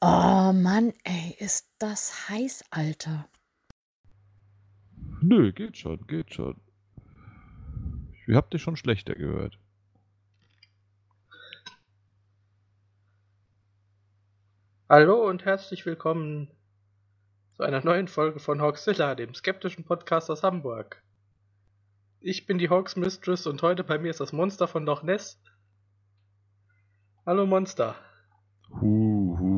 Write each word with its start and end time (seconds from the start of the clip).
Oh 0.00 0.52
Mann, 0.54 0.92
ey, 1.02 1.34
ist 1.40 1.74
das 1.80 2.28
heiß, 2.28 2.64
Alter. 2.70 3.28
Nö, 5.20 5.52
geht 5.52 5.76
schon, 5.76 6.06
geht 6.06 6.32
schon. 6.32 6.60
Ich 8.28 8.36
hab 8.36 8.48
dich 8.52 8.62
schon 8.62 8.76
schlechter 8.76 9.16
gehört. 9.16 9.58
Hallo 14.88 15.28
und 15.28 15.44
herzlich 15.44 15.84
willkommen 15.84 16.48
zu 17.56 17.64
einer 17.64 17.84
neuen 17.84 18.06
Folge 18.06 18.38
von 18.38 18.62
Hawksilla, 18.62 19.16
dem 19.16 19.34
skeptischen 19.34 19.84
Podcast 19.84 20.30
aus 20.30 20.44
Hamburg. 20.44 21.02
Ich 22.20 22.46
bin 22.46 22.58
die 22.58 22.70
Hawks 22.70 22.94
Mistress 22.94 23.48
und 23.48 23.62
heute 23.62 23.82
bei 23.82 23.98
mir 23.98 24.10
ist 24.10 24.20
das 24.20 24.32
Monster 24.32 24.68
von 24.68 24.86
Loch 24.86 25.02
Ness. 25.02 25.42
Hallo 27.26 27.46
Monster. 27.46 27.96
Huhu. 28.80 29.57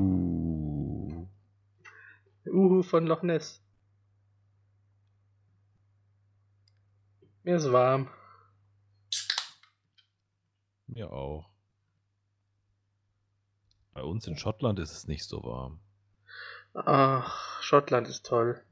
Uhu 2.46 2.82
von 2.82 3.06
Loch 3.06 3.22
Ness. 3.22 3.62
Mir 7.42 7.56
ist 7.56 7.72
warm. 7.72 8.08
Mir 10.86 11.12
auch. 11.12 11.50
Bei 13.92 14.02
uns 14.02 14.26
in 14.26 14.36
Schottland 14.36 14.78
ist 14.78 14.92
es 14.92 15.06
nicht 15.06 15.24
so 15.24 15.42
warm. 15.42 15.80
Ach, 16.74 17.60
Schottland 17.62 18.08
ist 18.08 18.26
toll. 18.26 18.62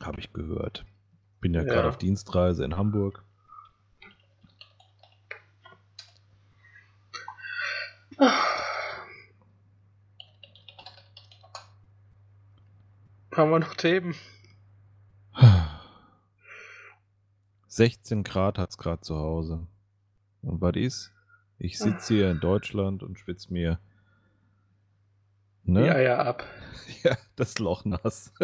Habe 0.00 0.20
ich 0.20 0.32
gehört. 0.32 0.84
Bin 1.40 1.54
ja, 1.54 1.62
Ja. 1.62 1.72
gerade 1.72 1.88
auf 1.88 1.98
Dienstreise 1.98 2.64
in 2.64 2.76
Hamburg. 2.76 3.24
Haben 13.32 13.50
wir 13.52 13.58
noch 13.60 13.74
Themen? 13.74 14.14
16 17.68 18.24
Grad 18.24 18.58
hat's 18.58 18.76
gerade 18.76 19.00
zu 19.00 19.16
Hause. 19.16 19.66
Und 20.42 20.60
was 20.60 20.74
ist? 20.74 21.12
Ich 21.58 21.78
sitze 21.78 22.14
hier 22.14 22.30
in 22.30 22.40
Deutschland 22.40 23.02
und 23.02 23.18
schwitze 23.18 23.52
mir. 23.52 23.78
Ne? 25.64 25.86
Ja, 25.86 25.98
ja, 25.98 26.18
ab. 26.18 26.44
Ja, 27.04 27.16
das 27.36 27.58
Loch 27.58 27.84
nass. 27.84 28.32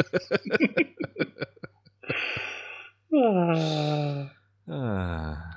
Ah. 3.18 4.30
ah. 4.68 5.55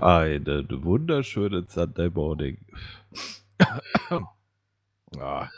Eine 0.00 0.66
wunderschöne 0.70 1.66
Sunday 1.68 2.10
Morning. 2.10 2.66
ah. 5.18 5.48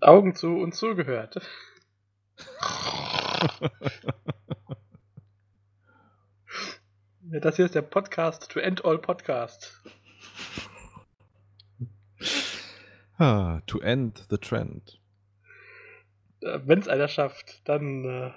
Augen 0.00 0.34
zu 0.34 0.56
und 0.56 0.74
zugehört. 0.74 1.40
Das 7.22 7.56
hier 7.56 7.66
ist 7.66 7.76
der 7.76 7.82
Podcast 7.82 8.50
to 8.50 8.58
end 8.58 8.84
all 8.84 8.98
Podcast. 8.98 9.80
Ah, 13.18 13.60
to 13.68 13.78
end 13.78 14.26
the 14.30 14.38
trend. 14.38 15.00
Wenn 16.40 16.80
es 16.80 16.88
einer 16.88 17.06
schafft, 17.06 17.68
dann 17.68 18.04
äh, 18.04 18.32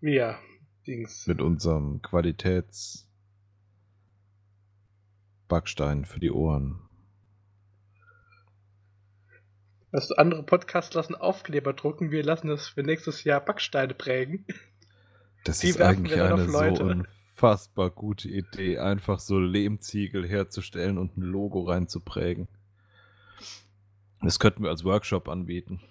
wir. 0.00 0.38
Dings. 0.84 1.28
Mit 1.28 1.40
unserem 1.40 2.02
Qualitäts 2.02 3.08
Backstein 5.52 6.06
für 6.06 6.18
die 6.18 6.30
Ohren. 6.30 6.80
Weißt 9.90 10.10
du, 10.10 10.14
andere 10.14 10.42
Podcasts 10.44 10.94
lassen 10.94 11.14
Aufkleber 11.14 11.74
drucken, 11.74 12.10
wir 12.10 12.22
lassen 12.22 12.48
das 12.48 12.68
für 12.68 12.82
nächstes 12.82 13.24
Jahr 13.24 13.44
Backsteine 13.44 13.92
prägen. 13.92 14.46
Das 15.44 15.58
Die 15.58 15.68
ist 15.68 15.82
eigentlich 15.82 16.18
eine 16.18 16.48
so 16.48 16.82
unfassbar 16.82 17.90
gute 17.90 18.30
Idee, 18.30 18.78
einfach 18.78 19.20
so 19.20 19.38
Lehmziegel 19.38 20.26
herzustellen 20.26 20.96
und 20.96 21.18
ein 21.18 21.20
Logo 21.22 21.64
reinzuprägen. 21.64 22.48
Das 24.22 24.38
könnten 24.38 24.62
wir 24.62 24.70
als 24.70 24.84
Workshop 24.84 25.28
anbieten. 25.28 25.82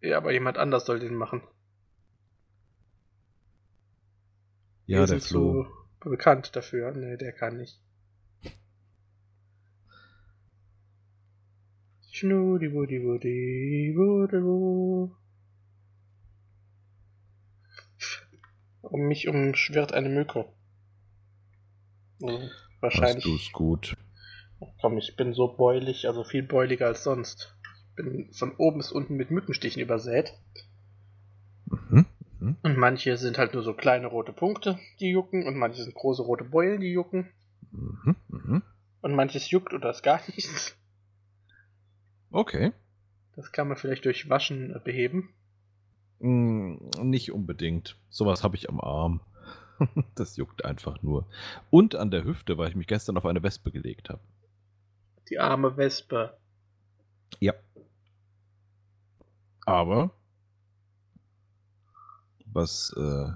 Ja, 0.00 0.16
aber 0.16 0.32
jemand 0.32 0.58
anders 0.58 0.84
soll 0.84 0.98
den 0.98 1.14
machen. 1.14 1.42
Ja, 4.86 5.02
wir 5.02 5.06
der 5.06 5.20
Flo. 5.20 5.62
zu 5.62 5.85
bekannt 6.10 6.54
dafür. 6.56 6.92
Nee, 6.92 7.16
der 7.16 7.32
kann 7.32 7.58
nicht. 7.58 7.80
Schnudi, 12.10 12.72
wudi, 12.72 13.02
wudi, 13.04 13.92
wudi, 13.94 14.42
wu. 14.42 15.10
Um 18.80 19.00
mich 19.08 19.28
umschwirrt 19.28 19.92
eine 19.92 20.08
Mücke. 20.08 20.46
Hm, 22.22 22.28
Hast 22.30 22.80
Wahrscheinlich. 22.80 23.24
du's 23.24 23.52
gut. 23.52 23.94
Komm, 24.80 24.96
ich 24.96 25.16
bin 25.16 25.34
so 25.34 25.54
beulig, 25.56 26.06
also 26.08 26.24
viel 26.24 26.42
beuliger 26.42 26.86
als 26.86 27.04
sonst. 27.04 27.54
Ich 27.90 27.96
bin 27.96 28.32
von 28.32 28.56
oben 28.56 28.78
bis 28.78 28.92
unten 28.92 29.16
mit 29.16 29.30
Mückenstichen 29.30 29.82
übersät. 29.82 30.32
Mhm. 32.46 32.56
Und 32.62 32.76
manche 32.76 33.16
sind 33.16 33.38
halt 33.38 33.54
nur 33.54 33.62
so 33.62 33.74
kleine 33.74 34.06
rote 34.06 34.32
Punkte, 34.32 34.78
die 35.00 35.10
jucken. 35.10 35.46
Und 35.46 35.56
manche 35.56 35.82
sind 35.82 35.94
große 35.94 36.22
rote 36.22 36.44
Beulen, 36.44 36.80
die 36.80 36.92
jucken. 36.92 37.28
Mhm. 37.72 38.16
Mhm. 38.28 38.62
Und 39.00 39.14
manches 39.14 39.50
juckt 39.50 39.72
oder 39.72 39.90
ist 39.90 40.02
gar 40.02 40.20
nichts. 40.28 40.76
Okay. 42.30 42.72
Das 43.34 43.52
kann 43.52 43.68
man 43.68 43.76
vielleicht 43.76 44.04
durch 44.04 44.28
Waschen 44.30 44.74
äh, 44.74 44.80
beheben. 44.82 45.30
Mm, 46.20 46.76
nicht 47.02 47.32
unbedingt. 47.32 47.98
Sowas 48.08 48.42
habe 48.42 48.56
ich 48.56 48.68
am 48.68 48.80
Arm. 48.80 49.20
das 50.14 50.36
juckt 50.36 50.64
einfach 50.64 51.02
nur. 51.02 51.26
Und 51.70 51.94
an 51.94 52.10
der 52.10 52.24
Hüfte, 52.24 52.56
weil 52.58 52.70
ich 52.70 52.76
mich 52.76 52.86
gestern 52.86 53.16
auf 53.16 53.26
eine 53.26 53.42
Wespe 53.42 53.70
gelegt 53.70 54.08
habe. 54.08 54.22
Die 55.28 55.38
arme 55.38 55.76
Wespe. 55.76 56.36
Ja. 57.40 57.54
Aber 59.66 60.12
was 62.52 62.94
äh, 62.96 63.28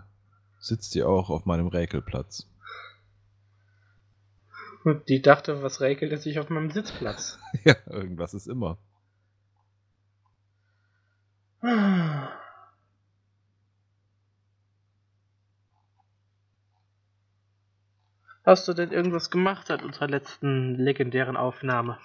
sitzt 0.61 0.93
hier 0.93 1.09
auch 1.09 1.31
auf 1.31 1.47
meinem 1.47 1.69
Räkelplatz? 1.69 2.47
Die 5.09 5.21
dachte, 5.21 5.63
was 5.63 5.81
räkelt 5.81 6.13
es 6.13 6.23
sich 6.23 6.39
auf 6.39 6.49
meinem 6.49 6.71
Sitzplatz? 6.71 7.39
ja, 7.65 7.75
irgendwas 7.87 8.33
ist 8.33 8.47
immer. 8.47 8.79
Hast 18.45 18.67
du 18.67 18.73
denn 18.73 18.91
irgendwas 18.91 19.31
gemacht 19.31 19.67
seit 19.67 19.83
unserer 19.83 20.09
letzten 20.09 20.77
legendären 20.77 21.37
Aufnahme? 21.37 21.99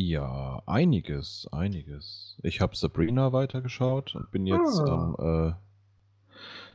Ja, 0.00 0.62
einiges, 0.64 1.48
einiges. 1.50 2.38
Ich 2.44 2.60
habe 2.60 2.76
Sabrina 2.76 3.32
weitergeschaut 3.32 4.14
und 4.14 4.30
bin 4.30 4.46
jetzt 4.46 4.78
Ah. 4.80 5.16
am, 5.18 5.48
äh, 5.50 5.54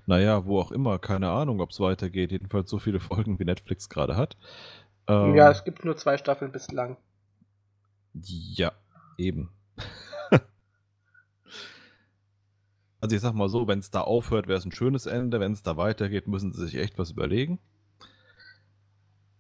naja, 0.05 0.45
wo 0.45 0.59
auch 0.59 0.73
immer, 0.73 0.99
keine 0.99 1.29
Ahnung, 1.29 1.61
ob 1.61 1.69
es 1.69 1.79
weitergeht. 1.79 2.33
Jedenfalls 2.33 2.69
so 2.69 2.79
viele 2.79 2.99
Folgen, 2.99 3.39
wie 3.39 3.45
Netflix 3.45 3.87
gerade 3.87 4.17
hat. 4.17 4.35
Ähm, 5.07 5.35
Ja, 5.35 5.49
es 5.49 5.63
gibt 5.63 5.85
nur 5.85 5.95
zwei 5.95 6.17
Staffeln 6.17 6.51
bislang. 6.51 6.97
Ja, 8.25 8.73
eben. 9.17 9.51
also 12.99 13.15
ich 13.15 13.21
sag 13.21 13.33
mal 13.35 13.47
so, 13.47 13.69
wenn 13.69 13.79
es 13.79 13.89
da 13.89 14.01
aufhört, 14.01 14.47
wäre 14.47 14.59
es 14.59 14.65
ein 14.65 14.73
schönes 14.73 15.05
Ende. 15.05 15.39
Wenn 15.39 15.53
es 15.53 15.63
da 15.63 15.77
weitergeht, 15.77 16.27
müssen 16.27 16.51
sie 16.51 16.65
sich 16.65 16.75
echt 16.75 16.97
was 16.99 17.11
überlegen. 17.11 17.57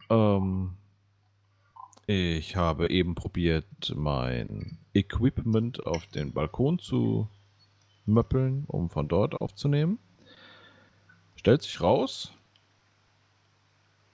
Ähm, 0.09 0.77
ich 2.07 2.55
habe 2.55 2.89
eben 2.89 3.15
probiert, 3.15 3.65
mein 3.95 4.77
Equipment 4.93 5.85
auf 5.85 6.05
den 6.07 6.33
Balkon 6.33 6.79
zu 6.79 7.27
möppeln, 8.05 8.65
um 8.67 8.89
von 8.89 9.07
dort 9.07 9.35
aufzunehmen. 9.35 9.99
Stellt 11.35 11.61
sich 11.61 11.81
raus, 11.81 12.33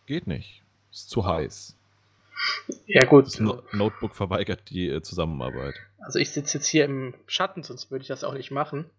geht 0.05 0.27
nicht. 0.27 0.63
Ist 0.91 1.09
zu 1.09 1.25
heiß. 1.25 1.75
Ja 2.85 3.05
gut, 3.05 3.25
Das 3.27 3.39
no 3.39 3.61
Notebook 3.73 4.15
verweigert 4.15 4.69
die 4.69 4.87
äh, 4.87 5.01
Zusammenarbeit. 5.01 5.75
also 5.99 6.19
ich 6.19 6.31
sitze 6.31 6.57
jetzt 6.57 6.67
hier 6.67 6.85
im 6.85 7.13
Schatten, 7.27 7.63
sonst 7.63 7.91
würde 7.91 8.03
ich 8.03 8.07
das 8.07 8.23
auch 8.23 8.33
nicht 8.33 8.51
machen. 8.51 8.89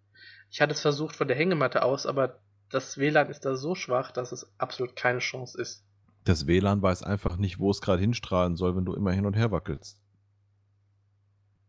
Ich 0.51 0.61
hatte 0.61 0.73
es 0.73 0.81
versucht 0.81 1.17
von 1.17 1.27
der 1.29 1.37
Hängematte 1.37 1.83
aus, 1.83 2.07
aber 2.07 2.39
das 2.71 2.99
WLAN 2.99 3.31
ist 3.31 3.45
da 3.45 3.57
so 3.57 3.75
schwach, 3.75 4.13
dass 4.13 4.33
es 4.33 4.49
absolut 4.59 4.95
keine 4.95 5.21
Chance 5.21 5.61
ist. 5.61 5.83
Das 6.25 6.47
WLAN 6.47 6.83
weiß 6.83 7.03
einfach 7.03 7.37
nicht, 7.37 7.59
wo 7.59 7.71
es 7.71 7.81
gerade 7.81 8.01
hinstrahlen 8.01 8.57
soll, 8.57 8.77
wenn 8.77 8.85
du 8.85 8.95
immer 8.95 9.13
hin 9.13 9.27
und 9.27 9.35
her 9.35 9.51
wackelst. 9.51 10.01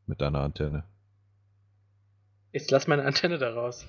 Mit 0.08 0.22
deiner 0.22 0.42
Antenne. 0.42 0.84
Jetzt 2.52 2.70
lass 2.70 2.88
meine 2.88 3.06
Antenne 3.06 3.38
da 3.38 3.54
raus. 3.54 3.88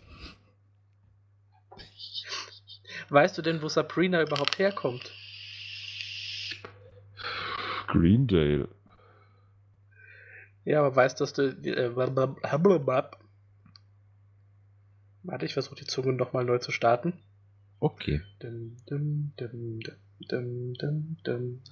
Weißt 3.08 3.36
du 3.36 3.42
denn, 3.42 3.60
wo 3.60 3.68
Sabrina 3.68 4.22
überhaupt 4.22 4.58
herkommt? 4.58 5.12
Greendale. 7.88 8.68
Ja, 10.64 10.78
aber 10.80 10.94
weißt 10.94 11.18
du, 11.18 11.24
dass 11.24 11.32
du. 11.32 11.42
Äh, 11.42 11.96
warte, 15.22 15.46
ich 15.46 15.52
versuche 15.52 15.74
die 15.74 15.84
Zunge 15.84 16.12
nochmal 16.12 16.44
neu 16.44 16.58
zu 16.58 16.70
starten. 16.70 17.20
Okay. 17.80 18.22
Dum, 18.38 18.76
dum, 18.86 19.32
dum, 19.36 19.80
dum, 20.28 20.74
dum, 20.74 21.16
dum. 21.24 21.62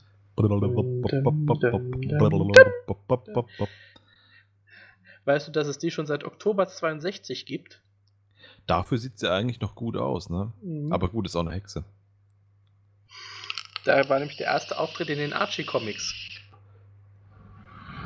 Weißt 5.25 5.49
du, 5.49 5.53
dass 5.53 5.67
es 5.67 5.79
die 5.79 5.91
schon 5.91 6.07
seit 6.07 6.25
Oktober 6.25 6.67
62 6.67 7.47
gibt? 7.47 7.83
Dafür 8.67 8.99
sieht 8.99 9.19
sie 9.19 9.31
eigentlich 9.31 9.61
noch 9.61 9.75
gut 9.75 9.97
aus, 9.97 10.31
ne? 10.31 10.53
Mhm. 10.63 10.93
Aber 10.93 11.09
gut, 11.09 11.27
ist 11.27 11.37
auch 11.37 11.41
eine 11.41 11.53
Hexe. 11.53 11.85
Da 13.85 14.09
war 14.09 14.19
nämlich 14.19 14.37
der 14.37 14.47
erste 14.47 14.79
Auftritt 14.79 15.09
in 15.09 15.19
den 15.19 15.33
Archie-Comics. 15.33 16.15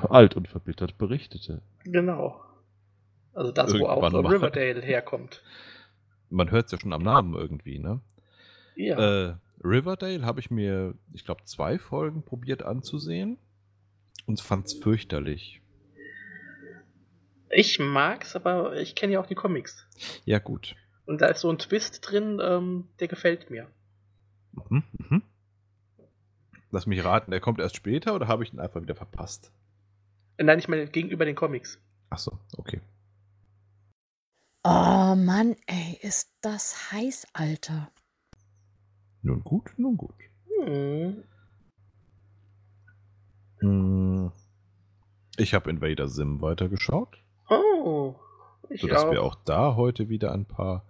Alt 0.08 0.36
und 0.36 0.48
verbittert 0.48 0.98
berichtete. 0.98 1.62
Genau. 1.84 2.40
Also 3.32 3.52
das, 3.52 3.72
wo 3.74 3.86
auch 3.86 4.02
Irgendwann 4.02 4.22
mal. 4.22 4.32
Riverdale 4.32 4.80
herkommt. 4.80 5.42
Man 6.30 6.50
hört 6.50 6.66
es 6.66 6.72
ja 6.72 6.80
schon 6.80 6.92
am 6.92 7.02
Namen 7.02 7.34
irgendwie, 7.34 7.78
ne? 7.78 8.00
Ja. 8.76 9.30
Äh, 9.30 9.34
Riverdale 9.62 10.24
habe 10.24 10.40
ich 10.40 10.50
mir, 10.50 10.94
ich 11.12 11.24
glaube, 11.24 11.44
zwei 11.44 11.78
Folgen 11.78 12.22
probiert 12.24 12.62
anzusehen 12.62 13.38
und 14.26 14.40
fand 14.40 14.66
es 14.66 14.74
fürchterlich. 14.74 15.60
ich 17.50 17.78
mag's, 17.78 18.34
aber 18.36 18.76
ich 18.76 18.94
kenne 18.94 19.14
ja 19.14 19.20
auch 19.20 19.26
die 19.26 19.34
Comics. 19.34 19.86
Ja, 20.24 20.38
gut. 20.38 20.74
Und 21.06 21.20
da 21.20 21.26
ist 21.26 21.40
so 21.40 21.50
ein 21.50 21.58
Twist 21.58 22.00
drin, 22.02 22.40
ähm, 22.42 22.88
der 22.98 23.08
gefällt 23.08 23.50
mir. 23.50 23.68
Mhm, 24.52 24.82
mhm. 24.98 25.22
Lass 26.70 26.86
mich 26.86 27.04
raten, 27.04 27.30
der 27.30 27.40
kommt 27.40 27.60
erst 27.60 27.76
später 27.76 28.14
oder 28.14 28.26
habe 28.26 28.42
ich 28.42 28.52
ihn 28.52 28.60
einfach 28.60 28.82
wieder 28.82 28.96
verpasst? 28.96 29.52
Äh, 30.36 30.44
Nein, 30.44 30.58
ich 30.58 30.68
meine 30.68 30.86
gegenüber 30.88 31.24
den 31.24 31.36
Comics. 31.36 31.78
Achso, 32.10 32.38
okay. 32.56 32.80
Oh 34.64 35.14
Mann, 35.14 35.56
ey, 35.66 35.98
ist 36.00 36.32
das 36.40 36.90
heiß, 36.90 37.26
Alter. 37.34 37.90
Nun 39.24 39.42
gut, 39.42 39.72
nun 39.78 39.96
gut. 39.96 40.14
Hm. 40.66 41.24
Hm. 43.60 44.32
Ich 45.38 45.54
habe 45.54 45.70
Invader 45.70 46.08
Sim 46.08 46.42
weitergeschaut, 46.42 47.16
Oh, 47.48 48.14
ich 48.68 48.82
sodass 48.82 49.04
auch. 49.04 49.10
wir 49.12 49.22
auch 49.22 49.34
da 49.46 49.76
heute 49.76 50.10
wieder 50.10 50.30
ein 50.32 50.44
paar. 50.44 50.84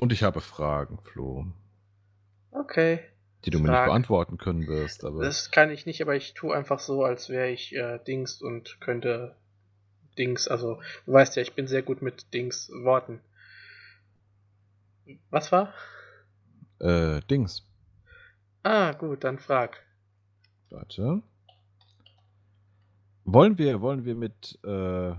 Und 0.00 0.12
ich 0.12 0.24
habe 0.24 0.40
Fragen, 0.40 0.98
Flo, 0.98 1.46
Okay. 2.50 2.98
die 3.44 3.50
du 3.50 3.60
mir 3.60 3.68
Frag. 3.68 3.82
nicht 3.86 3.92
beantworten 3.92 4.38
können 4.38 4.66
wirst, 4.66 5.04
aber. 5.04 5.22
Das 5.22 5.52
kann 5.52 5.70
ich 5.70 5.86
nicht, 5.86 6.02
aber 6.02 6.16
ich 6.16 6.34
tue 6.34 6.54
einfach 6.54 6.80
so, 6.80 7.04
als 7.04 7.28
wäre 7.28 7.48
ich 7.50 7.74
äh, 7.76 7.98
Dings 8.06 8.42
und 8.42 8.80
könnte 8.80 9.36
Dings, 10.18 10.48
also 10.48 10.80
du 11.06 11.12
weißt 11.12 11.36
ja, 11.36 11.42
ich 11.42 11.54
bin 11.54 11.68
sehr 11.68 11.82
gut 11.82 12.02
mit 12.02 12.34
Dings 12.34 12.70
Worten. 12.82 13.20
Was 15.30 15.52
war? 15.52 15.72
Äh, 16.80 17.20
Dings. 17.30 17.66
Ah, 18.62 18.92
gut, 18.92 19.24
dann 19.24 19.38
frag. 19.38 19.82
Warte. 20.70 21.22
Wollen 23.24 23.58
wir, 23.58 23.80
wollen 23.80 24.04
wir 24.04 24.14
mit, 24.14 24.58
äh, 24.64 25.14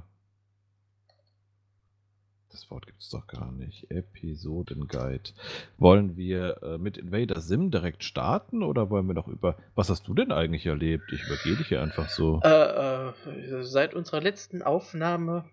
das 2.50 2.70
Wort 2.70 2.86
gibt 2.86 3.02
es 3.02 3.10
doch 3.10 3.26
gar 3.26 3.52
nicht, 3.52 3.90
Episodenguide. 3.90 5.32
Wollen 5.78 6.16
wir 6.16 6.62
äh, 6.62 6.78
mit 6.78 6.98
Invader 6.98 7.42
Sim 7.42 7.72
direkt 7.72 8.04
starten 8.04 8.64
oder 8.64 8.90
wollen 8.90 9.08
wir 9.08 9.16
noch 9.16 9.28
über, 9.28 9.58
was 9.74 9.90
hast 9.90 10.08
du 10.08 10.14
denn 10.14 10.32
eigentlich 10.32 10.66
erlebt? 10.66 11.12
Ich 11.12 11.24
übergehe 11.24 11.56
dich 11.56 11.68
hier 11.68 11.82
einfach 11.82 12.10
so. 12.10 12.42
Äh, 12.44 13.10
äh, 13.10 13.64
seit 13.64 13.96
unserer 13.96 14.22
letzten 14.22 14.62
Aufnahme, 14.62 15.46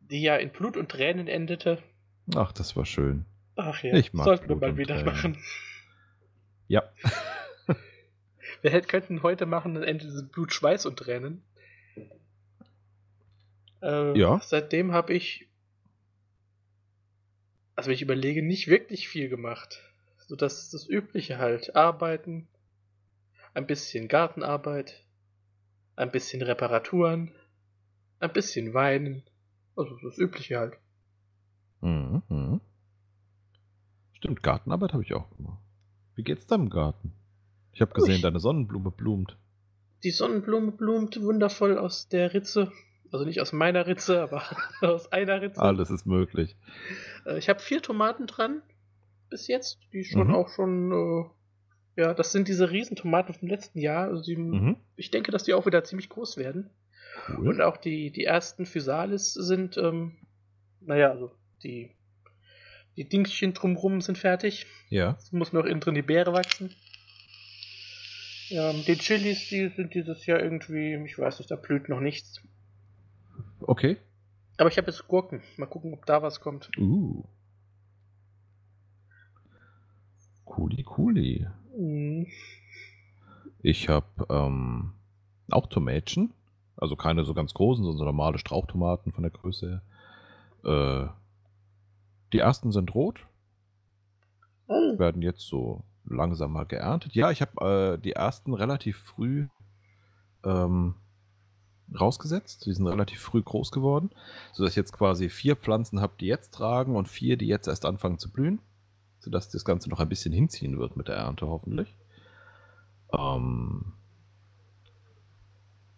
die 0.00 0.20
ja 0.20 0.36
in 0.36 0.50
Blut 0.50 0.76
und 0.76 0.90
Tränen 0.90 1.26
endete, 1.26 1.82
Ach, 2.34 2.52
das 2.52 2.74
war 2.74 2.86
schön. 2.86 3.26
Ach 3.56 3.82
ja, 3.82 3.94
Ich 3.94 4.12
mag 4.12 4.24
sollten 4.24 4.44
wir 4.48 4.56
Blut 4.56 4.60
mal 4.60 4.70
und 4.70 4.76
wieder 4.78 4.94
Tränen. 4.96 5.06
machen. 5.14 5.38
Ja. 6.68 6.82
Wir 8.62 8.70
hätten, 8.70 8.86
könnten 8.88 9.22
heute 9.22 9.44
machen, 9.44 9.76
ein 9.76 9.82
Ende 9.82 10.06
des 10.06 10.26
Blut, 10.30 10.52
Schweiß 10.54 10.86
und 10.86 10.98
Tränen. 10.98 11.42
Äh, 13.82 14.18
Ja. 14.18 14.40
Seitdem 14.42 14.92
habe 14.92 15.12
ich, 15.12 15.48
also 17.76 17.88
wenn 17.88 17.94
ich 17.94 18.00
überlege, 18.02 18.42
nicht 18.42 18.68
wirklich 18.68 19.06
viel 19.08 19.28
gemacht. 19.28 19.82
So 20.18 20.36
das, 20.36 20.70
das 20.70 20.88
Übliche 20.88 21.36
halt. 21.36 21.76
Arbeiten, 21.76 22.48
ein 23.52 23.66
bisschen 23.66 24.08
Gartenarbeit, 24.08 25.04
ein 25.96 26.10
bisschen 26.10 26.40
Reparaturen, 26.40 27.34
ein 28.20 28.32
bisschen 28.32 28.72
Weinen. 28.72 29.22
Also 29.76 29.98
das 30.02 30.16
Übliche 30.16 30.58
halt. 30.58 30.78
Mhm. 31.82 32.60
Stimmt, 34.24 34.42
Gartenarbeit 34.42 34.94
habe 34.94 35.02
ich 35.02 35.12
auch 35.12 35.28
gemacht. 35.36 35.58
Wie 36.14 36.22
geht's 36.22 36.46
deinem 36.46 36.70
Garten? 36.70 37.12
Ich 37.74 37.82
habe 37.82 37.92
gesehen, 37.92 38.22
deine 38.22 38.40
Sonnenblume 38.40 38.90
blumt. 38.90 39.36
Die 40.02 40.10
Sonnenblume 40.12 40.72
blumt 40.72 41.20
wundervoll 41.20 41.76
aus 41.76 42.08
der 42.08 42.32
Ritze. 42.32 42.72
Also 43.12 43.26
nicht 43.26 43.42
aus 43.42 43.52
meiner 43.52 43.86
Ritze, 43.86 44.22
aber 44.22 44.42
aus 44.80 45.12
einer 45.12 45.42
Ritze. 45.42 45.60
Alles 45.60 45.90
ist 45.90 46.06
möglich. 46.06 46.56
Äh, 47.26 47.36
Ich 47.36 47.50
habe 47.50 47.60
vier 47.60 47.82
Tomaten 47.82 48.26
dran 48.26 48.62
bis 49.28 49.46
jetzt, 49.46 49.78
die 49.92 50.04
schon 50.04 50.28
Mhm. 50.28 50.34
auch 50.34 50.48
schon, 50.48 50.92
äh, 50.92 52.00
ja, 52.00 52.14
das 52.14 52.32
sind 52.32 52.48
diese 52.48 52.70
Riesentomaten 52.70 53.34
vom 53.34 53.48
letzten 53.48 53.78
Jahr. 53.78 54.08
Also 54.08 54.22
die, 54.22 54.36
Mhm. 54.36 54.76
Ich 54.96 55.10
denke, 55.10 55.32
dass 55.32 55.42
die 55.44 55.52
auch 55.52 55.66
wieder 55.66 55.84
ziemlich 55.84 56.08
groß 56.08 56.38
werden. 56.38 56.70
Cool. 57.28 57.48
Und 57.48 57.60
auch 57.60 57.76
die, 57.76 58.10
die 58.10 58.24
ersten 58.24 58.64
Physalis 58.64 59.34
sind, 59.34 59.76
ähm, 59.76 60.12
naja, 60.80 61.10
also 61.10 61.30
die, 61.62 61.90
die 62.96 63.08
Dingschen 63.08 63.54
drumrum 63.54 64.00
sind 64.00 64.18
fertig. 64.18 64.66
Ja. 64.88 65.16
Es 65.18 65.32
muss 65.32 65.52
noch 65.52 65.64
innen 65.64 65.80
drin 65.80 65.94
die 65.94 66.02
Beere 66.02 66.32
wachsen. 66.32 66.70
Ähm, 68.50 68.84
die 68.86 68.96
Chilis, 68.96 69.48
die 69.48 69.68
sind 69.68 69.94
dieses 69.94 70.26
Jahr 70.26 70.40
irgendwie, 70.40 70.94
ich 71.04 71.18
weiß 71.18 71.38
nicht, 71.38 71.50
da 71.50 71.56
blüht 71.56 71.88
noch 71.88 72.00
nichts. 72.00 72.42
Okay. 73.60 73.96
Aber 74.58 74.68
ich 74.68 74.76
habe 74.76 74.88
jetzt 74.88 75.08
Gurken. 75.08 75.42
Mal 75.56 75.66
gucken, 75.66 75.92
ob 75.94 76.06
da 76.06 76.22
was 76.22 76.40
kommt. 76.40 76.70
Uh. 76.78 77.24
Cooli, 80.44 80.82
cooli. 80.84 81.46
Mhm. 81.76 82.26
Ich 83.62 83.88
habe 83.88 84.26
ähm, 84.28 84.92
auch 85.50 85.66
Tomätchen. 85.66 86.32
Also 86.76 86.96
keine 86.96 87.24
so 87.24 87.34
ganz 87.34 87.54
großen, 87.54 87.82
sondern 87.82 87.98
so 87.98 88.04
normale 88.04 88.38
Strauchtomaten 88.38 89.12
von 89.12 89.22
der 89.22 89.30
Größe 89.30 89.82
her. 90.62 91.10
Äh, 91.10 91.23
die 92.34 92.40
ersten 92.40 92.72
sind 92.72 92.94
rot, 92.94 93.26
Oh, 94.66 94.98
werden 94.98 95.22
jetzt 95.22 95.46
so 95.46 95.84
langsam 96.04 96.52
mal 96.52 96.64
geerntet. 96.64 97.14
Ja, 97.14 97.30
ich 97.30 97.40
habe 97.42 97.94
äh, 97.94 98.02
die 98.02 98.12
ersten 98.12 98.54
relativ 98.54 98.98
früh 98.98 99.46
ähm, 100.42 100.94
rausgesetzt. 101.98 102.66
Die 102.66 102.72
sind 102.72 102.86
relativ 102.86 103.20
früh 103.20 103.42
groß 103.42 103.70
geworden, 103.70 104.10
sodass 104.52 104.72
ich 104.72 104.76
jetzt 104.76 104.92
quasi 104.92 105.28
vier 105.28 105.54
Pflanzen 105.54 106.00
habe, 106.00 106.14
die 106.18 106.26
jetzt 106.26 106.54
tragen 106.54 106.96
und 106.96 107.08
vier, 107.08 107.36
die 107.36 107.46
jetzt 107.46 107.68
erst 107.68 107.84
anfangen 107.84 108.18
zu 108.18 108.32
blühen, 108.32 108.58
sodass 109.20 109.50
das 109.50 109.64
Ganze 109.64 109.88
noch 109.90 110.00
ein 110.00 110.08
bisschen 110.08 110.32
hinziehen 110.32 110.78
wird 110.78 110.96
mit 110.96 111.08
der 111.08 111.16
Ernte 111.16 111.46
hoffentlich. 111.46 111.94
Ähm, 113.16 113.92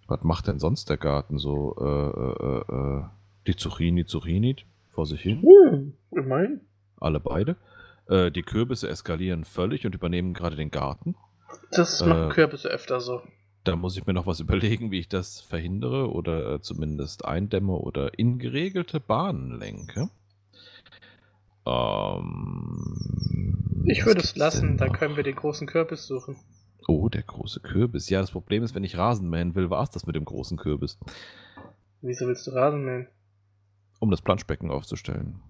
was 0.06 0.22
macht 0.22 0.48
denn 0.48 0.58
sonst 0.58 0.90
der 0.90 0.98
Garten 0.98 1.38
so? 1.38 1.76
Äh, 1.80 1.84
äh, 2.20 2.98
äh, 2.98 3.04
die 3.46 3.56
Zucchini, 3.56 4.04
Zucchini 4.04 4.56
vor 4.96 5.06
sich 5.06 5.20
hin, 5.20 5.42
hm, 5.42 5.92
immerhin. 6.10 6.60
alle 6.98 7.20
beide. 7.20 7.56
Äh, 8.08 8.30
die 8.32 8.42
Kürbisse 8.42 8.88
eskalieren 8.88 9.44
völlig 9.44 9.86
und 9.86 9.94
übernehmen 9.94 10.34
gerade 10.34 10.56
den 10.56 10.70
Garten. 10.70 11.14
Das 11.70 12.00
Äh, 12.00 12.06
machen 12.06 12.30
Kürbisse 12.30 12.68
öfter 12.68 13.00
so. 13.00 13.20
Da 13.64 13.76
muss 13.76 13.96
ich 13.96 14.06
mir 14.06 14.12
noch 14.14 14.26
was 14.26 14.40
überlegen, 14.46 14.90
wie 14.90 15.00
ich 15.00 15.08
das 15.08 15.40
verhindere 15.40 16.10
oder 16.10 16.54
äh, 16.54 16.60
zumindest 16.60 17.24
eindämme 17.24 17.72
oder 17.74 18.18
in 18.18 18.38
geregelte 18.38 19.00
Bahnen 19.00 19.58
lenke. 19.58 20.08
Ähm, 21.66 23.84
Ich 23.86 24.04
würde 24.06 24.20
es 24.20 24.36
lassen, 24.36 24.76
da 24.76 24.88
können 24.88 25.16
wir 25.16 25.24
den 25.24 25.36
großen 25.36 25.66
Kürbis 25.66 26.06
suchen. 26.06 26.36
Oh, 26.88 27.08
der 27.08 27.22
große 27.22 27.60
Kürbis. 27.60 28.08
Ja, 28.08 28.20
das 28.20 28.30
Problem 28.30 28.62
ist, 28.62 28.74
wenn 28.74 28.84
ich 28.84 28.96
Rasen 28.96 29.28
mähen 29.28 29.54
will, 29.56 29.70
war 29.70 29.82
es 29.82 29.90
das 29.90 30.06
mit 30.06 30.14
dem 30.14 30.24
großen 30.24 30.56
Kürbis. 30.56 30.98
Wieso 32.02 32.26
willst 32.28 32.46
du 32.46 32.52
Rasen 32.52 32.84
mähen? 32.84 33.08
Um 33.98 34.10
das 34.10 34.22
Planschbecken 34.22 34.70
aufzustellen. 34.70 35.40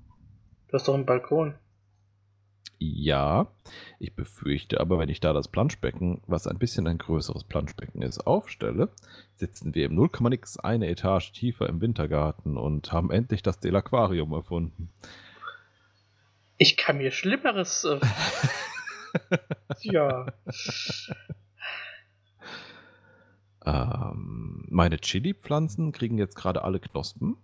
Du 0.68 0.74
hast 0.74 0.88
doch 0.88 0.94
einen 0.94 1.06
Balkon. 1.06 1.54
Ja, 2.78 3.46
ich 3.98 4.14
befürchte 4.14 4.80
aber, 4.80 4.98
wenn 4.98 5.08
ich 5.08 5.20
da 5.20 5.32
das 5.32 5.48
Planschbecken, 5.48 6.20
was 6.26 6.46
ein 6.46 6.58
bisschen 6.58 6.86
ein 6.86 6.98
größeres 6.98 7.44
Planschbecken 7.44 8.02
ist, 8.02 8.26
aufstelle, 8.26 8.90
sitzen 9.36 9.74
wir 9.74 9.86
im 9.86 9.94
0, 9.94 10.10
nix 10.28 10.58
eine 10.58 10.88
Etage 10.88 11.32
tiefer 11.32 11.68
im 11.68 11.80
Wintergarten 11.80 12.58
und 12.58 12.92
haben 12.92 13.10
endlich 13.10 13.42
das 13.42 13.60
Delaquarium 13.60 14.32
erfunden. 14.32 14.90
Ich 16.58 16.76
kann 16.76 16.98
mir 16.98 17.12
Schlimmeres. 17.12 17.84
Äh, 17.84 18.00
ja. 19.80 20.26
Ähm, 23.64 24.64
meine 24.68 24.98
Chili-Pflanzen 24.98 25.92
kriegen 25.92 26.18
jetzt 26.18 26.36
gerade 26.36 26.62
alle 26.62 26.78
Knospen. 26.78 27.36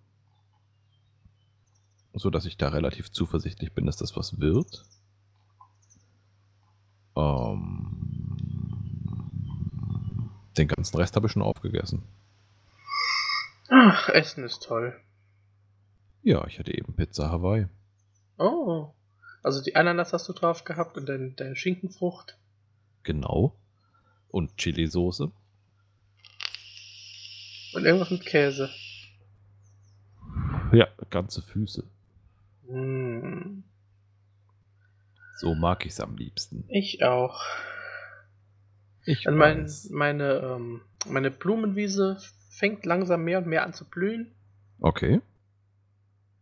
So 2.15 2.31
dass 2.31 2.45
ich 2.45 2.57
da 2.57 2.69
relativ 2.69 3.11
zuversichtlich 3.11 3.73
bin, 3.73 3.87
dass 3.87 3.97
das 3.97 4.17
was 4.17 4.39
wird. 4.39 4.85
Ähm, 7.17 7.93
den 10.57 10.69
ganzen 10.69 10.97
Rest 10.97 11.17
habe 11.17 11.27
ich 11.27 11.33
schon 11.33 11.43
aufgegessen. 11.43 12.03
Ach, 13.71 14.09
Essen 14.11 14.45
ist 14.45 14.63
toll. 14.63 14.99
Ja, 16.23 16.47
ich 16.47 16.59
hatte 16.59 16.77
eben 16.77 16.95
Pizza 16.95 17.31
Hawaii. 17.31 17.67
Oh. 18.39 18.93
Also 19.43 19.63
die 19.63 19.75
Ananas 19.75 20.13
hast 20.13 20.29
du 20.29 20.33
drauf 20.33 20.65
gehabt 20.65 20.97
und 20.97 21.07
dein, 21.09 21.35
deine 21.37 21.57
Schinkenfrucht. 21.57 22.39
Genau. 23.03 23.57
Und 24.29 24.57
Chili-Soße. 24.57 25.33
Und 27.75 27.85
irgendwas 27.85 28.11
mit 28.11 28.25
Käse. 28.25 28.71
Ja, 30.73 30.87
ganze 31.11 31.43
Füße. 31.43 31.85
Mm, 32.73 33.63
So 35.39 35.55
mag 35.55 35.85
ich 35.85 35.93
es 35.93 36.01
am 36.01 36.17
liebsten. 36.17 36.65
ich 36.69 37.03
auch. 37.05 37.41
Ich 39.05 39.27
Und 39.27 39.37
mein, 39.37 39.65
weiß. 39.65 39.91
meine, 39.91 40.35
ähm, 40.39 40.83
meine 41.09 41.31
Blumenwiese 41.31 42.19
fängt 42.51 42.87
langsam 42.87 43.25
mehr 43.25 43.39
und 43.39 43.47
mehr 43.49 43.65
an 43.65 43.73
zu 43.75 43.85
blühen. 43.89 44.35
Okay. 44.81 45.21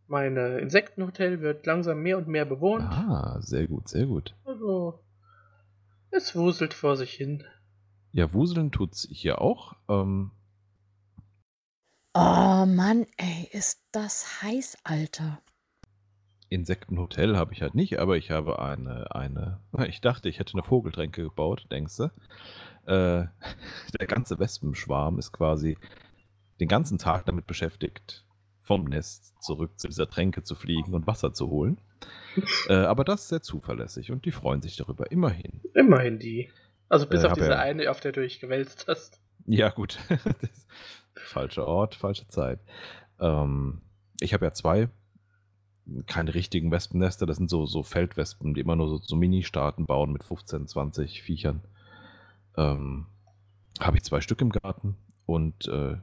Meine 0.06 0.58
Insektenhotel 0.58 1.40
wird 1.40 1.64
langsam 1.66 2.02
mehr 2.02 2.18
und 2.18 2.28
mehr 2.28 2.44
bewohnt. 2.44 2.82
Ah, 2.84 3.38
sehr 3.40 3.66
gut, 3.66 3.88
sehr 3.88 4.06
gut. 4.06 4.34
Also, 4.44 5.00
es 6.10 6.34
wuselt 6.34 6.74
vor 6.74 6.96
sich 6.96 7.12
hin. 7.12 7.44
Ja, 8.12 8.32
Wuseln 8.34 8.72
tut's 8.72 9.06
hier 9.10 9.40
auch. 9.40 9.76
Ähm, 9.88 10.32
Oh 12.12 12.66
Mann, 12.66 13.06
ey, 13.16 13.48
ist 13.52 13.84
das 13.92 14.42
heiß, 14.42 14.78
Alter. 14.82 15.40
Insektenhotel 16.50 17.36
habe 17.36 17.52
ich 17.54 17.62
halt 17.62 17.74
nicht, 17.74 17.98
aber 17.98 18.16
ich 18.16 18.30
habe 18.30 18.58
eine, 18.60 19.14
eine. 19.14 19.60
Ich 19.88 20.00
dachte, 20.00 20.28
ich 20.28 20.38
hätte 20.38 20.52
eine 20.54 20.62
Vogeltränke 20.62 21.22
gebaut, 21.22 21.66
denkst 21.70 21.96
du? 21.96 22.04
Äh, 22.86 23.26
der 24.00 24.06
ganze 24.06 24.38
Wespenschwarm 24.38 25.18
ist 25.18 25.32
quasi 25.32 25.78
den 26.60 26.68
ganzen 26.68 26.98
Tag 26.98 27.24
damit 27.24 27.46
beschäftigt, 27.46 28.26
vom 28.62 28.84
Nest 28.84 29.34
zurück 29.42 29.78
zu 29.78 29.88
dieser 29.88 30.10
Tränke 30.10 30.42
zu 30.42 30.54
fliegen 30.54 30.92
und 30.92 31.06
Wasser 31.06 31.32
zu 31.32 31.48
holen. 31.48 31.80
Äh, 32.68 32.74
aber 32.74 33.02
das 33.04 33.22
ist 33.22 33.28
sehr 33.28 33.42
zuverlässig 33.42 34.10
und 34.12 34.24
die 34.24 34.30
freuen 34.30 34.62
sich 34.62 34.76
darüber, 34.76 35.10
immerhin. 35.10 35.60
Immerhin 35.74 36.18
die. 36.20 36.48
Also 36.88 37.06
bis 37.06 37.24
Äh, 37.24 37.26
auf 37.26 37.32
diese 37.34 37.50
ja- 37.50 37.58
eine, 37.58 37.90
auf 37.90 38.00
der 38.00 38.12
du 38.12 38.22
dich 38.22 38.38
gewälzt 38.40 38.86
hast. 38.88 39.20
Ja, 39.46 39.68
gut. 39.70 39.98
falscher 41.14 41.66
Ort, 41.66 41.94
falsche 41.96 42.28
Zeit. 42.28 42.60
Ähm, 43.18 43.80
ich 44.20 44.32
habe 44.32 44.44
ja 44.46 44.52
zwei, 44.52 44.88
keine 46.06 46.34
richtigen 46.34 46.70
Wespennester, 46.70 47.26
das 47.26 47.36
sind 47.36 47.50
so, 47.50 47.66
so 47.66 47.82
Feldwespen, 47.82 48.54
die 48.54 48.60
immer 48.60 48.76
nur 48.76 48.88
so, 48.88 48.98
so 48.98 49.16
Mini-Staaten 49.16 49.86
bauen 49.86 50.12
mit 50.12 50.24
15, 50.24 50.66
20 50.66 51.22
Viechern. 51.22 51.62
Ähm, 52.56 53.06
habe 53.80 53.96
ich 53.96 54.04
zwei 54.04 54.20
Stück 54.20 54.40
im 54.40 54.50
Garten 54.50 54.96
und 55.26 55.66
äh, 55.68 55.96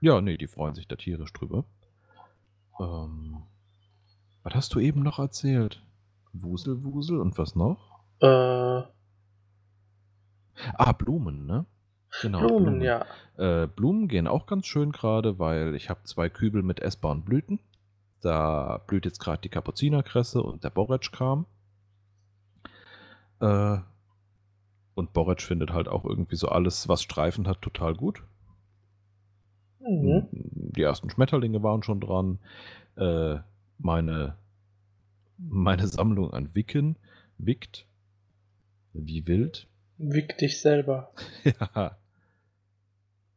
ja, 0.00 0.20
nee, 0.20 0.36
die 0.36 0.48
freuen 0.48 0.74
sich 0.74 0.88
da 0.88 0.96
tierisch 0.96 1.32
drüber. 1.32 1.64
Ähm, 2.80 3.42
was 4.42 4.54
hast 4.54 4.74
du 4.74 4.80
eben 4.80 5.02
noch 5.02 5.18
erzählt? 5.18 5.82
Wusel, 6.32 6.82
Wusel 6.82 7.20
und 7.20 7.38
was 7.38 7.54
noch? 7.54 8.00
Äh, 8.20 8.82
Ah, 10.74 10.92
Blumen, 10.92 11.46
ne? 11.46 11.66
Genau. 12.20 12.40
Blumen, 12.46 12.82
ja. 12.82 13.06
Äh, 13.36 13.66
Blumen 13.66 14.08
gehen 14.08 14.26
auch 14.26 14.46
ganz 14.46 14.66
schön 14.66 14.92
gerade, 14.92 15.38
weil 15.38 15.74
ich 15.74 15.88
habe 15.88 16.04
zwei 16.04 16.28
Kübel 16.28 16.62
mit 16.62 16.80
essbaren 16.80 17.22
Blüten. 17.22 17.58
Da 18.22 18.78
blüht 18.86 19.04
jetzt 19.04 19.18
gerade 19.18 19.42
die 19.42 19.48
Kapuzinerkresse 19.48 20.42
und 20.42 20.62
der 20.64 20.70
Borretschkram. 20.70 21.44
Äh, 23.40 23.78
und 24.94 25.12
Borretsch 25.12 25.44
findet 25.44 25.72
halt 25.72 25.88
auch 25.88 26.04
irgendwie 26.04 26.36
so 26.36 26.48
alles, 26.48 26.88
was 26.88 27.02
Streifen 27.02 27.48
hat, 27.48 27.62
total 27.62 27.94
gut. 27.94 28.22
Mhm. 29.80 30.28
Die 30.30 30.82
ersten 30.82 31.10
Schmetterlinge 31.10 31.62
waren 31.64 31.82
schon 31.82 32.00
dran. 32.00 32.38
Äh, 32.96 33.38
meine, 33.78 34.36
meine 35.38 35.88
Sammlung 35.88 36.32
an 36.32 36.54
Wicken 36.54 36.96
wickt 37.38 37.86
wie 38.92 39.26
wild. 39.26 39.66
Wick 39.98 40.38
dich 40.38 40.60
selber. 40.60 41.12
ja. 41.44 41.96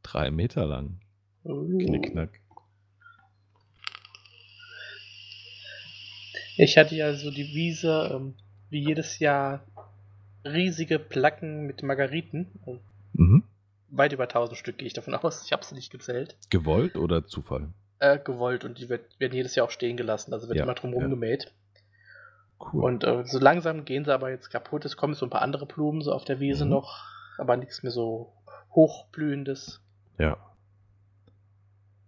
Drei 0.04 0.30
Meter 0.30 0.66
lang. 0.68 1.00
Uh. 1.44 1.78
Knickknack. 1.80 2.40
Ich 6.58 6.78
hatte 6.78 6.96
ja 6.96 7.14
so 7.16 7.32
die 7.32 7.54
Wiese, 7.54 8.12
ähm, 8.14 8.36
wie 8.70 8.84
jedes 8.86 9.20
Jahr, 9.20 9.64
riesige 10.46 11.00
Placken 11.00 11.66
mit 11.66 11.84
Margariten. 11.84 12.48
Also 12.66 12.80
Mhm. 13.14 13.44
Weit 13.90 14.12
über 14.14 14.28
1000 14.28 14.58
Stück 14.58 14.78
gehe 14.78 14.88
ich 14.88 14.94
davon 14.94 15.14
aus. 15.16 15.44
Ich 15.46 15.52
habe 15.54 15.64
sie 15.66 15.76
nicht 15.76 15.92
gezählt. 15.92 16.36
Gewollt 16.50 16.98
oder 16.98 17.26
Zufall? 17.26 17.70
Äh, 18.00 18.20
gewollt 18.20 18.66
und 18.66 18.78
die 18.80 18.90
wird, 18.90 19.18
werden 19.20 19.34
jedes 19.34 19.56
Jahr 19.56 19.66
auch 19.68 19.72
stehen 19.72 19.96
gelassen. 19.98 20.34
Also 20.34 20.48
wird 20.48 20.58
Ja, 20.58 20.64
immer 20.64 20.74
drum 20.76 20.92
ja. 20.94 21.00
rumgemäht. 21.00 21.54
Cool. 22.60 22.84
Und 22.84 23.04
äh, 23.04 23.24
so 23.26 23.40
langsam 23.40 23.86
gehen 23.86 24.06
sie 24.06 24.14
aber 24.14 24.30
jetzt 24.32 24.50
kaputt. 24.50 24.86
Es 24.86 24.98
kommen 24.98 25.14
so 25.14 25.26
ein 25.26 25.30
paar 25.30 25.42
andere 25.42 25.66
Blumen 25.66 26.02
so 26.02 26.12
auf 26.14 26.26
der 26.26 26.40
Wiese 26.40 26.66
Mhm. 26.66 26.72
noch, 26.72 27.06
aber 27.38 27.58
nichts 27.58 27.84
mehr 27.84 27.92
so 27.92 28.32
hochblühendes. 28.74 29.82
ja. 30.18 30.38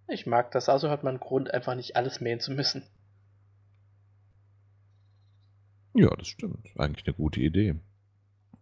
Ich 0.10 0.26
mag 0.26 0.52
das, 0.52 0.70
also 0.70 0.90
hat 0.90 1.04
man 1.04 1.16
einen 1.16 1.20
Grund, 1.20 1.54
einfach 1.54 1.76
nicht 1.76 1.98
alles 1.98 2.22
mähen 2.22 2.40
zu 2.40 2.54
müssen. 2.54 2.84
Ja, 5.98 6.16
das 6.16 6.28
stimmt. 6.28 6.68
Eigentlich 6.78 7.06
eine 7.08 7.16
gute 7.16 7.42
Idee. 7.42 7.76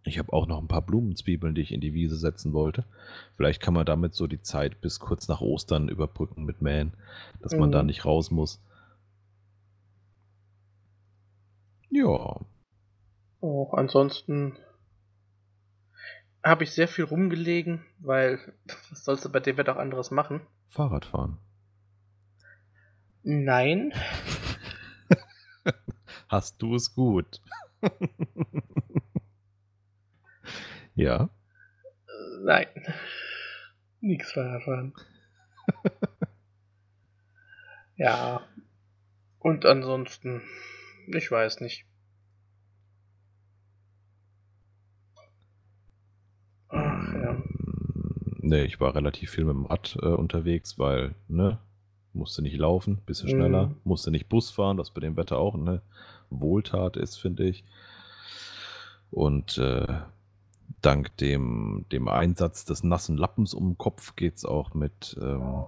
Ich 0.03 0.19
habe 0.19 0.31
auch 0.33 0.45
noch 0.47 0.61
ein 0.61 0.67
paar 0.67 0.83
Blumenzwiebeln, 0.83 1.55
die 1.55 1.61
ich 1.61 1.71
in 1.73 1.81
die 1.81 1.93
Wiese 1.93 2.15
setzen 2.15 2.53
wollte. 2.53 2.85
Vielleicht 3.35 3.61
kann 3.61 3.73
man 3.73 3.85
damit 3.85 4.13
so 4.13 4.27
die 4.27 4.41
Zeit 4.41 4.79
bis 4.79 4.99
kurz 4.99 5.27
nach 5.27 5.41
Ostern 5.41 5.89
überbrücken 5.89 6.43
mit 6.45 6.61
Mähen, 6.61 6.93
dass 7.41 7.53
man 7.53 7.69
Mhm. 7.69 7.73
da 7.73 7.83
nicht 7.83 8.05
raus 8.05 8.31
muss. 8.31 8.61
Ja, 11.89 12.39
Oh, 13.41 13.69
ansonsten 13.73 14.57
habe 16.43 16.63
ich 16.63 16.71
sehr 16.71 16.87
viel 16.87 17.05
rumgelegen, 17.05 17.83
weil 17.99 18.39
was 18.89 19.03
sollst 19.05 19.25
du 19.25 19.29
bei 19.31 19.39
dem 19.39 19.57
Wetter 19.57 19.75
auch 19.75 19.79
anderes 19.79 20.09
machen? 20.11 20.41
Fahrradfahren. 20.69 21.37
Nein, 23.23 23.91
Hast 26.27 26.61
du 26.61 26.75
es 26.75 26.93
gut? 26.93 27.41
ja, 30.95 31.29
nein. 32.45 32.67
Nix 34.01 34.31
Fahrradfahren. 34.31 34.93
ja. 37.95 38.41
Und 39.39 39.65
ansonsten, 39.65 40.41
ich 41.07 41.29
weiß 41.29 41.61
nicht. 41.61 41.85
Ach 46.69 47.13
ja. 47.13 47.41
Nee, 48.37 48.63
ich 48.63 48.79
war 48.79 48.95
relativ 48.95 49.31
viel 49.31 49.45
mit 49.45 49.55
dem 49.55 49.65
Rad 49.65 49.97
äh, 50.01 50.07
unterwegs, 50.07 50.77
weil, 50.77 51.15
ne, 51.27 51.59
musste 52.15 52.41
nicht 52.41 52.57
laufen, 52.57 52.97
bisschen 53.05 53.29
schneller, 53.29 53.67
Mhm. 53.67 53.75
musste 53.83 54.11
nicht 54.11 54.29
Bus 54.29 54.49
fahren, 54.51 54.77
was 54.77 54.91
bei 54.91 55.01
dem 55.01 55.17
Wetter 55.17 55.37
auch 55.37 55.55
eine 55.55 55.81
Wohltat 56.29 56.97
ist, 56.97 57.17
finde 57.17 57.47
ich. 57.47 57.63
Und 59.11 59.57
äh, 59.57 59.87
dank 60.81 61.15
dem, 61.17 61.85
dem 61.91 62.07
Einsatz 62.07 62.65
des 62.65 62.83
nassen 62.83 63.17
Lappens 63.17 63.53
um 63.53 63.69
den 63.71 63.77
Kopf 63.77 64.15
geht 64.15 64.35
es 64.37 64.45
auch 64.45 64.73
mit, 64.73 65.15
ähm, 65.21 65.65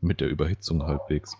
mit 0.00 0.20
der 0.20 0.28
Überhitzung 0.28 0.84
halbwegs. 0.84 1.36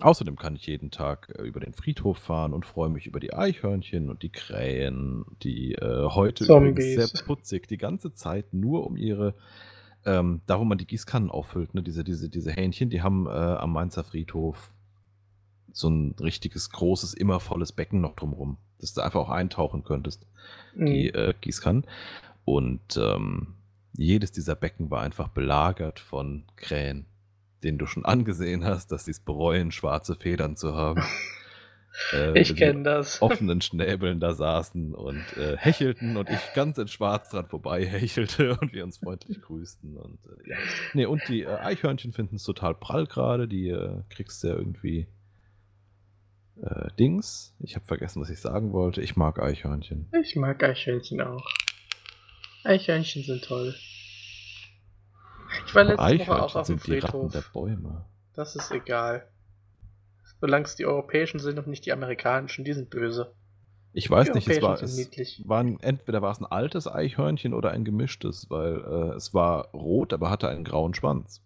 Außerdem 0.00 0.36
kann 0.36 0.54
ich 0.54 0.66
jeden 0.66 0.90
Tag 0.90 1.34
äh, 1.38 1.42
über 1.42 1.60
den 1.60 1.74
Friedhof 1.74 2.18
fahren 2.18 2.52
und 2.52 2.64
freue 2.64 2.88
mich 2.90 3.06
über 3.06 3.18
die 3.20 3.34
Eichhörnchen 3.34 4.08
und 4.08 4.22
die 4.22 4.30
Krähen, 4.30 5.24
die 5.42 5.74
äh, 5.74 6.06
heute 6.08 6.44
übrigens 6.44 6.84
Zombies. 6.84 7.10
sehr 7.12 7.24
putzig 7.24 7.66
die 7.66 7.76
ganze 7.76 8.12
Zeit 8.12 8.52
nur 8.54 8.86
um 8.86 8.96
ihre, 8.96 9.34
ähm, 10.04 10.40
da 10.46 10.58
wo 10.58 10.64
man 10.64 10.78
die 10.78 10.86
Gießkannen 10.86 11.30
auffüllt, 11.30 11.74
ne, 11.74 11.82
diese, 11.82 12.04
diese, 12.04 12.28
diese 12.28 12.52
Hähnchen, 12.52 12.90
die 12.90 13.02
haben 13.02 13.26
äh, 13.26 13.30
am 13.30 13.72
Mainzer 13.72 14.04
Friedhof 14.04 14.72
so 15.72 15.88
ein 15.88 16.14
richtiges, 16.20 16.70
großes, 16.70 17.14
immer 17.14 17.40
volles 17.40 17.72
Becken 17.72 18.00
noch 18.00 18.16
drumrum, 18.16 18.56
dass 18.78 18.94
du 18.94 19.02
einfach 19.02 19.20
auch 19.20 19.30
eintauchen 19.30 19.84
könntest 19.84 20.26
die 20.74 21.08
Mhm. 21.08 21.14
äh, 21.14 21.34
Gießkannen. 21.40 21.84
Und 22.44 22.96
ähm, 22.96 23.54
jedes 23.96 24.32
dieser 24.32 24.54
Becken 24.56 24.90
war 24.90 25.02
einfach 25.02 25.28
belagert 25.28 26.00
von 26.00 26.44
Krähen, 26.56 27.06
denen 27.62 27.78
du 27.78 27.86
schon 27.86 28.04
angesehen 28.06 28.64
hast, 28.64 28.92
dass 28.92 29.04
sie 29.04 29.12
es 29.12 29.20
bereuen, 29.20 29.70
schwarze 29.70 30.16
Federn 30.16 30.56
zu 30.56 30.74
haben. 30.74 31.02
äh, 32.12 32.38
Ich 32.40 32.56
kenne 32.56 32.82
das. 32.82 33.20
offenen 33.22 33.60
Schnäbeln 33.60 34.20
da 34.20 34.34
saßen 34.34 34.94
und 34.94 35.24
äh, 35.36 35.56
hechelten 35.56 36.16
und 36.16 36.30
ich 36.30 36.54
ganz 36.54 36.78
in 36.78 36.88
Schwarz 36.88 37.30
dran 37.30 37.46
vorbei 37.46 37.84
hechelte 37.84 38.56
und 38.60 38.72
wir 38.72 38.84
uns 38.84 38.98
freundlich 38.98 39.40
grüßten. 39.40 39.96
Und 39.96 40.18
äh, 40.24 40.50
ja. 40.50 40.56
Nee, 40.94 41.06
und 41.06 41.22
die 41.28 41.42
äh, 41.42 41.56
Eichhörnchen 41.56 42.12
finden 42.12 42.36
es 42.36 42.44
total 42.44 42.74
prall 42.74 43.06
gerade. 43.06 43.48
Die 43.48 43.68
äh, 43.68 44.02
kriegst 44.08 44.42
du 44.42 44.48
ja 44.48 44.54
irgendwie 44.54 45.06
äh, 46.62 46.88
Dings. 46.98 47.54
Ich 47.60 47.74
habe 47.76 47.86
vergessen, 47.86 48.20
was 48.22 48.30
ich 48.30 48.40
sagen 48.40 48.72
wollte. 48.72 49.02
Ich 49.02 49.16
mag 49.16 49.40
Eichhörnchen. 49.40 50.08
Ich 50.22 50.36
mag 50.36 50.62
Eichhörnchen 50.62 51.20
auch. 51.20 51.46
Eichhörnchen 52.64 53.22
sind 53.22 53.44
toll. 53.44 53.74
Ich 55.66 55.74
war 55.74 55.84
letzte 55.84 55.98
Woche 55.98 56.06
Eichhörnchen 56.06 56.34
auch 56.34 56.54
auf 56.56 56.66
dem 56.66 56.78
sind 56.78 56.86
die 56.86 56.98
Ratten 56.98 57.30
Friedhof. 57.30 57.32
der 57.32 57.44
Bäume. 57.52 58.04
Das 58.34 58.54
ist 58.56 58.70
egal. 58.70 59.26
Solange 60.40 60.64
es 60.64 60.76
die 60.76 60.86
europäischen 60.86 61.38
sind 61.38 61.58
und 61.58 61.66
nicht 61.66 61.84
die 61.86 61.92
amerikanischen, 61.92 62.64
die 62.64 62.72
sind 62.72 62.90
böse. 62.90 63.34
Ich 63.92 64.08
weiß 64.08 64.28
Die 64.28 64.34
nicht, 64.34 64.48
es 64.48 64.62
war, 64.62 64.80
es 64.80 65.48
war 65.48 65.60
ein, 65.60 65.80
entweder 65.80 66.22
war 66.22 66.30
es 66.30 66.40
ein 66.40 66.46
altes 66.46 66.86
Eichhörnchen 66.86 67.52
oder 67.52 67.72
ein 67.72 67.84
gemischtes, 67.84 68.48
weil 68.48 68.76
äh, 68.76 69.16
es 69.16 69.34
war 69.34 69.68
rot, 69.72 70.12
aber 70.12 70.30
hatte 70.30 70.48
einen 70.48 70.64
grauen 70.64 70.94
Schwanz. 70.94 71.42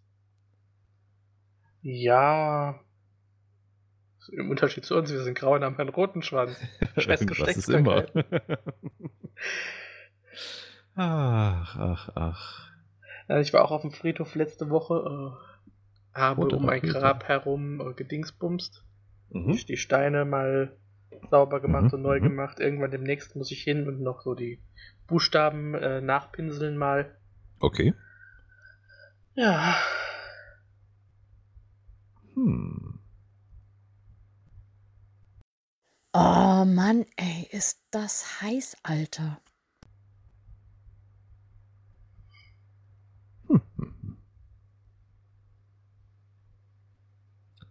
Ja. 1.81 2.81
Im 4.31 4.51
Unterschied 4.51 4.85
zu 4.85 4.95
uns, 4.95 5.11
wir 5.11 5.23
sind 5.23 5.39
grau 5.39 5.55
und 5.55 5.65
haben 5.65 5.77
einen 5.79 5.89
roten 5.91 6.23
Schwanz. 6.23 6.59
Scheiß 6.97 7.23
Irgendwas 7.23 7.57
ist 7.57 7.69
immer. 7.69 8.07
Ach, 10.97 11.77
ach, 11.77 12.09
ach. 12.15 12.69
Ja, 13.29 13.41
ich 13.41 13.53
war 13.53 13.65
auch 13.65 13.73
auf 13.73 13.83
dem 13.83 13.91
Friedhof 13.91 14.35
letzte 14.37 14.71
Woche, 14.71 14.95
äh, 14.95 15.53
habe 16.14 16.42
Rote 16.42 16.56
um 16.56 16.68
ein. 16.68 16.83
Grab 16.83 17.25
herum 17.28 17.80
äh, 17.80 17.94
gedingsbumst. 17.94 18.85
Mhm. 19.30 19.59
Die 19.68 19.76
Steine 19.76 20.25
mal 20.25 20.76
sauber 21.30 21.61
gemacht 21.61 21.85
Mhm, 21.85 21.90
und 21.92 22.02
neu 22.02 22.21
mhm. 22.21 22.25
gemacht. 22.25 22.61
Irgendwann 22.61 22.90
demnächst 22.90 23.37
muss 23.37 23.50
ich 23.50 23.62
hin 23.62 23.87
und 23.88 24.00
noch 24.00 24.23
so 24.23 24.35
die 24.35 24.61
Buchstaben 25.06 25.75
äh, 25.75 26.00
nachpinseln 26.00 26.76
mal. 26.76 27.16
Okay. 27.61 27.94
Ja. 29.35 29.76
Hm. 32.35 33.00
Oh 36.12 36.64
Mann, 36.64 37.06
ey, 37.16 37.49
ist 37.50 37.80
das 37.90 38.40
heiß, 38.40 38.76
Alter. 38.83 39.40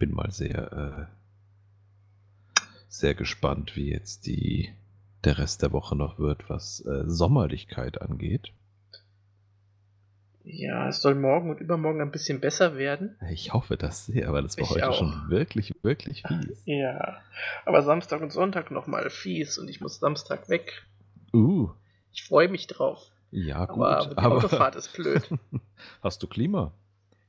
Bin 0.03 0.15
mal 0.15 0.31
sehr, 0.31 1.07
äh, 2.59 2.61
sehr 2.89 3.13
gespannt, 3.15 3.77
wie 3.77 3.89
jetzt 3.89 4.25
die, 4.25 4.73
der 5.23 5.37
Rest 5.37 5.61
der 5.61 5.71
Woche 5.71 5.95
noch 5.95 6.19
wird, 6.19 6.49
was 6.49 6.81
äh, 6.85 7.03
Sommerlichkeit 7.05 8.01
angeht. 8.01 8.51
Ja, 10.43 10.89
es 10.89 11.01
soll 11.01 11.15
morgen 11.15 11.51
und 11.51 11.61
übermorgen 11.61 12.01
ein 12.01 12.11
bisschen 12.11 12.41
besser 12.41 12.75
werden. 12.75 13.15
Ich 13.31 13.53
hoffe 13.53 13.77
das 13.77 14.07
sehr, 14.07 14.33
weil 14.33 14.43
es 14.43 14.57
war 14.57 14.65
Ich 14.65 14.71
heute 14.71 14.89
auch. 14.89 14.97
schon 14.97 15.29
wirklich, 15.29 15.73
wirklich 15.83 16.23
fies. 16.27 16.61
Ja. 16.65 17.21
Aber 17.63 17.81
Samstag 17.81 18.19
und 18.21 18.33
Sonntag 18.33 18.71
nochmal 18.71 19.09
fies 19.09 19.57
und 19.57 19.69
ich 19.69 19.79
muss 19.79 19.99
Samstag 19.99 20.49
weg. 20.49 20.83
Uh, 21.33 21.69
Ich 22.11 22.25
freue 22.25 22.49
mich 22.49 22.67
drauf. 22.67 22.99
ja 23.31 23.67
gut, 23.67 23.75
Aber, 23.77 23.97
aber 23.99 24.09
die 24.09 24.17
aber 24.17 24.35
Autofahrt 24.35 24.75
ist 24.75 24.91
blöd. 24.91 25.29
hast 26.01 26.21
du 26.21 26.27
Klima? 26.27 26.73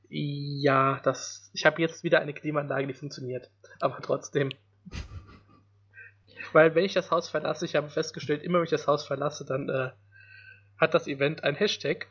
Ja, 0.09 0.99
das. 1.03 1.49
Ich 1.53 1.65
habe 1.65 1.81
jetzt 1.81 2.03
wieder 2.03 2.19
eine 2.19 2.33
Klimaanlage, 2.33 2.87
die 2.87 2.93
funktioniert. 2.93 3.49
Aber 3.79 3.99
trotzdem. 4.01 4.49
Weil 6.53 6.75
wenn 6.75 6.85
ich 6.85 6.93
das 6.93 7.11
Haus 7.11 7.29
verlasse, 7.29 7.65
ich 7.65 7.75
habe 7.75 7.89
festgestellt, 7.89 8.43
immer 8.43 8.59
wenn 8.59 8.65
ich 8.65 8.69
das 8.69 8.87
Haus 8.87 9.05
verlasse, 9.05 9.45
dann 9.45 9.67
äh, 9.69 9.91
hat 10.77 10.93
das 10.93 11.07
Event 11.07 11.43
ein 11.43 11.55
Hashtag. 11.55 12.07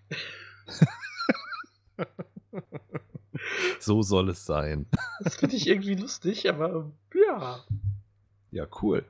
So 3.78 4.02
soll 4.02 4.30
es 4.30 4.46
sein. 4.46 4.87
Das 5.20 5.37
finde 5.37 5.57
ich 5.57 5.66
irgendwie 5.66 5.94
lustig, 5.94 6.48
aber 6.48 6.90
ja. 7.14 7.62
Ja, 8.50 8.66
cool. 8.80 9.04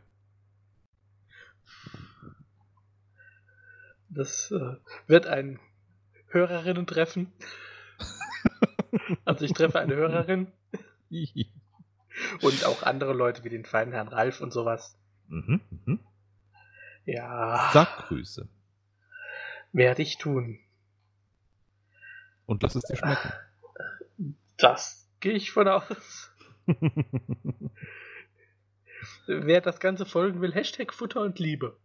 Das 4.09 4.51
äh, 4.51 4.77
wird 5.07 5.27
ein 5.27 5.61
Hörerinnen-Treffen. 6.29 7.33
also 9.25 9.45
ich 9.45 9.53
treffe 9.53 9.81
eine 9.81 9.95
Hörerin 9.95 10.53
und 12.43 12.65
auch 12.65 12.83
andere 12.83 13.13
Leute 13.13 13.45
wie 13.45 13.49
den 13.51 13.65
feinen 13.65 13.93
Herrn 13.93 14.09
Ralf 14.09 14.41
und 14.41 14.53
sowas. 14.53 14.99
mhm, 15.29 15.61
mhm. 15.85 16.01
Ja, 17.07 17.71
Sag 17.73 18.09
Grüße. 18.09 18.49
werde 19.73 20.03
ich 20.03 20.17
tun. 20.17 20.59
Und 22.47 22.63
lass 22.63 22.75
es 22.75 22.85
dir 22.85 22.97
schmecken. 22.97 23.33
Das 24.57 25.11
gehe 25.19 25.33
ich 25.33 25.51
von 25.51 25.67
aus. 25.67 26.31
Wer 29.27 29.61
das 29.61 29.81
Ganze 29.81 30.07
folgen 30.07 30.41
will, 30.41 30.55
Hashtag 30.55 30.95
Futter 30.95 31.23
und 31.23 31.41
Liebe. 31.41 31.77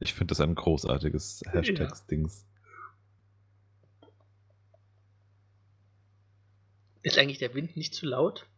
Ich 0.00 0.12
finde 0.12 0.32
das 0.32 0.40
ein 0.40 0.56
großartiges 0.56 1.44
Hashtag-Dings. 1.46 2.44
Ist 7.06 7.18
eigentlich 7.18 7.38
der 7.38 7.54
Wind 7.54 7.76
nicht 7.76 7.94
zu 7.94 8.04
laut? 8.04 8.48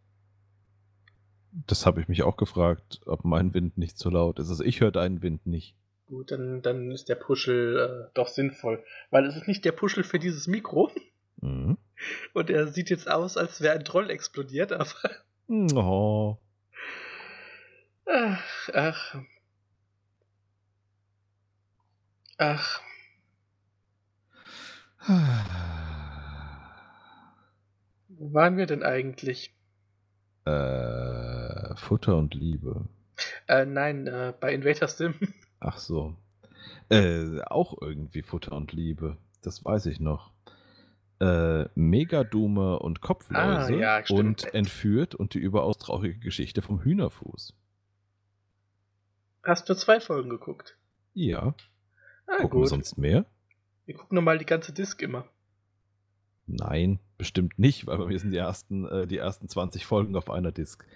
Das 1.66 1.84
habe 1.84 2.00
ich 2.00 2.08
mich 2.08 2.22
auch 2.22 2.38
gefragt, 2.38 3.02
ob 3.04 3.22
mein 3.22 3.52
Wind 3.52 3.76
nicht 3.76 3.98
so 3.98 4.08
laut 4.08 4.38
ist. 4.38 4.48
Also 4.48 4.64
ich 4.64 4.80
höre 4.80 4.90
deinen 4.90 5.20
Wind 5.20 5.46
nicht. 5.46 5.74
Gut, 6.06 6.30
dann, 6.30 6.62
dann 6.62 6.90
ist 6.90 7.10
der 7.10 7.16
Puschel 7.16 8.08
äh, 8.08 8.10
doch 8.14 8.28
sinnvoll. 8.28 8.82
Weil 9.10 9.26
es 9.26 9.36
ist 9.36 9.48
nicht 9.48 9.66
der 9.66 9.72
Puschel 9.72 10.02
für 10.02 10.18
dieses 10.18 10.46
Mikro. 10.46 10.90
Mhm. 11.42 11.76
Und 12.32 12.48
er 12.48 12.68
sieht 12.68 12.88
jetzt 12.88 13.10
aus, 13.10 13.36
als 13.36 13.60
wäre 13.60 13.74
ein 13.74 13.84
Troll 13.84 14.08
explodiert, 14.08 14.72
aber. 14.72 15.10
Oh. 15.48 16.38
Ach, 18.06 18.70
ach. 18.72 19.16
Ach, 22.38 22.80
wo 28.18 28.32
waren 28.34 28.56
wir 28.56 28.66
denn 28.66 28.82
eigentlich? 28.82 29.54
Äh, 30.44 31.74
Futter 31.76 32.16
und 32.16 32.34
Liebe. 32.34 32.86
Äh, 33.48 33.64
nein, 33.66 34.06
äh, 34.06 34.32
bei 34.38 34.54
Invader 34.54 34.88
Sim. 34.88 35.14
Ach 35.60 35.78
so. 35.78 36.16
Äh, 36.88 37.40
auch 37.42 37.76
irgendwie 37.80 38.22
Futter 38.22 38.52
und 38.52 38.72
Liebe. 38.72 39.16
Das 39.42 39.64
weiß 39.64 39.86
ich 39.86 40.00
noch. 40.00 40.32
Äh, 41.20 41.64
Megadume 41.74 42.78
und 42.78 43.00
Kopfläuse 43.00 43.74
Ah, 43.74 43.98
ja, 44.00 44.02
und 44.10 44.54
entführt 44.54 45.14
und 45.16 45.34
die 45.34 45.38
überaus 45.40 45.76
traurige 45.78 46.18
Geschichte 46.20 46.62
vom 46.62 46.80
Hühnerfuß. 46.82 47.54
Hast 49.42 49.68
du 49.68 49.74
zwei 49.74 49.98
Folgen 50.00 50.30
geguckt? 50.30 50.76
Ja. 51.14 51.54
Ah, 52.26 52.36
Gucken 52.36 52.58
wir 52.58 52.62
gut. 52.62 52.68
sonst 52.68 52.98
mehr? 52.98 53.24
Wir 53.86 53.96
gucken 53.96 54.14
nochmal 54.14 54.38
die 54.38 54.46
ganze 54.46 54.72
Disc 54.72 55.02
immer. 55.02 55.26
Nein, 56.48 56.98
bestimmt 57.18 57.58
nicht, 57.58 57.86
weil 57.86 57.98
bei 57.98 58.06
mir 58.06 58.18
sind 58.18 58.30
die 58.30 58.38
ersten, 58.38 58.86
äh, 58.86 59.06
die 59.06 59.18
ersten 59.18 59.48
20 59.48 59.84
Folgen 59.84 60.16
auf 60.16 60.30
einer 60.30 60.50
Disk. 60.50 60.86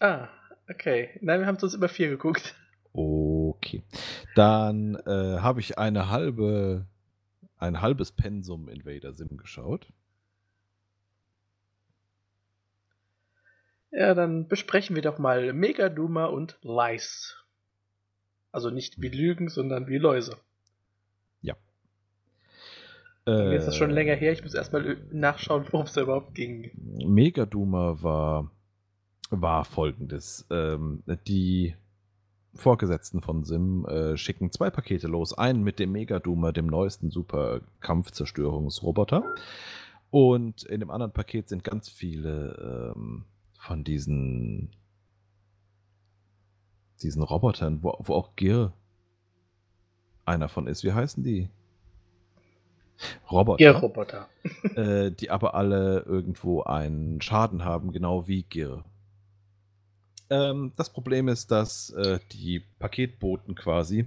Ah, 0.00 0.28
okay. 0.68 1.18
Nein, 1.22 1.40
wir 1.40 1.46
haben 1.46 1.58
sonst 1.58 1.74
immer 1.74 1.88
vier 1.88 2.10
geguckt. 2.10 2.54
Okay. 2.92 3.82
Dann 4.34 4.96
äh, 5.06 5.38
habe 5.40 5.60
ich 5.60 5.78
eine 5.78 6.10
halbe, 6.10 6.86
ein 7.56 7.80
halbes 7.80 8.12
Pensum 8.12 8.68
Invader 8.68 9.14
Sim 9.14 9.38
geschaut. 9.38 9.90
Ja, 13.90 14.14
dann 14.14 14.46
besprechen 14.48 14.94
wir 14.94 15.02
doch 15.02 15.18
mal 15.18 15.54
Megaduma 15.54 16.26
und 16.26 16.58
Lies. 16.62 17.36
Also 18.50 18.68
nicht 18.68 19.00
wie 19.00 19.08
Lügen, 19.08 19.48
sondern 19.48 19.86
wie 19.86 19.98
Läuse. 19.98 20.36
Mir 23.24 23.52
ist 23.54 23.66
das 23.66 23.76
schon 23.76 23.90
Äh, 23.90 23.94
länger 23.94 24.14
her, 24.14 24.32
ich 24.32 24.42
muss 24.42 24.54
erstmal 24.54 24.96
nachschauen, 25.12 25.64
worum 25.70 25.86
es 25.86 25.92
da 25.92 26.02
überhaupt 26.02 26.34
ging. 26.34 26.72
Megaduma 27.06 28.02
war, 28.02 28.50
war 29.30 29.64
folgendes. 29.64 30.46
Ähm, 30.50 31.04
die 31.26 31.76
Vorgesetzten 32.54 33.20
von 33.20 33.44
Sim 33.44 33.86
äh, 33.86 34.16
schicken 34.16 34.50
zwei 34.50 34.70
Pakete 34.70 35.06
los. 35.06 35.38
Einen 35.38 35.62
mit 35.62 35.78
dem 35.78 35.92
Megaduma, 35.92 36.52
dem 36.52 36.66
neuesten 36.66 37.10
super 37.10 37.60
Kampfzerstörungsroboter. 37.80 39.22
Und 40.10 40.64
in 40.64 40.80
dem 40.80 40.90
anderen 40.90 41.12
Paket 41.12 41.48
sind 41.48 41.64
ganz 41.64 41.88
viele 41.88 42.92
ähm, 42.94 43.24
von 43.58 43.84
diesen, 43.84 44.74
diesen 47.02 47.22
Robotern, 47.22 47.82
wo, 47.82 47.96
wo 48.00 48.14
auch 48.14 48.34
Gir 48.36 48.72
einer 50.24 50.48
von 50.48 50.66
ist. 50.66 50.82
Wie 50.84 50.92
heißen 50.92 51.22
die? 51.22 51.48
Roboter 53.30 53.60
Ihr 53.60 53.70
Roboter. 53.76 54.28
äh, 54.76 55.10
die 55.10 55.30
aber 55.30 55.54
alle 55.54 56.00
irgendwo 56.00 56.62
einen 56.62 57.20
Schaden 57.20 57.64
haben, 57.64 57.92
genau 57.92 58.26
wie 58.28 58.42
Gir. 58.42 58.84
Ähm, 60.30 60.72
das 60.76 60.90
Problem 60.90 61.28
ist, 61.28 61.50
dass 61.50 61.90
äh, 61.90 62.18
die 62.32 62.62
Paketboten 62.78 63.54
quasi 63.54 64.06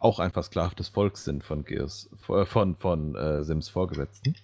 auch 0.00 0.18
einfach 0.18 0.42
Sklaven 0.42 0.76
des 0.76 0.88
Volks 0.88 1.24
sind 1.24 1.44
von 1.44 1.64
Gears, 1.64 2.10
von, 2.18 2.76
von 2.76 3.14
äh, 3.14 3.44
Sims 3.44 3.68
Vorgesetzten. 3.68 4.34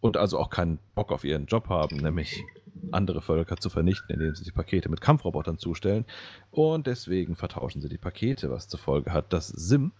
Und 0.00 0.16
also 0.16 0.38
auch 0.38 0.50
keinen 0.50 0.78
Bock 0.94 1.10
auf 1.10 1.24
ihren 1.24 1.46
Job 1.46 1.68
haben, 1.68 1.96
nämlich 1.96 2.44
andere 2.92 3.20
Völker 3.22 3.56
zu 3.56 3.70
vernichten, 3.70 4.14
indem 4.14 4.34
sie 4.34 4.44
die 4.44 4.52
Pakete 4.52 4.88
mit 4.88 5.00
Kampfrobotern 5.00 5.58
zustellen. 5.58 6.04
Und 6.50 6.86
deswegen 6.86 7.34
vertauschen 7.34 7.80
sie 7.80 7.88
die 7.88 7.98
Pakete, 7.98 8.50
was 8.50 8.68
zur 8.68 8.78
Folge 8.78 9.12
hat, 9.12 9.32
dass 9.32 9.48
Sim 9.48 9.92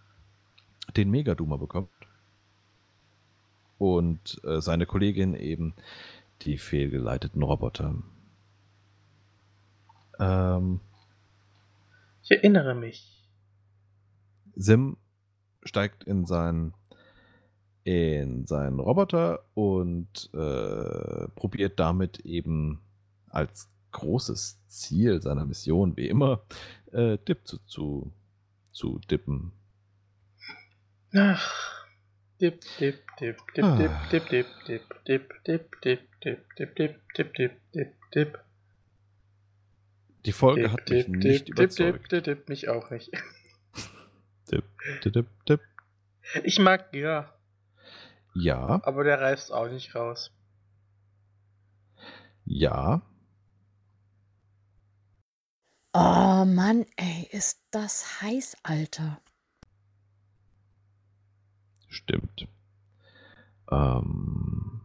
den 0.96 1.10
Megaduma 1.10 1.56
bekommt. 1.56 1.90
Und 3.78 4.40
äh, 4.44 4.60
seine 4.60 4.86
Kollegin 4.86 5.34
eben 5.34 5.74
die 6.42 6.58
fehlgeleiteten 6.58 7.42
Roboter. 7.42 7.94
Ähm, 10.18 10.80
ich 12.22 12.30
erinnere 12.32 12.74
mich. 12.74 13.24
Sim 14.56 14.96
steigt 15.68 16.04
in 16.04 16.24
seinen 16.26 16.74
in 17.84 18.46
seinen 18.46 18.80
Roboter 18.80 19.44
und 19.54 20.28
äh, 20.34 21.28
probiert 21.34 21.80
damit 21.80 22.18
eben 22.20 22.82
als 23.30 23.70
großes 23.92 24.58
Ziel 24.66 25.22
seiner 25.22 25.46
Mission, 25.46 25.96
wie 25.96 26.08
immer, 26.08 26.42
äh, 26.92 27.16
Dip 27.16 27.46
zu, 27.46 27.58
zu, 27.64 28.12
zu 28.72 28.98
dippen. 29.10 29.52
Ach. 31.14 31.77
Dip, 32.40 32.60
dip, 32.78 33.02
dip, 33.18 33.36
dip, 33.56 33.76
dip, 33.76 34.08
dip, 34.10 34.30
dip, 34.30 34.46
dip, 34.64 34.84
dip, 35.04 35.42
dip, 35.44 35.80
dip, 35.82 36.00
dip, 36.20 36.76
dip, 36.76 36.76
dip, 37.16 37.34
dip, 37.34 37.60
dip, 37.72 37.94
dip. 38.14 38.38
Die 40.24 40.32
Folge 40.32 40.70
hat 40.70 40.88
mich 40.88 41.08
nicht 41.08 41.48
überzeugt. 41.48 42.12
Dip, 42.12 42.24
dip, 42.24 42.36
dip, 42.36 42.48
mich 42.48 42.68
auch 42.68 42.90
nicht. 42.90 43.10
Dip, 44.52 44.64
dip, 45.02 45.12
dip, 45.12 45.26
dip. 45.48 45.60
Ich 46.44 46.60
mag 46.60 46.94
ja. 46.94 47.34
Ja. 48.34 48.80
Aber 48.84 49.02
der 49.02 49.20
reißt 49.20 49.50
auch 49.52 49.68
nicht 49.68 49.96
raus. 49.96 50.30
Ja. 52.44 53.02
Oh 55.92 56.44
Mann, 56.44 56.86
ey, 56.96 57.28
ist 57.32 57.60
das 57.72 58.22
heiß, 58.22 58.58
Alter. 58.62 59.20
Stimmt. 61.88 62.46
Ähm, 63.70 64.80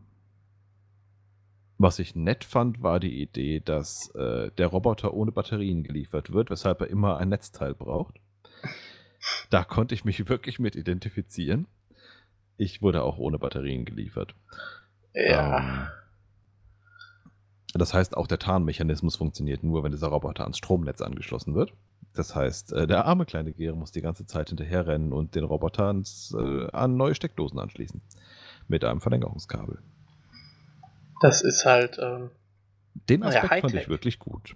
was 1.78 2.00
ich 2.00 2.16
nett 2.16 2.44
fand, 2.44 2.82
war 2.82 3.00
die 3.00 3.22
Idee, 3.22 3.60
dass 3.60 4.10
äh, 4.16 4.52
der 4.58 4.68
Roboter 4.68 5.14
ohne 5.14 5.32
Batterien 5.32 5.84
geliefert 5.84 6.32
wird, 6.32 6.50
weshalb 6.50 6.82
er 6.82 6.88
immer 6.88 7.18
ein 7.18 7.30
Netzteil 7.30 7.74
braucht. 7.74 8.20
Da 9.50 9.64
konnte 9.64 9.96
ich 9.96 10.06
mich 10.06 10.28
wirklich 10.30 10.60
mit 10.60 10.76
identifizieren. 10.76 11.68
Ich 12.58 12.82
wurde 12.82 13.04
auch 13.04 13.18
ohne 13.18 13.40
Batterien 13.40 13.86
geliefert. 13.86 14.36
Ja. 15.14 15.58
Ähm, 15.60 15.88
das 17.74 17.94
heißt, 17.94 18.16
auch 18.16 18.28
der 18.28 18.40
Tarnmechanismus 18.40 19.16
funktioniert 19.16 19.64
nur, 19.64 19.84
wenn 19.84 19.92
dieser 19.92 20.08
Roboter 20.08 20.44
ans 20.44 20.58
Stromnetz 20.58 21.02
angeschlossen 21.02 21.56
wird. 21.56 21.74
Das 22.16 22.36
heißt, 22.36 22.74
äh, 22.74 22.88
der 22.88 23.06
arme 23.06 23.26
kleine 23.26 23.54
Gere 23.54 23.76
muss 23.76 23.92
die 23.92 24.02
ganze 24.02 24.26
Zeit 24.26 24.50
hinterherrennen 24.50 25.14
und 25.14 25.36
den 25.36 25.44
Roboter 25.44 25.88
ans, 25.88 26.36
äh, 26.38 26.68
an 26.72 26.96
neue 26.96 27.16
Steckdosen 27.16 27.60
anschließen. 27.60 28.02
Mit 28.68 28.84
einem 28.84 29.02
Verlängerungskabel. 29.02 29.80
Das 31.22 31.42
ist 31.42 31.66
halt. 31.66 31.98
Ähm, 32.00 32.30
Den 33.10 33.24
Aspekt 33.24 33.48
fand 33.48 33.64
Hightech. 33.64 33.82
ich 33.84 33.90
wirklich 33.90 34.20
gut. 34.20 34.56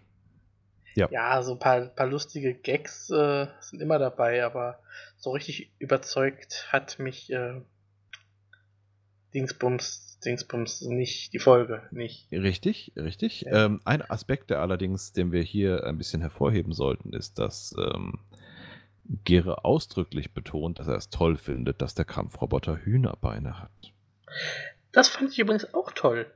Ja. 0.96 1.08
ja, 1.12 1.43
so 1.43 1.54
ein 1.54 1.60
paar, 1.60 1.82
paar 1.82 2.08
lustige 2.08 2.56
Gags 2.56 3.10
äh, 3.12 3.48
sind 3.60 3.82
immer 3.82 4.00
dabei, 4.00 4.43
aber 4.43 4.80
so 5.17 5.30
richtig 5.32 5.72
überzeugt 5.78 6.70
hat 6.72 6.98
mich 6.98 7.32
äh, 7.32 7.62
Dingsbums, 9.34 10.07
Dingsbums 10.25 10.82
nicht, 10.82 11.34
die 11.34 11.39
Folge 11.39 11.84
nicht. 11.91 12.32
Richtig, 12.32 12.91
richtig. 12.95 13.41
Ja. 13.41 13.65
Ähm, 13.65 13.82
ein 13.86 14.01
Aspekt, 14.01 14.49
der 14.49 14.60
allerdings, 14.60 15.13
den 15.13 15.32
wir 15.32 15.41
hier 15.41 15.86
ein 15.86 15.97
bisschen 15.97 16.21
hervorheben 16.21 16.73
sollten, 16.73 17.13
ist, 17.13 17.39
dass 17.39 17.75
ähm, 17.77 18.19
Gere 19.23 19.63
ausdrücklich 19.63 20.34
betont, 20.34 20.80
dass 20.80 20.88
er 20.88 20.95
es 20.95 21.10
toll 21.10 21.38
findet, 21.38 21.82
dass 21.82 21.93
der 21.93 22.06
Kampfroboter 22.06 22.77
Hühnerbeine 22.77 23.60
hat. 23.60 23.93
Das 24.91 25.08
fand 25.08 25.32
ich 25.32 25.39
übrigens 25.39 25.73
auch 25.73 25.91
toll. 25.91 26.32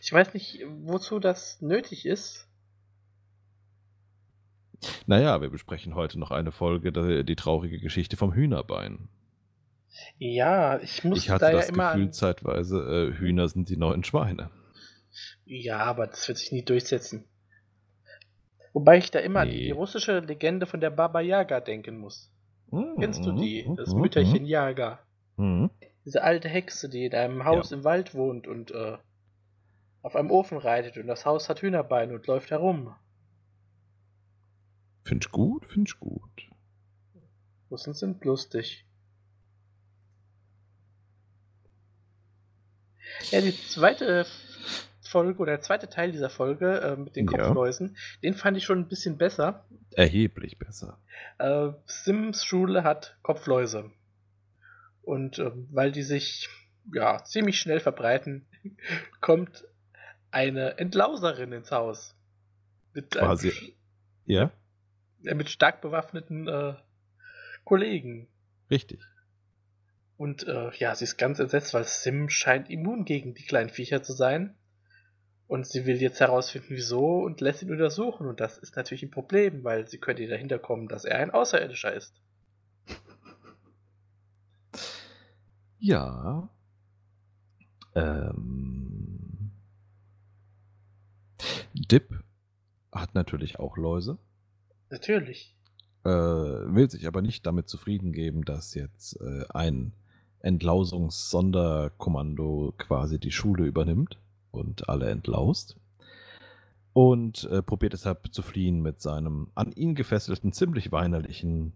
Ich 0.00 0.12
weiß 0.12 0.34
nicht, 0.34 0.64
wozu 0.68 1.18
das 1.18 1.60
nötig 1.60 2.06
ist. 2.06 2.48
Naja, 5.06 5.40
wir 5.40 5.50
besprechen 5.50 5.94
heute 5.94 6.18
noch 6.18 6.30
eine 6.30 6.52
Folge, 6.52 6.92
die, 6.92 7.24
die 7.24 7.36
traurige 7.36 7.78
Geschichte 7.78 8.16
vom 8.16 8.32
Hühnerbein. 8.32 9.08
Ja, 10.18 10.78
ich 10.80 11.04
muss 11.04 11.18
Ich 11.18 11.30
hatte 11.30 11.46
da 11.46 11.52
das 11.52 11.68
ja 11.68 11.74
immer 11.74 11.88
Gefühl 11.92 12.06
an, 12.06 12.12
zeitweise, 12.12 12.78
äh, 13.14 13.18
Hühner 13.18 13.48
sind 13.48 13.68
die 13.68 13.76
neuen 13.76 14.04
Schweine. 14.04 14.50
Ja, 15.44 15.78
aber 15.78 16.06
das 16.06 16.26
wird 16.28 16.38
sich 16.38 16.52
nie 16.52 16.64
durchsetzen. 16.64 17.24
Wobei 18.72 18.98
ich 18.98 19.10
da 19.10 19.20
immer 19.20 19.40
an 19.40 19.48
Nee. 19.48 19.64
die 19.64 19.70
russische 19.70 20.18
Legende 20.20 20.66
von 20.66 20.80
der 20.80 20.90
Baba 20.90 21.20
Yaga 21.20 21.60
denken 21.60 21.98
muss. 21.98 22.30
Kennst 22.98 23.24
du 23.24 23.32
die? 23.32 23.66
Das 23.76 23.94
Mhm, 23.94 24.00
Mütterchen 24.00 24.44
Yaga. 24.44 24.98
Mhm. 25.36 25.70
Diese 26.04 26.22
alte 26.22 26.48
Hexe, 26.48 26.88
die 26.88 27.06
in 27.06 27.14
einem 27.14 27.44
Haus 27.44 27.72
im 27.72 27.84
Wald 27.84 28.14
wohnt 28.14 28.46
und 28.46 28.70
äh, 28.72 28.98
auf 30.02 30.14
einem 30.14 30.30
Ofen 30.30 30.58
reitet 30.58 30.98
und 30.98 31.06
das 31.06 31.24
Haus 31.24 31.48
hat 31.48 31.62
Hühnerbeine 31.62 32.14
und 32.14 32.26
läuft 32.26 32.50
herum. 32.50 32.94
Find 35.04 35.24
ich 35.24 35.32
gut, 35.32 35.66
find 35.66 35.88
ich 35.88 35.98
gut. 35.98 36.48
Russen 37.70 37.94
sind 37.94 38.24
lustig. 38.24 38.85
Ja, 43.30 43.40
die 43.40 43.56
zweite 43.56 44.26
Folge 45.02 45.38
oder 45.40 45.52
der 45.52 45.60
zweite 45.62 45.88
Teil 45.88 46.12
dieser 46.12 46.30
Folge 46.30 46.80
äh, 46.80 46.96
mit 46.96 47.16
den 47.16 47.26
Ja. 47.28 47.44
Kopfläusen, 47.44 47.96
den 48.22 48.34
fand 48.34 48.56
ich 48.56 48.64
schon 48.64 48.80
ein 48.80 48.88
bisschen 48.88 49.16
besser. 49.18 49.64
Erheblich 49.92 50.58
besser. 50.58 50.98
Äh, 51.38 51.68
Sims 51.86 52.44
Schule 52.44 52.82
hat 52.84 53.16
Kopfläuse. 53.22 53.90
Und 55.02 55.38
ähm, 55.38 55.68
weil 55.70 55.92
die 55.92 56.02
sich 56.02 56.48
ja 56.92 57.22
ziemlich 57.24 57.60
schnell 57.60 57.80
verbreiten, 57.80 58.46
kommt 59.20 59.64
eine 60.30 60.78
Entlauserin 60.78 61.52
ins 61.52 61.70
Haus. 61.70 62.14
Mit, 62.92 63.12
Quasi. 63.12 63.50
einem, 63.50 63.72
Ja, 64.24 64.50
äh, 65.24 65.34
mit 65.34 65.48
stark 65.50 65.80
bewaffneten 65.80 66.48
äh, 66.48 66.74
Kollegen. 67.64 68.28
richtig. 68.70 69.00
Und 70.16 70.46
äh, 70.48 70.70
ja, 70.78 70.94
sie 70.94 71.04
ist 71.04 71.18
ganz 71.18 71.38
entsetzt, 71.38 71.74
weil 71.74 71.84
Sim 71.84 72.28
scheint 72.30 72.70
immun 72.70 73.04
gegen 73.04 73.34
die 73.34 73.44
kleinen 73.44 73.70
Viecher 73.70 74.02
zu 74.02 74.12
sein. 74.12 74.54
Und 75.46 75.66
sie 75.66 75.86
will 75.86 76.00
jetzt 76.00 76.20
herausfinden, 76.20 76.68
wieso 76.70 77.20
und 77.20 77.40
lässt 77.40 77.62
ihn 77.62 77.70
untersuchen. 77.70 78.26
Und 78.26 78.40
das 78.40 78.58
ist 78.58 78.76
natürlich 78.76 79.02
ein 79.04 79.10
Problem, 79.10 79.62
weil 79.62 79.86
sie 79.86 79.98
könnte 79.98 80.26
dahinter 80.26 80.58
kommen, 80.58 80.88
dass 80.88 81.04
er 81.04 81.18
ein 81.18 81.30
Außerirdischer 81.30 81.92
ist. 81.92 82.14
Ja. 85.78 86.48
Ähm. 87.94 89.52
Dip 91.74 92.24
hat 92.90 93.14
natürlich 93.14 93.58
auch 93.58 93.76
Läuse, 93.76 94.18
Natürlich. 94.90 95.54
äh, 96.04 96.08
will 96.08 96.90
sich 96.90 97.06
aber 97.06 97.20
nicht 97.20 97.44
damit 97.46 97.68
zufrieden 97.68 98.12
geben, 98.12 98.44
dass 98.44 98.74
jetzt 98.74 99.20
äh, 99.20 99.44
ein 99.50 99.92
Entlausungs-Sonderkommando 100.46 102.72
quasi 102.78 103.18
die 103.18 103.32
Schule 103.32 103.66
übernimmt 103.66 104.18
und 104.52 104.88
alle 104.88 105.10
entlaust. 105.10 105.76
Und 106.92 107.44
äh, 107.44 107.62
probiert 107.62 107.92
deshalb 107.92 108.32
zu 108.32 108.42
fliehen 108.42 108.80
mit 108.80 109.02
seinem 109.02 109.50
an 109.54 109.72
ihn 109.72 109.94
gefesselten, 109.94 110.52
ziemlich 110.52 110.92
weinerlichen 110.92 111.74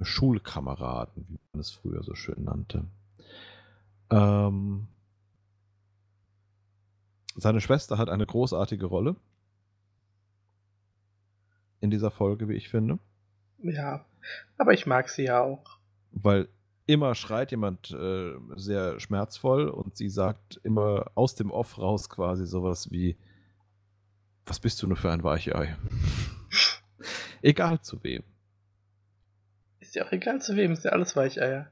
Schulkameraden, 0.00 1.26
wie 1.28 1.38
man 1.52 1.60
es 1.60 1.70
früher 1.70 2.02
so 2.02 2.16
schön 2.16 2.42
nannte. 2.42 2.86
Ähm, 4.10 4.88
seine 7.36 7.60
Schwester 7.60 7.96
hat 7.98 8.08
eine 8.08 8.26
großartige 8.26 8.86
Rolle 8.86 9.14
in 11.80 11.90
dieser 11.90 12.10
Folge, 12.10 12.48
wie 12.48 12.54
ich 12.54 12.68
finde, 12.68 12.98
Ja. 13.62 14.04
Aber 14.56 14.72
ich 14.72 14.86
mag 14.86 15.10
sie 15.10 15.24
ja 15.24 15.42
auch. 15.42 15.78
weil 16.12 16.48
immer 16.86 17.14
schreit 17.14 17.50
jemand 17.50 17.90
äh, 17.90 18.34
sehr 18.56 19.00
schmerzvoll 19.00 19.68
und 19.68 19.96
sie 19.96 20.08
sagt 20.08 20.60
immer 20.62 21.10
aus 21.14 21.34
dem 21.34 21.50
Off 21.50 21.78
raus 21.78 22.10
quasi 22.10 22.46
sowas 22.46 22.90
wie, 22.90 23.16
was 24.46 24.60
bist 24.60 24.82
du 24.82 24.86
nur 24.86 24.96
für 24.96 25.10
ein 25.10 25.24
Weichei? 25.24 25.76
Egal 27.42 27.80
zu 27.80 28.02
wem. 28.02 28.22
Ist 29.80 29.94
ja 29.94 30.06
auch 30.06 30.12
egal 30.12 30.40
zu 30.40 30.56
wem, 30.56 30.72
ist 30.72 30.84
ja 30.84 30.92
alles 30.92 31.14
Weicheier. 31.14 31.70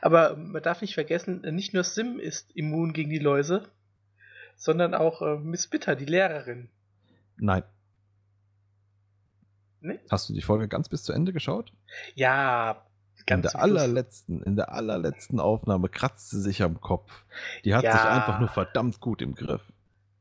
Aber 0.00 0.36
man 0.36 0.62
darf 0.62 0.80
nicht 0.80 0.94
vergessen, 0.94 1.42
nicht 1.54 1.74
nur 1.74 1.84
Sim 1.84 2.18
ist 2.18 2.50
immun 2.56 2.92
gegen 2.92 3.10
die 3.10 3.18
Läuse, 3.18 3.68
sondern 4.56 4.94
auch 4.94 5.22
äh, 5.22 5.36
Miss 5.36 5.66
Bitter, 5.66 5.94
die 5.94 6.06
Lehrerin. 6.06 6.70
Nein. 7.36 7.62
Nee? 9.80 10.00
Hast 10.10 10.28
du 10.28 10.32
die 10.32 10.42
Folge 10.42 10.68
ganz 10.68 10.88
bis 10.88 11.04
zu 11.04 11.12
Ende 11.12 11.32
geschaut? 11.32 11.72
Ja, 12.14 12.85
in 13.28 13.42
der 13.42 13.56
allerletzten, 13.56 14.42
in 14.42 14.56
der 14.56 14.72
allerletzten 14.72 15.40
Aufnahme 15.40 15.88
kratzt 15.88 16.30
sie 16.30 16.40
sich 16.40 16.62
am 16.62 16.80
Kopf. 16.80 17.24
Die 17.64 17.74
hat 17.74 17.82
Ja. 17.84 17.92
sich 17.92 18.00
einfach 18.02 18.38
nur 18.38 18.48
verdammt 18.48 19.00
gut 19.00 19.20
im 19.22 19.34
Griff. 19.34 19.62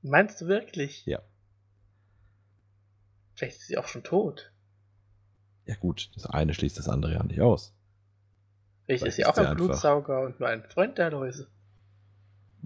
Meinst 0.01 0.41
du 0.41 0.47
wirklich? 0.47 1.05
Ja. 1.05 1.19
Vielleicht 3.35 3.57
ist 3.57 3.67
sie 3.67 3.77
auch 3.77 3.87
schon 3.87 4.03
tot. 4.03 4.51
Ja 5.65 5.75
gut, 5.75 6.11
das 6.15 6.25
eine 6.25 6.53
schließt 6.53 6.77
das 6.77 6.87
andere 6.89 7.13
ja 7.13 7.23
nicht 7.23 7.41
aus. 7.41 7.73
Vielleicht 8.85 9.01
Vielleicht 9.01 9.05
ist 9.09 9.15
sie 9.17 9.25
auch 9.25 9.37
ein 9.37 9.45
einfach- 9.47 9.55
Blutsauger 9.55 10.21
und 10.21 10.39
nur 10.39 10.49
ein 10.49 10.63
Freund 10.63 10.97
der 10.97 11.11
Läuse. 11.11 11.47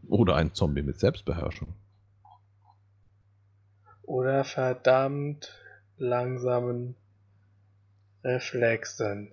Oder 0.08 0.36
ein 0.36 0.54
Zombie 0.54 0.82
mit 0.82 1.00
Selbstbeherrschung. 1.00 1.74
Oder 4.04 4.44
verdammt 4.44 5.54
langsamen 5.98 6.96
Reflexen. 8.24 9.32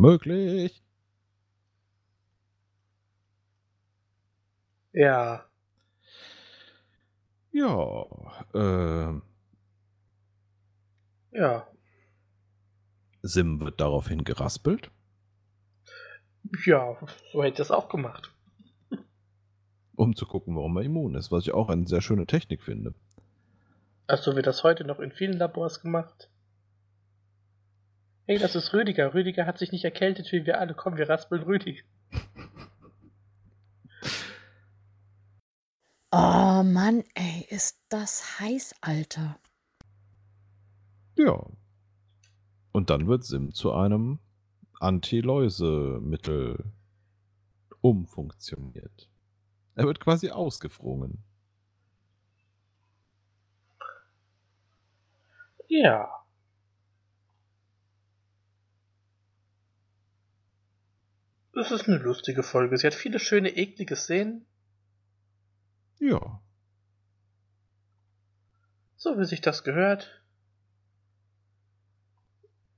Möglich. 0.00 0.82
Ja, 4.92 5.44
Ja, 7.52 8.06
äh, 8.54 9.20
ja. 11.32 11.66
Sim 13.22 13.60
wird 13.60 13.78
daraufhin 13.80 14.24
geraspelt. 14.24 14.90
Ja, 16.64 16.96
so 17.32 17.42
hätte 17.42 17.52
ich 17.52 17.58
das 17.58 17.70
auch 17.70 17.90
gemacht. 17.90 18.32
um 19.96 20.16
zu 20.16 20.24
gucken, 20.24 20.56
warum 20.56 20.78
er 20.78 20.82
immun 20.84 21.14
ist, 21.14 21.30
was 21.30 21.44
ich 21.44 21.52
auch 21.52 21.68
eine 21.68 21.86
sehr 21.86 22.00
schöne 22.00 22.24
Technik 22.24 22.62
finde. 22.62 22.94
Also 24.06 24.34
wird 24.34 24.46
das 24.46 24.64
heute 24.64 24.84
noch 24.84 24.98
in 24.98 25.12
vielen 25.12 25.36
Labors 25.36 25.82
gemacht. 25.82 26.30
Hey, 28.30 28.38
das 28.38 28.54
ist 28.54 28.72
Rüdiger. 28.72 29.12
Rüdiger 29.12 29.44
hat 29.44 29.58
sich 29.58 29.72
nicht 29.72 29.84
erkältet 29.84 30.30
wie 30.30 30.46
wir 30.46 30.60
alle. 30.60 30.72
Komm, 30.72 30.96
wir 30.96 31.08
raspeln 31.08 31.42
Rüdiger. 31.42 31.82
Oh 36.12 36.62
Mann, 36.62 37.02
ey, 37.14 37.44
ist 37.50 37.82
das 37.88 38.38
heiß, 38.38 38.76
Alter. 38.82 39.40
Ja. 41.16 41.44
Und 42.70 42.90
dann 42.90 43.08
wird 43.08 43.24
Sim 43.24 43.52
zu 43.52 43.72
einem 43.72 44.20
Anti-Läuse-Mittel 44.78 46.72
umfunktioniert. 47.80 49.10
Er 49.74 49.86
wird 49.86 49.98
quasi 49.98 50.30
ausgefrungen. 50.30 51.24
Ja. 55.66 56.19
Das 61.70 61.82
ist 61.82 61.88
eine 61.88 61.98
lustige 61.98 62.42
Folge. 62.42 62.76
Sie 62.76 62.86
hat 62.86 62.94
viele 62.94 63.20
schöne, 63.20 63.56
eklige 63.56 63.94
Szenen. 63.94 64.44
Ja. 66.00 66.42
So 68.96 69.16
wie 69.16 69.24
sich 69.24 69.40
das 69.40 69.62
gehört. 69.62 70.20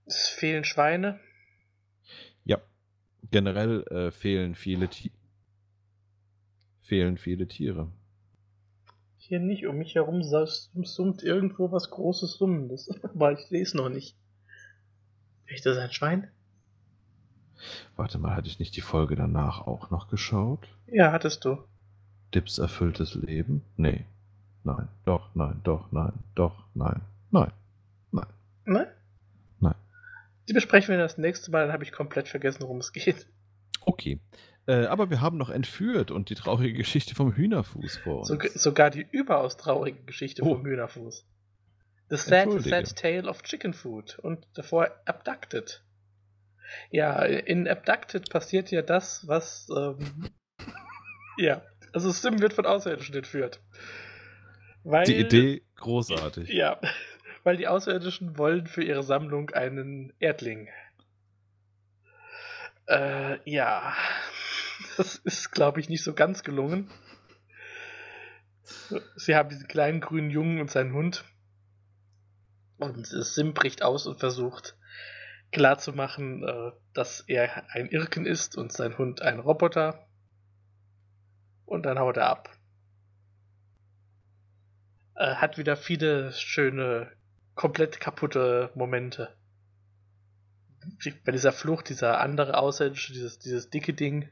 Es 0.04 0.28
fehlen 0.28 0.64
Schweine. 0.64 1.18
Ja. 2.44 2.60
Generell 3.30 3.82
äh, 3.84 4.10
fehlen 4.10 4.54
viele 4.54 4.88
Ti 4.88 5.10
fehlen 6.82 7.16
viele 7.16 7.48
Tiere. 7.48 7.90
Hier 9.16 9.40
nicht. 9.40 9.66
Um 9.66 9.78
mich 9.78 9.94
herum 9.94 10.22
summt 10.22 11.22
irgendwo 11.22 11.72
was 11.72 11.88
Großes 11.88 12.34
Summendes. 12.34 12.90
Aber 13.02 13.32
ich 13.38 13.46
sehe 13.46 13.62
es 13.62 13.72
noch 13.72 13.88
nicht. 13.88 14.18
Echt, 15.46 15.64
das 15.64 15.76
ist 15.76 15.82
ein 15.82 15.92
Schwein? 15.92 16.30
Warte 17.96 18.18
mal, 18.18 18.34
hatte 18.36 18.48
ich 18.48 18.58
nicht 18.58 18.76
die 18.76 18.80
Folge 18.80 19.16
danach 19.16 19.66
auch 19.66 19.90
noch 19.90 20.08
geschaut? 20.08 20.68
Ja, 20.86 21.12
hattest 21.12 21.44
du. 21.44 21.58
Dips 22.34 22.58
erfülltes 22.58 23.14
Leben? 23.14 23.62
Nee. 23.76 24.04
Nein. 24.64 24.88
Doch, 25.04 25.34
nein, 25.34 25.60
doch, 25.64 25.90
nein, 25.92 26.12
doch, 26.34 26.64
nein, 26.74 27.00
nein, 27.30 27.52
nein. 28.10 28.26
Nein? 28.64 28.86
Nein. 29.60 29.74
Die 30.48 30.52
besprechen 30.52 30.90
wir 30.94 30.98
das 30.98 31.18
nächste 31.18 31.50
Mal, 31.50 31.64
dann 31.64 31.72
habe 31.72 31.84
ich 31.84 31.92
komplett 31.92 32.28
vergessen, 32.28 32.62
worum 32.62 32.78
es 32.78 32.92
geht. 32.92 33.26
Okay. 33.84 34.20
Äh, 34.66 34.86
aber 34.86 35.10
wir 35.10 35.20
haben 35.20 35.38
noch 35.38 35.50
entführt 35.50 36.12
und 36.12 36.30
die 36.30 36.36
traurige 36.36 36.74
Geschichte 36.78 37.16
vom 37.16 37.32
Hühnerfuß 37.32 37.96
vor 37.98 38.18
uns. 38.20 38.28
So, 38.28 38.38
sogar 38.54 38.90
die 38.90 39.04
überaus 39.10 39.56
traurige 39.56 40.00
Geschichte 40.04 40.42
Oh. 40.44 40.54
vom 40.54 40.64
Hühnerfuß. 40.64 41.24
The 42.10 42.16
sad, 42.16 42.50
sad 42.62 42.94
tale 42.96 43.28
of 43.28 43.42
chicken 43.42 43.72
food 43.74 44.18
und 44.20 44.46
davor 44.54 44.88
Abducted. 45.06 45.82
Ja, 46.90 47.22
in 47.22 47.68
Abducted 47.68 48.30
passiert 48.30 48.70
ja 48.70 48.82
das, 48.82 49.26
was. 49.26 49.68
Ähm, 49.74 50.30
ja, 51.36 51.62
also 51.92 52.10
Sim 52.10 52.40
wird 52.40 52.52
von 52.52 52.66
Außerirdischen 52.66 53.14
entführt. 53.14 53.60
Weil, 54.84 55.04
die 55.04 55.18
Idee 55.18 55.62
großartig. 55.76 56.48
Ja, 56.48 56.80
weil 57.44 57.56
die 57.56 57.68
Außerirdischen 57.68 58.38
wollen 58.38 58.66
für 58.66 58.82
ihre 58.82 59.02
Sammlung 59.02 59.50
einen 59.50 60.12
Erdling. 60.18 60.68
Äh, 62.86 63.38
ja, 63.50 63.94
das 64.96 65.16
ist, 65.16 65.52
glaube 65.52 65.80
ich, 65.80 65.88
nicht 65.88 66.02
so 66.02 66.14
ganz 66.14 66.42
gelungen. 66.42 66.90
Sie 69.16 69.34
haben 69.36 69.48
diesen 69.48 69.68
kleinen 69.68 70.00
grünen 70.00 70.30
Jungen 70.30 70.60
und 70.60 70.70
seinen 70.70 70.92
Hund. 70.92 71.24
Und 72.78 73.06
Sim 73.06 73.54
bricht 73.54 73.82
aus 73.82 74.06
und 74.06 74.18
versucht 74.18 74.76
klarzumachen, 75.52 76.42
äh, 76.42 76.72
dass 76.94 77.20
er 77.20 77.70
ein 77.70 77.88
Irken 77.88 78.26
ist 78.26 78.56
und 78.56 78.72
sein 78.72 78.98
Hund 78.98 79.22
ein 79.22 79.38
Roboter. 79.38 80.06
Und 81.64 81.84
dann 81.86 81.98
haut 81.98 82.16
er 82.16 82.26
ab. 82.28 82.50
Äh, 85.14 85.34
hat 85.36 85.58
wieder 85.58 85.76
viele 85.76 86.32
schöne, 86.32 87.12
komplett 87.54 88.00
kaputte 88.00 88.70
Momente. 88.74 89.36
Bei 91.24 91.32
dieser 91.32 91.52
Flucht, 91.52 91.88
dieser 91.88 92.18
andere 92.20 92.56
Außerirdische, 92.58 93.12
dieses, 93.12 93.38
dieses 93.38 93.70
dicke 93.70 93.94
Ding, 93.94 94.28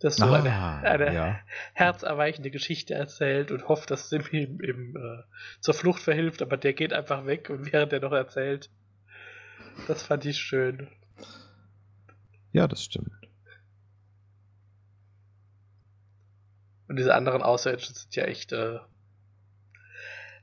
das 0.00 0.16
so 0.16 0.24
eine, 0.24 0.50
eine 0.50 1.06
Ah, 1.06 1.12
ja. 1.12 1.40
herzerweichende 1.72 2.50
Geschichte 2.50 2.94
erzählt 2.94 3.52
und 3.52 3.68
hofft, 3.68 3.90
dass 3.90 4.10
Sim 4.10 4.24
ihm, 4.32 4.60
ihm 4.60 4.96
äh, 4.96 5.22
zur 5.60 5.74
Flucht 5.74 6.02
verhilft, 6.02 6.42
aber 6.42 6.56
der 6.56 6.72
geht 6.72 6.92
einfach 6.92 7.24
weg 7.26 7.48
und 7.50 7.64
während 7.72 7.92
er 7.92 8.00
noch 8.00 8.12
erzählt. 8.12 8.70
Das 9.86 10.02
fand 10.02 10.24
ich 10.24 10.38
schön. 10.38 10.88
ja, 12.52 12.66
das 12.66 12.84
stimmt. 12.84 13.10
Und 16.88 16.96
diese 16.96 17.14
anderen 17.14 17.42
Außerirdischen 17.42 17.94
sind 17.94 18.14
ja 18.14 18.24
echt 18.24 18.52
äh, 18.52 18.78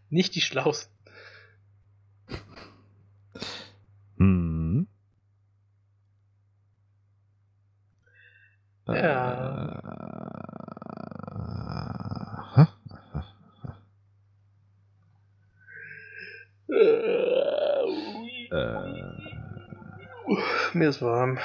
nicht 0.09 0.35
die 0.35 0.41
schlausten. 0.41 0.93
Hm. 4.17 4.87
Ja. 8.87 10.00
Mir 20.81 20.89
ist 20.89 21.03
warm. 21.03 21.37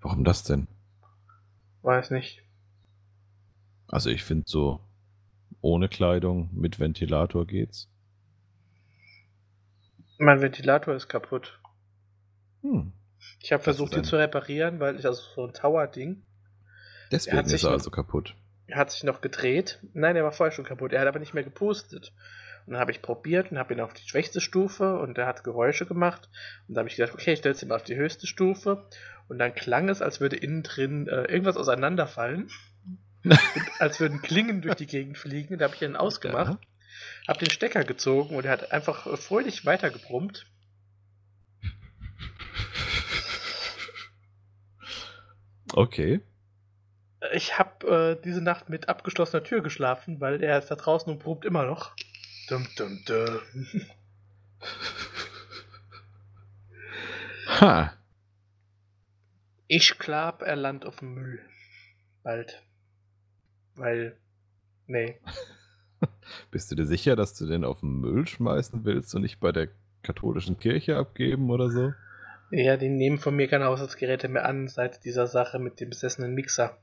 warum 0.00 0.22
das 0.22 0.44
denn? 0.44 0.68
Weiß 1.82 2.12
nicht. 2.12 2.44
Also 3.88 4.10
ich 4.10 4.22
finde 4.22 4.44
so 4.46 4.78
ohne 5.60 5.88
Kleidung 5.88 6.50
mit 6.52 6.78
Ventilator 6.78 7.48
geht's. 7.48 7.90
Mein 10.18 10.40
Ventilator 10.40 10.94
ist 10.94 11.08
kaputt. 11.08 11.58
Hm. 12.62 12.92
Ich 13.40 13.50
habe 13.50 13.64
versucht, 13.64 13.96
ihn 13.96 14.04
zu 14.04 14.14
reparieren, 14.14 14.78
weil 14.78 15.00
ich 15.00 15.04
also 15.04 15.20
so 15.34 15.46
ein 15.48 15.52
Tower-Ding. 15.52 16.22
Deswegen 17.10 17.40
ist 17.40 17.64
er 17.64 17.70
noch- 17.70 17.72
also 17.72 17.90
kaputt. 17.90 18.36
Er 18.68 18.78
hat 18.78 18.92
sich 18.92 19.02
noch 19.02 19.20
gedreht. 19.20 19.80
Nein, 19.94 20.14
er 20.14 20.22
war 20.22 20.30
vorher 20.30 20.52
schon 20.52 20.64
kaputt. 20.64 20.92
Er 20.92 21.00
hat 21.00 21.08
aber 21.08 21.18
nicht 21.18 21.34
mehr 21.34 21.42
gepustet. 21.42 22.12
Und 22.68 22.74
dann 22.74 22.80
habe 22.80 22.90
ich 22.90 23.00
probiert 23.00 23.50
und 23.50 23.58
habe 23.58 23.72
ihn 23.72 23.80
auf 23.80 23.94
die 23.94 24.06
schwächste 24.06 24.42
Stufe 24.42 24.98
und 24.98 25.16
er 25.16 25.26
hat 25.26 25.42
Geräusche 25.42 25.86
gemacht. 25.86 26.28
Und 26.68 26.74
dann 26.74 26.82
habe 26.82 26.90
ich 26.90 26.96
gedacht, 26.96 27.14
okay, 27.14 27.32
ich 27.32 27.38
stelle 27.38 27.54
es 27.54 27.62
ihm 27.62 27.72
auf 27.72 27.82
die 27.82 27.96
höchste 27.96 28.26
Stufe. 28.26 28.86
Und 29.26 29.38
dann 29.38 29.54
klang 29.54 29.88
es, 29.88 30.02
als 30.02 30.20
würde 30.20 30.36
innen 30.36 30.62
drin 30.62 31.08
äh, 31.08 31.22
irgendwas 31.22 31.56
auseinanderfallen. 31.56 32.50
als 33.78 34.00
würden 34.00 34.20
Klingen 34.20 34.60
durch 34.60 34.74
die 34.74 34.86
Gegend 34.86 35.16
fliegen. 35.16 35.54
Und 35.54 35.60
da 35.60 35.64
habe 35.64 35.76
ich 35.76 35.82
ihn 35.82 35.96
ausgemacht, 35.96 36.58
habe 37.26 37.38
den 37.38 37.50
Stecker 37.50 37.84
gezogen 37.84 38.36
und 38.36 38.44
er 38.44 38.52
hat 38.52 38.70
einfach 38.70 39.06
äh, 39.06 39.16
fröhlich 39.16 39.64
weitergebrummt. 39.64 40.44
Okay. 45.72 46.20
Ich 47.32 47.58
habe 47.58 48.16
äh, 48.18 48.22
diese 48.22 48.42
Nacht 48.42 48.68
mit 48.68 48.90
abgeschlossener 48.90 49.42
Tür 49.42 49.62
geschlafen, 49.62 50.20
weil 50.20 50.42
er 50.42 50.58
ist 50.58 50.70
da 50.70 50.76
draußen 50.76 51.10
und 51.10 51.18
probt 51.18 51.46
immer 51.46 51.64
noch. 51.64 51.94
Dum, 52.48 52.66
dum, 52.76 53.04
dum. 53.04 53.40
Ha. 57.60 57.92
Ich 59.66 59.98
glaub, 59.98 60.42
er 60.42 60.56
landet 60.56 60.88
auf 60.88 60.96
dem 60.96 61.14
Müll. 61.14 61.40
Bald. 62.22 62.62
Weil. 63.74 64.16
Nee. 64.86 65.18
Bist 66.50 66.70
du 66.70 66.74
dir 66.74 66.86
sicher, 66.86 67.16
dass 67.16 67.34
du 67.34 67.46
den 67.46 67.64
auf 67.64 67.80
den 67.80 68.00
Müll 68.00 68.26
schmeißen 68.26 68.84
willst 68.84 69.14
und 69.14 69.22
nicht 69.22 69.40
bei 69.40 69.52
der 69.52 69.68
katholischen 70.02 70.58
Kirche 70.58 70.96
abgeben 70.96 71.50
oder 71.50 71.70
so? 71.70 71.92
Ja, 72.50 72.78
die 72.78 72.88
nehmen 72.88 73.18
von 73.18 73.36
mir 73.36 73.48
keine 73.48 73.66
Haushaltsgeräte 73.66 74.28
mehr 74.28 74.46
an 74.46 74.68
seit 74.68 75.04
dieser 75.04 75.26
Sache 75.26 75.58
mit 75.58 75.80
dem 75.80 75.90
besessenen 75.90 76.34
Mixer. 76.34 76.78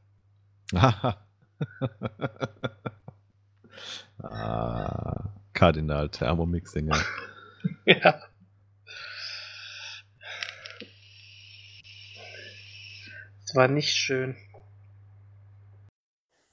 Haha. 0.73 1.25
ah, 4.19 5.24
Kardinal 5.55 6.09
Thermomixinger. 6.09 7.01
ja. 7.85 8.21
Es 13.43 13.55
war 13.55 13.67
nicht 13.67 13.93
schön. 13.95 14.35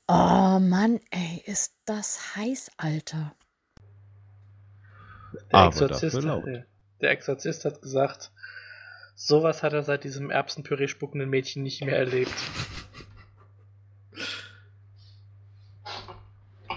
Oh 0.09 0.59
Mann, 0.61 1.01
ey, 1.11 1.43
ist 1.47 1.75
das 1.85 2.37
heiß, 2.37 2.71
Alter. 2.77 3.35
Der 5.51 5.55
Aber 5.55 5.69
Exorzist, 5.69 6.17
dafür 6.17 6.23
laut. 6.29 6.47
hat- 6.47 6.67
der 7.01 7.11
Exorzist 7.11 7.65
hat 7.65 7.83
gesagt, 7.83 8.31
sowas 9.17 9.63
hat 9.65 9.73
er 9.73 9.83
seit 9.83 10.05
diesem 10.05 10.31
Erbsenpüree 10.31 10.87
spuckenden 10.87 11.29
Mädchen 11.31 11.63
nicht 11.65 11.83
mehr 11.85 11.97
erlebt. 11.99 12.33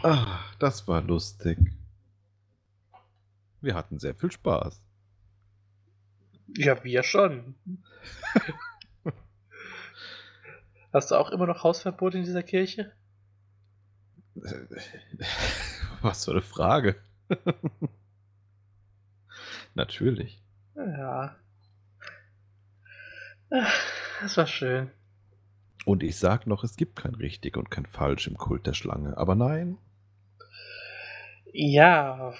Ah, 0.04 0.40
das 0.60 0.88
war 0.88 1.02
lustig. 1.02 1.58
Wir 3.66 3.74
hatten 3.74 3.98
sehr 3.98 4.14
viel 4.14 4.32
Spaß. 4.32 4.80
Ja, 6.56 6.84
wir 6.84 7.02
schon. 7.02 7.56
Hast 10.94 11.10
du 11.10 11.16
auch 11.16 11.32
immer 11.32 11.48
noch 11.48 11.64
Hausverbot 11.64 12.14
in 12.14 12.24
dieser 12.24 12.44
Kirche? 12.44 12.94
Was 16.02 16.26
für 16.26 16.32
eine 16.32 16.44
Frage. 16.44 16.96
Natürlich. 19.74 20.44
Ja. 20.76 21.36
Das 23.50 24.38
war 24.38 24.46
schön. 24.46 24.92
Und 25.86 26.04
ich 26.04 26.18
sag 26.18 26.46
noch, 26.46 26.64
es 26.64 26.76
gibt 26.76 26.98
kein 26.98 27.16
richtig 27.16 27.58
und 27.58 27.72
kein 27.72 27.88
falsch 27.88 28.28
im 28.28 28.38
Kult 28.38 28.68
der 28.68 28.74
Schlange. 28.74 29.18
Aber 29.18 29.34
nein, 29.34 29.80
Ja. 31.52 32.34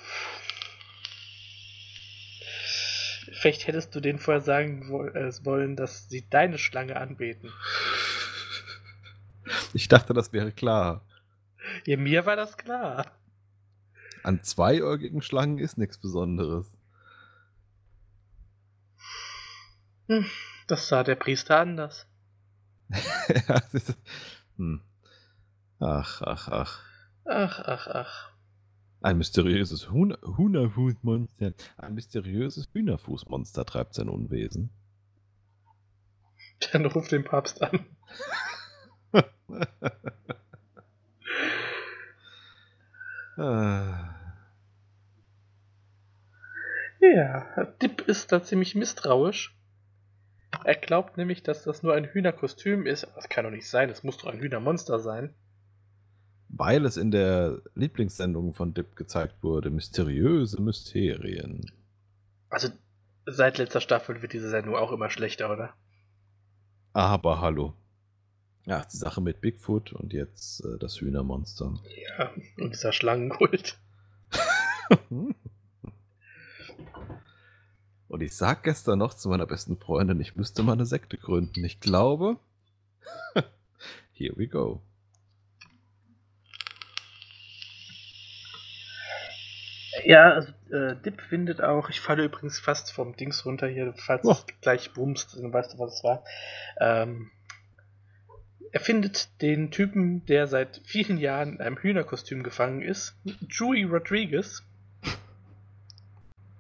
Vielleicht 3.46 3.68
hättest 3.68 3.94
du 3.94 4.00
denen 4.00 4.18
vorher 4.18 4.42
sagen 4.42 4.90
äh, 5.14 5.32
wollen, 5.46 5.76
dass 5.76 6.10
sie 6.10 6.28
deine 6.28 6.58
Schlange 6.58 6.96
anbeten. 6.98 7.54
ich 9.72 9.88
dachte, 9.88 10.16
das 10.16 10.34
wäre 10.34 10.52
klar. 10.52 11.06
Ja, 11.86 11.96
mir 11.98 12.26
war 12.26 12.36
das 12.36 12.58
klar. 12.58 13.06
An 14.24 14.42
zweiäugigen 14.42 15.22
Schlangen 15.22 15.60
ist 15.60 15.78
nichts 15.78 16.00
Besonderes. 16.00 16.76
Hm, 20.08 20.26
das 20.66 20.88
sah 20.88 21.04
der 21.04 21.14
Priester 21.14 21.60
anders. 21.60 22.08
Hm. 24.58 24.82
Ach, 25.80 26.24
ach, 26.24 26.48
ach. 26.48 26.84
Ach, 27.26 27.60
ach, 27.60 27.88
ach. 27.90 28.35
Ein 29.02 29.18
mysteriöses 29.18 29.90
Huna- 29.92 30.18
Hühnerfußmonster. 30.38 31.54
Ein 31.78 31.94
mysteriöses 31.94 32.68
Hühnerfußmonster 32.74 33.66
treibt 33.66 33.94
sein 33.94 34.10
Unwesen. 34.10 34.70
Dann 36.72 36.86
ruft 36.86 37.12
den 37.12 37.24
Papst 37.24 37.62
an. 37.62 37.86
Ah. 43.38 44.16
Ja, 47.02 47.66
Dip 47.82 48.02
ist 48.02 48.32
da 48.32 48.42
ziemlich 48.42 48.76
misstrauisch. 48.76 49.56
Er 50.64 50.76
glaubt 50.76 51.18
nämlich, 51.18 51.44
dass 51.44 51.64
das 51.64 51.84
nur 51.84 51.94
ein 51.94 52.06
Hühnerkostüm 52.06 52.86
ist. 52.88 53.08
Das 53.16 53.30
kann 53.30 53.44
doch 53.44 53.52
nicht 53.52 53.70
sein, 53.70 53.90
es 53.90 54.04
muss 54.04 54.18
doch 54.18 54.28
ein 54.32 54.40
Hühnermonster 54.40 55.00
sein. 55.00 55.34
Weil 56.50 56.86
es 56.86 56.98
in 56.98 57.12
der 57.12 57.62
Lieblingssendung 57.76 58.54
von 58.54 58.74
Dip 58.74 58.96
gezeigt 58.96 59.42
wurde, 59.42 59.70
mysteriöse 59.70 60.62
Mysterien. 60.62 61.72
Also, 62.50 62.70
seit 63.26 63.58
letzter 63.58 63.82
Staffel 63.82 64.22
wird 64.22 64.34
diese 64.34 64.50
Sendung 64.50 64.76
auch 64.76 64.92
immer 64.92 65.10
schlechter, 65.10 65.52
oder? 65.52 65.74
Aber 66.94 67.42
hallo. 67.42 67.74
Ja, 68.66 68.86
die 68.92 68.98
Sache 68.98 69.22
mit 69.22 69.42
Bigfoot 69.42 69.94
und 69.94 70.14
jetzt 70.14 70.64
äh, 70.66 70.78
das 70.80 71.00
Hühnermonster. 71.02 71.78
Ja, 72.18 72.32
und 72.58 72.74
dieser 72.74 72.94
Schlangenkult. 72.94 73.78
Und 78.08 78.22
ich 78.22 78.34
sag 78.34 78.64
gestern 78.64 79.00
noch 79.00 79.14
zu 79.14 79.28
meiner 79.28 79.46
besten 79.46 79.76
Freundin, 79.76 80.22
ich 80.22 80.38
müsste 80.38 80.64
mal 80.64 80.72
eine 80.72 80.86
Sekte 80.86 81.18
gründen. 81.18 81.66
Ich 81.66 81.82
glaube, 81.82 82.38
here 84.14 84.34
we 84.38 84.48
go. 84.48 84.82
Ja, 90.06 90.34
also, 90.34 90.52
äh, 90.72 90.96
Dip 91.04 91.20
findet 91.22 91.62
auch, 91.62 91.90
ich 91.90 92.00
falle 92.00 92.24
übrigens 92.26 92.60
fast 92.60 92.92
vom 92.92 93.16
Dings 93.16 93.44
runter 93.46 93.68
hier, 93.68 93.92
falls 93.98 94.26
Oh. 94.26 94.32
es 94.34 94.46
gleich 94.62 94.94
bumst, 94.94 95.36
dann 95.36 95.52
weißt 95.52 95.74
du, 95.74 95.80
was 95.80 95.96
es 95.98 96.04
war. 96.04 96.24
Ähm, 96.80 97.32
er 98.72 98.80
findet 98.80 99.42
den 99.42 99.72
Typen, 99.72 100.26
der 100.28 100.48
seit 100.48 100.82
vielen 100.86 101.18
Jahren 101.18 101.54
in 101.54 101.62
einem 101.62 101.78
Hühnerkostüm 101.78 102.44
gefangen 102.44 102.82
ist, 102.82 103.16
Joey 103.50 103.84
Rodriguez, 103.84 104.64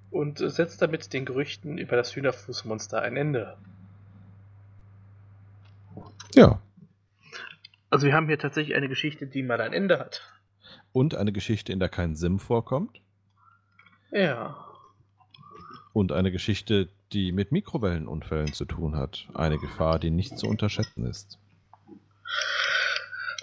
und 0.10 0.39
setzt 0.39 0.81
damit 0.81 1.12
den 1.13 1.25
Gerüchten 1.25 1.77
über 1.77 1.97
das 1.97 2.15
Hühnerfußmonster 2.15 3.01
ein 3.01 3.17
Ende. 3.17 3.58
Ja. 6.34 6.62
Also 7.89 8.08
wir 8.08 8.13
haben 8.13 8.27
hier 8.27 8.39
tatsächlich 8.39 8.75
eine 8.75 8.89
Geschichte, 8.89 9.27
die 9.27 9.43
mal 9.43 9.62
ein 9.62 9.73
Ende 9.73 9.99
hat. 9.99 10.21
Und 10.93 11.15
eine 11.15 11.31
Geschichte, 11.34 11.73
in 11.73 11.79
der 11.79 11.89
kein 11.89 12.15
Sim 12.15 12.39
vorkommt. 12.39 13.01
Ja. 14.15 14.56
Und 15.91 16.13
eine 16.13 16.32
Geschichte, 16.32 16.88
die 17.12 17.34
mit 17.34 17.51
Mikrowellenunfällen 17.51 18.54
zu 18.54 18.63
tun 18.63 18.95
hat. 18.95 19.28
Eine 19.34 19.58
Gefahr, 19.60 19.99
die 19.99 20.10
nicht 20.10 20.39
zu 20.39 20.47
unterschätzen 20.47 21.06
ist. 21.06 21.38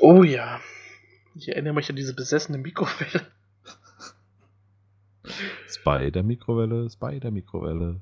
Oh 0.01 0.23
ja. 0.23 0.61
Ich 1.35 1.49
erinnere 1.49 1.75
mich 1.75 1.91
an 1.91 1.97
diese 1.97 2.15
besessene 2.15 2.57
Mikrowelle. 2.57 3.27
Spider 5.69 6.23
Mikrowelle, 6.23 6.89
Spider 6.89 7.31
Mikrowelle. 7.31 8.01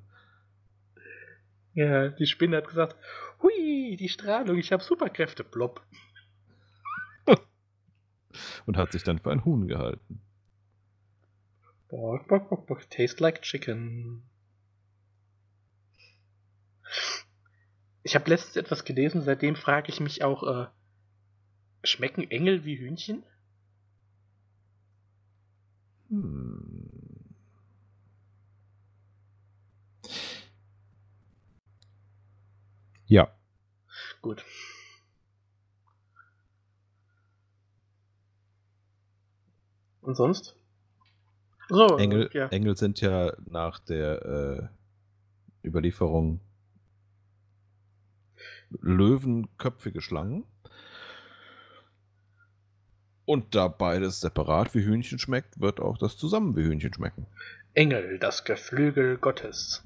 Ja, 1.75 2.09
die 2.09 2.27
Spinne 2.27 2.59
hat 2.59 2.69
gesagt, 2.69 2.95
hui, 3.43 3.97
die 3.99 4.09
Strahlung, 4.09 4.59
ich 4.59 4.71
habe 4.71 4.83
Superkräfte, 4.83 5.43
plopp. 5.43 5.83
Und 8.67 8.77
hat 8.77 8.93
sich 8.93 9.03
dann 9.03 9.19
für 9.19 9.33
ein 9.33 9.45
Huhn 9.45 9.67
gehalten. 9.67 10.21
Bock, 11.91 12.29
bock, 12.29 12.49
bock, 12.49 12.67
bock, 12.67 12.89
taste 12.89 13.21
like 13.21 13.43
chicken. 13.43 14.23
Ich 18.05 18.15
habe 18.15 18.31
letztens 18.31 18.57
etwas 18.57 18.85
gelesen, 18.85 19.23
seitdem 19.23 19.57
frage 19.57 19.91
ich 19.91 19.99
mich 19.99 20.23
auch, 20.23 20.43
äh, 20.45 20.67
schmecken 21.83 22.31
Engel 22.31 22.65
wie 22.65 22.77
Hühnchen? 22.77 23.25
Hm. 26.09 26.91
Ja. 33.07 33.35
Gut. 34.23 34.45
Und 40.03 40.15
sonst? 40.15 40.60
So, 41.71 41.99
Engel, 41.99 42.29
ja. 42.33 42.49
Engel 42.49 42.77
sind 42.77 43.01
ja 43.01 43.33
nach 43.47 43.79
der 43.79 44.71
äh, 45.63 45.67
Überlieferung 45.67 46.41
löwenköpfige 48.81 50.01
Schlangen. 50.01 50.45
Und 53.25 53.55
da 53.55 53.69
beides 53.69 54.21
separat 54.21 54.75
wie 54.75 54.85
Hühnchen 54.85 55.21
schmeckt, 55.21 55.61
wird 55.61 55.79
auch 55.79 55.97
das 55.97 56.17
zusammen 56.17 56.57
wie 56.57 56.65
Hühnchen 56.65 56.93
schmecken. 56.93 57.27
Engel, 57.75 58.19
das 58.19 58.45
Geflügel 58.45 59.17
Gottes. 59.19 59.85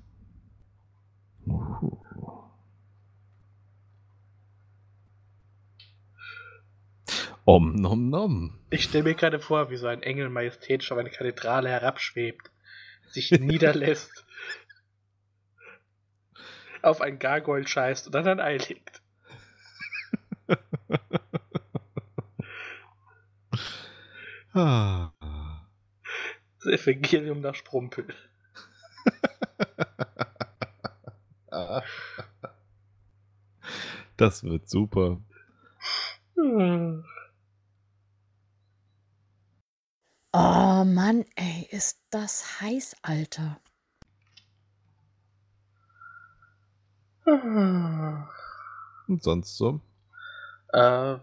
Om 7.46 7.74
nom 7.74 8.08
nom. 8.08 8.58
Ich 8.70 8.84
stelle 8.84 9.04
mir 9.04 9.14
gerade 9.14 9.38
vor, 9.38 9.70
wie 9.70 9.76
so 9.76 9.86
ein 9.86 10.02
Engel 10.02 10.30
majestätisch 10.30 10.90
auf 10.92 10.98
eine 10.98 11.10
Kathedrale 11.10 11.68
herabschwebt, 11.68 12.50
sich 13.10 13.30
niederlässt, 13.32 14.24
auf 16.82 17.00
ein 17.00 17.18
Gargoyle 17.18 17.66
scheißt 17.66 18.06
und 18.06 18.12
dann 18.14 18.26
ein 18.26 18.40
Ei 18.40 18.56
legt. 18.56 19.02
Ah. 24.54 25.10
Das 26.62 26.66
Evangelium 26.80 27.40
nach 27.40 27.54
Sprumpel. 27.54 28.06
Das 34.16 34.44
wird 34.44 34.68
super. 34.68 35.20
Hm. 36.36 37.04
Oh 40.36 40.82
Mann, 40.84 41.24
ey, 41.36 41.68
ist 41.70 42.00
das 42.10 42.60
heiß, 42.60 42.96
Alter. 43.02 43.60
Ah. 47.24 48.28
Und 49.06 49.22
sonst 49.22 49.56
so? 49.56 49.80
Äh, 50.72 50.78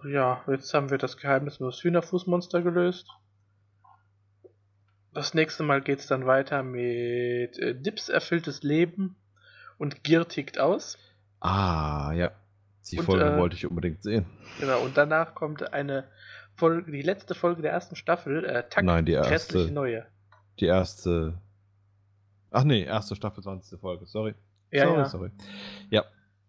ja, 0.09 0.41
jetzt 0.47 0.73
haben 0.73 0.89
wir 0.91 0.97
das 0.97 1.17
Geheimnis 1.17 1.57
um 1.57 1.65
das 1.65 1.83
Hühnerfußmonster 1.83 2.61
gelöst. 2.61 3.09
Das 5.13 5.33
nächste 5.33 5.63
Mal 5.63 5.81
geht's 5.81 6.07
dann 6.07 6.25
weiter 6.25 6.63
mit 6.63 7.59
äh, 7.59 7.75
Dips 7.75 8.07
erfülltes 8.07 8.63
Leben 8.63 9.17
und 9.77 10.05
Gier 10.05 10.25
tickt 10.25 10.57
aus. 10.57 10.97
Ah, 11.41 12.13
ja. 12.13 12.31
Die 12.89 12.99
Und, 12.99 13.05
Folge 13.05 13.25
äh, 13.25 13.37
wollte 13.37 13.57
ich 13.57 13.67
unbedingt 13.67 14.03
sehen. 14.03 14.25
Genau, 14.61 14.79
und 14.79 14.95
danach 14.95 15.35
kommt 15.35 15.73
eine 15.73 16.05
Folge, 16.61 16.91
die 16.91 17.01
letzte 17.01 17.33
Folge 17.33 17.63
der 17.63 17.71
ersten 17.71 17.95
Staffel, 17.95 18.45
äh, 18.45 18.69
Takt 18.69 18.85
Nein, 18.85 19.05
die 19.05 19.13
erste. 19.13 19.71
Neue. 19.71 20.05
Die 20.59 20.65
erste. 20.67 21.41
Ach 22.51 22.63
nee, 22.63 22.83
erste 22.83 23.15
Staffel, 23.15 23.41
20. 23.43 23.79
Folge. 23.79 24.05
Sorry. 24.05 24.35
Ja, 24.71 24.85
sorry, 24.85 24.97
ja. 24.99 25.05
sorry. 25.05 25.31
Ja. 25.89 26.05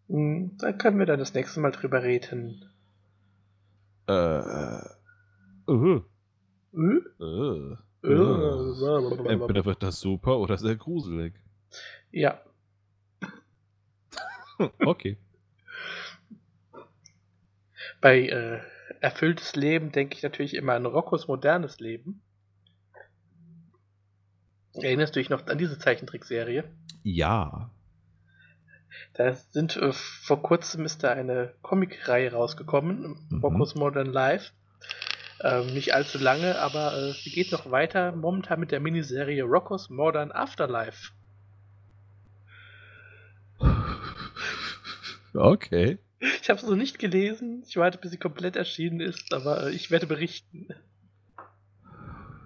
Hm, 0.09 0.57
Da 0.59 0.73
können 0.73 0.99
wir 0.99 1.07
dann 1.07 1.19
das 1.19 1.33
nächste 1.33 1.61
Mal 1.61 1.71
drüber 1.71 2.03
reden. 2.03 2.63
Äh. 4.07 4.43
Hm? 5.67 6.05
Äh. 6.75 7.77
Äh, 8.05 8.13
Äh. 8.13 9.33
Entweder 9.33 9.65
wird 9.65 9.83
das 9.83 9.99
super 10.01 10.39
oder 10.39 10.59
sehr 10.59 10.77
gruselig. 10.77 11.35
Ja, 12.11 12.43
Okay. 14.85 15.17
bei 18.01 18.27
äh, 18.29 18.61
erfülltes 19.03 19.57
Leben 19.57 19.91
denke 19.93 20.17
ich 20.17 20.23
natürlich 20.23 20.55
immer 20.55 20.75
an 20.75 20.87
Roccos 20.87 21.27
modernes 21.27 21.81
Leben. 21.81 22.23
Erinnerst 24.75 25.15
du 25.15 25.21
dich 25.21 25.29
noch 25.29 25.47
an 25.49 25.59
diese 25.59 25.79
Zeichentrickserie? 25.79 26.65
Ja. 27.03 27.71
Da 29.15 29.35
sind 29.35 29.77
äh, 29.77 29.93
vor 29.93 30.43
kurzem 30.43 30.85
ist 30.85 31.03
da 31.03 31.11
eine 31.11 31.53
Comicreihe 31.63 32.33
rausgekommen, 32.33 33.17
Mhm. 33.29 33.41
Roccos 33.41 33.75
Modern 33.75 34.07
Life. 34.07 34.53
Ähm, 35.43 35.75
nicht 35.75 35.95
allzu 35.95 36.19
lange, 36.19 36.59
aber 36.61 36.97
äh, 36.97 37.13
sie 37.13 37.31
geht 37.31 37.51
noch 37.51 37.71
weiter 37.71 38.13
momentan 38.13 38.61
mit 38.61 38.71
der 38.71 38.81
Miniserie 38.81 39.43
Roccos 39.43 39.91
Modern 39.91 40.31
Afterlife. 40.33 41.11
Okay. 45.35 45.99
Ich 46.41 46.49
habe 46.49 46.61
es 46.61 46.67
noch 46.67 46.77
nicht 46.77 46.99
gelesen. 46.99 47.65
Ich 47.67 47.77
warte, 47.77 47.99
bis 47.99 48.13
sie 48.13 48.17
komplett 48.17 48.57
erschienen 48.57 49.01
ist, 49.01 49.35
aber 49.35 49.67
äh, 49.67 49.71
ich 49.73 49.91
werde 49.91 50.07
berichten. 50.07 50.69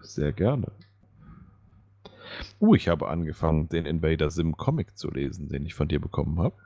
Sehr 0.02 0.32
gerne. 0.32 0.72
Uh, 2.60 2.74
ich 2.74 2.88
habe 2.88 3.08
angefangen, 3.08 3.68
den 3.68 3.86
Invader 3.86 4.30
Sim 4.30 4.56
Comic 4.56 4.96
zu 4.96 5.10
lesen, 5.10 5.48
den 5.48 5.66
ich 5.66 5.74
von 5.74 5.88
dir 5.88 6.00
bekommen 6.00 6.38
habe. 6.38 6.56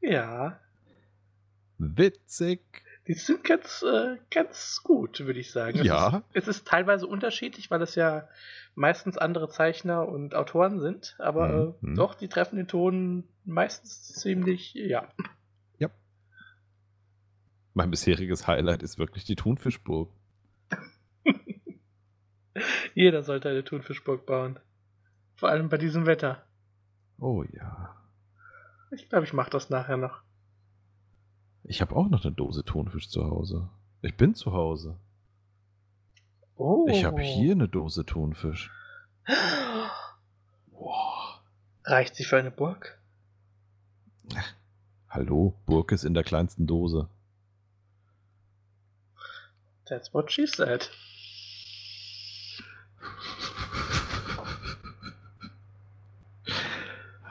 Ja, 0.00 0.60
Witzig. 1.82 2.60
Die 3.10 3.14
sind 3.14 3.42
ganz, 3.42 3.82
äh, 3.82 4.18
ganz 4.30 4.82
gut, 4.84 5.18
würde 5.18 5.40
ich 5.40 5.50
sagen. 5.50 5.80
Es 5.80 5.84
Ja. 5.84 6.22
Ist, 6.32 6.46
es 6.46 6.58
ist 6.58 6.68
teilweise 6.68 7.08
unterschiedlich, 7.08 7.68
weil 7.68 7.82
es 7.82 7.96
ja 7.96 8.28
meistens 8.76 9.18
andere 9.18 9.48
Zeichner 9.48 10.06
und 10.08 10.36
Autoren 10.36 10.78
sind, 10.78 11.16
aber 11.18 11.48
Mhm, 11.48 11.74
äh, 11.82 11.86
mhm. 11.86 11.94
doch, 11.96 12.14
die 12.14 12.28
treffen 12.28 12.54
den 12.54 12.68
Ton 12.68 13.24
meistens 13.44 14.14
ziemlich, 14.14 14.74
ja. 14.74 15.08
Mein 17.74 17.90
bisheriges 17.90 18.46
Highlight 18.46 18.82
ist 18.82 18.98
wirklich 18.98 19.24
die 19.24 19.36
Thunfischburg. 19.36 20.12
Jeder 22.94 23.22
sollte 23.22 23.48
eine 23.48 23.64
Thunfischburg 23.64 24.26
bauen. 24.26 24.58
Vor 25.36 25.48
allem 25.48 25.68
bei 25.68 25.78
diesem 25.78 26.06
Wetter. 26.06 26.44
Oh 27.18 27.44
ja. 27.44 27.96
Ich 28.90 29.08
glaube, 29.08 29.24
ich 29.24 29.32
mache 29.32 29.50
das 29.50 29.70
nachher 29.70 29.96
noch. 29.96 30.22
Ich 31.70 31.80
habe 31.80 31.94
auch 31.94 32.08
noch 32.08 32.24
eine 32.24 32.34
Dose 32.34 32.64
Thunfisch 32.64 33.08
zu 33.08 33.24
Hause. 33.24 33.70
Ich 34.02 34.16
bin 34.16 34.34
zu 34.34 34.52
Hause. 34.52 34.96
Oh. 36.56 36.88
Ich 36.90 37.04
habe 37.04 37.22
hier 37.22 37.52
eine 37.52 37.68
Dose 37.68 38.04
Thunfisch. 38.04 38.72
Wow. 40.72 41.40
Reicht 41.84 42.16
sie 42.16 42.24
für 42.24 42.38
eine 42.38 42.50
Burg? 42.50 42.98
Hallo, 45.08 45.54
Burg 45.66 45.92
ist 45.92 46.04
in 46.04 46.14
der 46.14 46.24
kleinsten 46.24 46.66
Dose. 46.66 47.08
That's 49.84 50.12
what 50.12 50.32
she 50.32 50.46
said. 50.46 50.90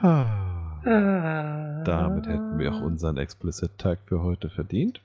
Ah. 0.02 0.39
Ah. 0.84 1.82
Damit 1.84 2.26
hätten 2.26 2.58
wir 2.58 2.72
auch 2.74 2.80
unseren 2.80 3.16
Explicit 3.18 3.76
Tag 3.78 3.98
für 4.06 4.22
heute 4.22 4.48
verdient. 4.50 5.00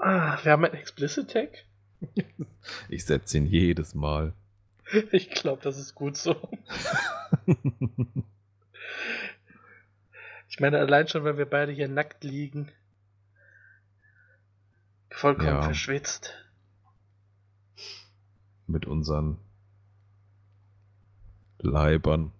Ah, 0.00 0.38
wir 0.42 0.52
haben 0.52 0.64
einen 0.64 0.74
Explicit 0.74 1.30
Tag? 1.30 1.48
Ich 2.88 3.04
setze 3.04 3.38
ihn 3.38 3.46
jedes 3.46 3.94
Mal. 3.94 4.32
Ich 5.12 5.30
glaube, 5.30 5.62
das 5.62 5.78
ist 5.78 5.94
gut 5.94 6.16
so. 6.16 6.36
Ich 10.48 10.60
meine, 10.60 10.78
allein 10.78 11.06
schon, 11.08 11.22
weil 11.24 11.36
wir 11.38 11.44
beide 11.46 11.72
hier 11.72 11.88
nackt 11.88 12.24
liegen. 12.24 12.70
Vollkommen 15.10 15.48
Ja. 15.48 15.62
verschwitzt. 15.62 16.32
Mit 18.66 18.86
unseren 18.86 19.36
Leibern. 21.58 22.32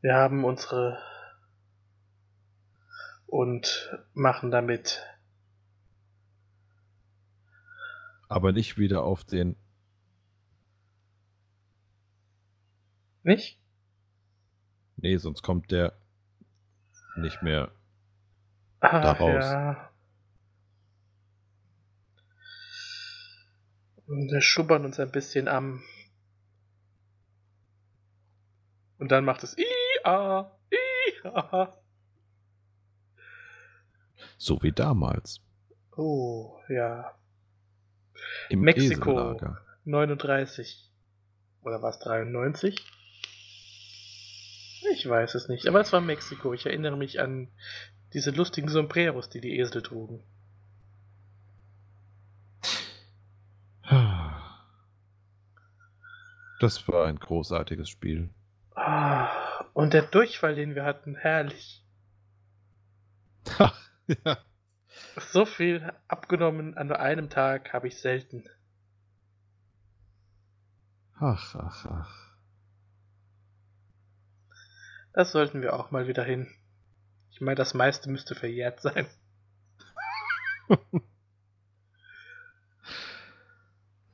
Wir 0.00 0.14
haben 0.14 0.44
unsere 0.44 0.98
und 3.26 3.96
machen 4.12 4.50
damit. 4.50 5.02
Aber 8.28 8.50
nicht 8.50 8.76
wieder 8.76 9.04
auf 9.04 9.22
den. 9.24 9.54
Nicht? 13.22 13.60
Nee, 14.96 15.18
sonst 15.18 15.42
kommt 15.42 15.70
der 15.70 15.96
nicht 17.16 17.40
mehr. 17.42 17.70
Ah, 18.80 19.00
Daraus. 19.00 19.44
ja. 19.44 19.90
Wir 24.08 24.40
schubbern 24.40 24.84
uns 24.84 24.98
ein 24.98 25.12
bisschen 25.12 25.46
am. 25.46 25.82
Und 28.98 29.12
dann 29.12 29.24
macht 29.24 29.42
es 29.42 29.56
I-A, 29.58 30.50
I-A. 31.24 31.74
So 34.38 34.62
wie 34.62 34.72
damals. 34.72 35.40
Oh, 35.96 36.58
ja. 36.68 37.14
Im 38.48 38.60
Mexiko. 38.60 39.10
Esellager. 39.10 39.60
39. 39.84 40.90
Oder 41.62 41.82
war 41.82 41.90
es 41.90 41.98
93? 41.98 42.76
Ich 44.92 45.08
weiß 45.08 45.34
es 45.34 45.48
nicht. 45.48 45.66
Aber 45.66 45.80
es 45.80 45.92
war 45.92 46.00
Mexiko. 46.00 46.54
Ich 46.54 46.66
erinnere 46.66 46.96
mich 46.96 47.20
an 47.20 47.48
diese 48.12 48.30
lustigen 48.30 48.68
Sombreros, 48.68 49.28
die 49.28 49.40
die 49.40 49.58
Esel 49.58 49.82
trugen. 49.82 50.22
Das 56.60 56.88
war 56.88 57.06
ein 57.06 57.18
großartiges 57.18 57.88
Spiel. 57.88 58.30
Ah, 58.86 59.64
und 59.72 59.94
der 59.94 60.02
Durchfall, 60.02 60.54
den 60.54 60.76
wir 60.76 60.84
hatten, 60.84 61.16
herrlich. 61.16 61.84
ja. 64.06 64.38
So 65.32 65.44
viel 65.44 65.92
abgenommen 66.06 66.76
an 66.76 66.86
nur 66.86 67.00
einem 67.00 67.28
Tag 67.28 67.72
habe 67.72 67.88
ich 67.88 67.98
selten. 68.00 68.44
Ach, 71.18 71.56
ach, 71.56 71.86
ach. 71.86 72.36
Das 75.12 75.32
sollten 75.32 75.62
wir 75.62 75.74
auch 75.74 75.90
mal 75.90 76.06
wieder 76.06 76.22
hin. 76.22 76.46
Ich 77.32 77.40
meine, 77.40 77.56
das 77.56 77.74
meiste 77.74 78.08
müsste 78.08 78.36
verjährt 78.36 78.80
sein. 78.80 79.08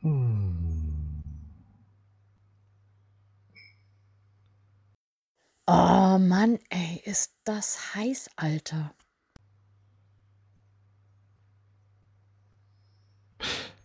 Hm. 0.01 0.32
Oh 5.67 6.19
Mann, 6.19 6.59
ey, 6.71 7.01
ist 7.05 7.37
das 7.45 7.95
heiß, 7.95 8.31
Alter. 8.37 8.95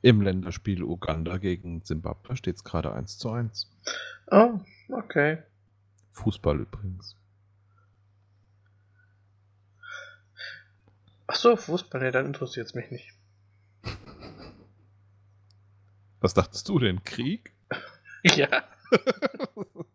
Im 0.01 0.21
Länderspiel 0.21 0.83
Uganda 0.83 1.37
gegen 1.37 1.81
Simbabwe 1.81 2.35
steht 2.35 2.55
es 2.55 2.63
gerade 2.63 2.93
1 2.93 3.17
zu 3.17 3.31
1. 3.31 3.69
Oh, 4.31 4.59
okay. 4.89 5.43
Fußball 6.13 6.59
übrigens. 6.61 7.15
Ach 11.27 11.35
so, 11.35 11.55
Fußball, 11.55 12.01
nee, 12.01 12.11
dann 12.11 12.25
interessiert 12.25 12.67
es 12.67 12.73
mich 12.73 12.89
nicht. 12.89 13.13
Was 16.21 16.33
dachtest 16.33 16.67
du 16.69 16.79
denn? 16.79 17.03
Krieg? 17.03 17.53
Ja. 18.23 18.63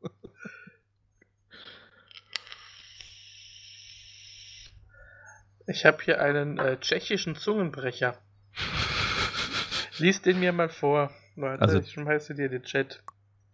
Ich 5.66 5.84
habe 5.84 6.02
hier 6.02 6.20
einen 6.20 6.58
äh, 6.58 6.78
tschechischen 6.80 7.36
Zungenbrecher. 7.36 8.18
Lies 9.98 10.22
den 10.22 10.40
mir 10.40 10.52
mal 10.52 10.68
vor. 10.68 11.10
Warte, 11.36 11.62
Also- 11.62 11.78
ich 11.80 11.90
schmeiße 11.92 12.34
dir 12.34 12.48
den 12.48 12.62
Chat. 12.62 13.02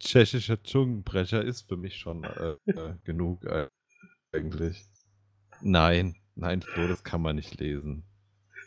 Tschechischer 0.00 0.62
Zungenbrecher 0.62 1.42
ist 1.42 1.68
für 1.68 1.76
mich 1.76 1.96
schon 1.96 2.22
äh, 2.24 2.56
äh, 2.70 2.94
genug 3.04 3.44
äh, 3.44 3.68
eigentlich. 4.32 4.86
Nein, 5.60 6.14
nein, 6.36 6.62
Flo, 6.62 6.86
das 6.86 7.02
kann 7.02 7.20
man 7.20 7.34
nicht 7.34 7.58
lesen. 7.58 8.04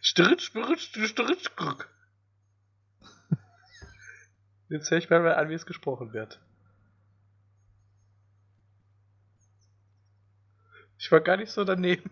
Stritsch, 0.01 0.51
stritsch, 0.77 1.07
stritsch. 1.09 1.49
Jetzt 4.67 4.91
höre 4.91 4.97
ich 4.97 5.09
mal 5.09 5.25
an, 5.33 5.49
wie 5.49 5.53
es 5.53 5.65
gesprochen 5.65 6.11
wird. 6.13 6.41
Ich 10.97 11.11
war 11.11 11.21
gar 11.21 11.37
nicht 11.37 11.51
so 11.51 11.63
daneben. 11.63 12.09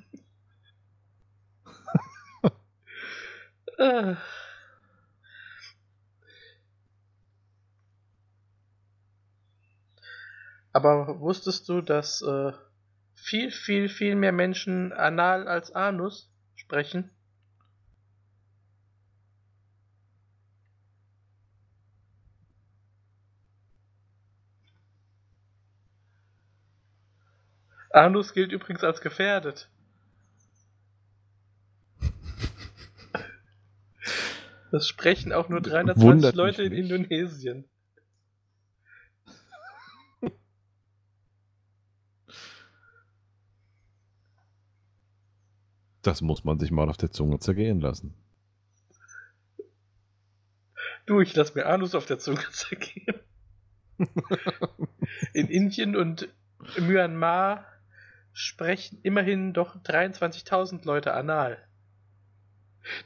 Aber 10.73 11.19
wusstest 11.21 11.69
du, 11.69 11.81
dass 11.81 12.21
äh, 12.21 12.51
viel, 13.15 13.51
viel, 13.51 13.87
viel 13.89 14.15
mehr 14.15 14.31
Menschen 14.31 14.91
anal 14.91 15.47
als 15.47 15.71
anus 15.71 16.29
sprechen? 16.55 17.09
Anus 27.91 28.33
gilt 28.33 28.51
übrigens 28.51 28.83
als 28.83 29.01
gefährdet. 29.01 29.69
Das 34.71 34.87
sprechen 34.87 35.33
auch 35.33 35.49
nur 35.49 35.61
320 35.61 36.03
Wundert 36.03 36.35
mich 36.35 36.37
Leute 36.37 36.63
in 36.63 36.73
nicht. 36.73 36.91
Indonesien. 36.91 37.65
Das 46.01 46.21
muss 46.21 46.43
man 46.43 46.57
sich 46.59 46.71
mal 46.71 46.89
auf 46.89 46.97
der 46.97 47.11
Zunge 47.11 47.39
zergehen 47.39 47.81
lassen. 47.81 48.15
Du, 51.05 51.19
ich 51.19 51.35
lass 51.35 51.55
mir 51.55 51.65
Anus 51.65 51.93
auf 51.95 52.05
der 52.05 52.19
Zunge 52.19 52.45
zergehen. 52.51 53.19
In 55.33 55.47
Indien 55.47 55.95
und 55.95 56.29
Myanmar 56.77 57.65
sprechen 58.31 58.99
immerhin 59.03 59.53
doch 59.53 59.75
23.000 59.75 60.85
Leute 60.85 61.13
anal. 61.13 61.57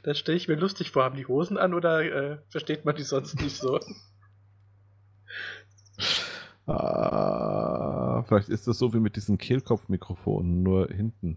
Das 0.02 0.18
stelle 0.18 0.36
ich 0.36 0.48
mir 0.48 0.56
lustig 0.56 0.90
vor. 0.90 1.04
Haben 1.04 1.16
die 1.16 1.26
Hosen 1.26 1.58
an 1.58 1.74
oder 1.74 2.02
äh, 2.02 2.38
versteht 2.48 2.84
man 2.84 2.96
die 2.96 3.02
sonst 3.02 3.40
nicht 3.40 3.56
so? 3.56 3.80
Ah, 6.66 8.24
vielleicht 8.26 8.48
ist 8.48 8.66
das 8.66 8.78
so 8.78 8.94
wie 8.94 8.98
mit 8.98 9.16
diesen 9.16 9.36
Kehlkopfmikrofonen, 9.36 10.62
nur 10.62 10.88
hinten. 10.88 11.36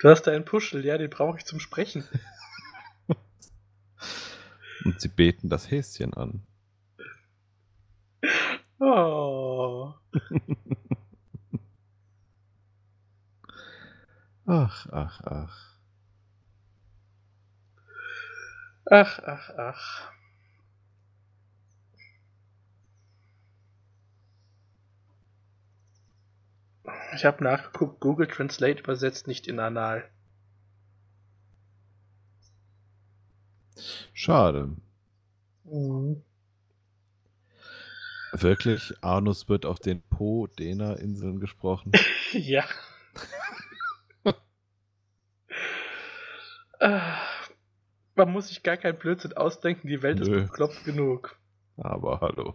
Du 0.00 0.10
hast 0.10 0.24
da 0.24 0.32
einen 0.32 0.44
Puschel, 0.44 0.84
ja, 0.84 0.98
den 0.98 1.08
brauche 1.08 1.38
ich 1.38 1.46
zum 1.46 1.60
Sprechen. 1.60 2.04
Und 4.84 5.00
sie 5.00 5.08
beten 5.08 5.48
das 5.48 5.70
Häschen 5.70 6.12
an. 6.12 6.46
Oh. 8.78 9.94
Ach, 14.46 14.86
ach, 14.92 15.20
ach. 15.24 15.74
Ach, 18.90 19.18
ach, 19.24 19.50
ach. 19.56 20.10
Ich 27.14 27.24
habe 27.24 27.42
nachgeguckt, 27.42 28.00
Google 28.00 28.26
Translate 28.26 28.80
übersetzt 28.80 29.26
nicht 29.26 29.46
in 29.46 29.58
anal. 29.58 30.04
Schade. 34.14 34.76
Mhm. 35.64 36.22
Wirklich, 38.32 38.92
Arnus 39.00 39.48
wird 39.48 39.64
auf 39.66 39.78
den 39.78 40.02
Po-Dena-Inseln 40.02 41.40
gesprochen. 41.40 41.92
Ja. 42.32 42.64
Ah, 46.84 47.18
Man 48.14 48.30
muss 48.30 48.48
sich 48.48 48.62
gar 48.62 48.76
keinen 48.76 48.98
Blödsinn 48.98 49.32
ausdenken, 49.34 49.88
die 49.88 50.02
Welt 50.02 50.18
Nö. 50.20 50.42
ist 50.42 50.48
bekloppt 50.50 50.84
genug. 50.84 51.38
Aber 51.78 52.20
hallo. 52.20 52.54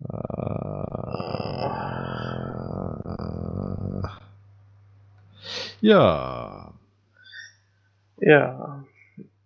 Äh, 0.00 1.08
Ja. 5.80 6.72
Ja. 8.20 8.84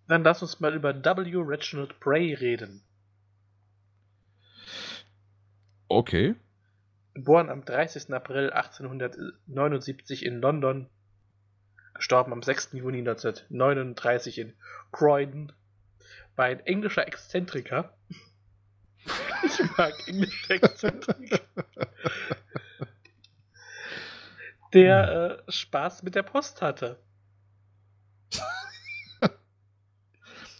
Dann 0.08 0.24
lass 0.24 0.42
uns 0.42 0.60
mal 0.60 0.74
über 0.74 0.94
W. 0.94 1.36
Reginald 1.36 1.98
Bray 2.00 2.34
reden. 2.34 2.82
Okay. 5.88 6.34
Geboren 7.14 7.50
am 7.50 7.64
30. 7.64 8.12
April 8.12 8.50
1879 8.50 10.24
in 10.24 10.40
London. 10.40 10.88
Gestorben 11.94 12.32
am 12.32 12.42
6. 12.42 12.70
Juni 12.72 12.98
1939 12.98 14.38
in 14.38 14.54
Croydon. 14.92 15.52
War 16.36 16.46
ein 16.46 16.60
englischer 16.60 17.06
Exzentriker. 17.06 17.94
Ich 19.44 19.76
mag 19.76 19.92
englische 20.06 20.54
Exzentriker. 20.54 21.40
Der 24.72 25.42
äh, 25.46 25.50
Spaß 25.50 26.04
mit 26.04 26.14
der 26.14 26.22
Post 26.22 26.62
hatte. 26.62 26.98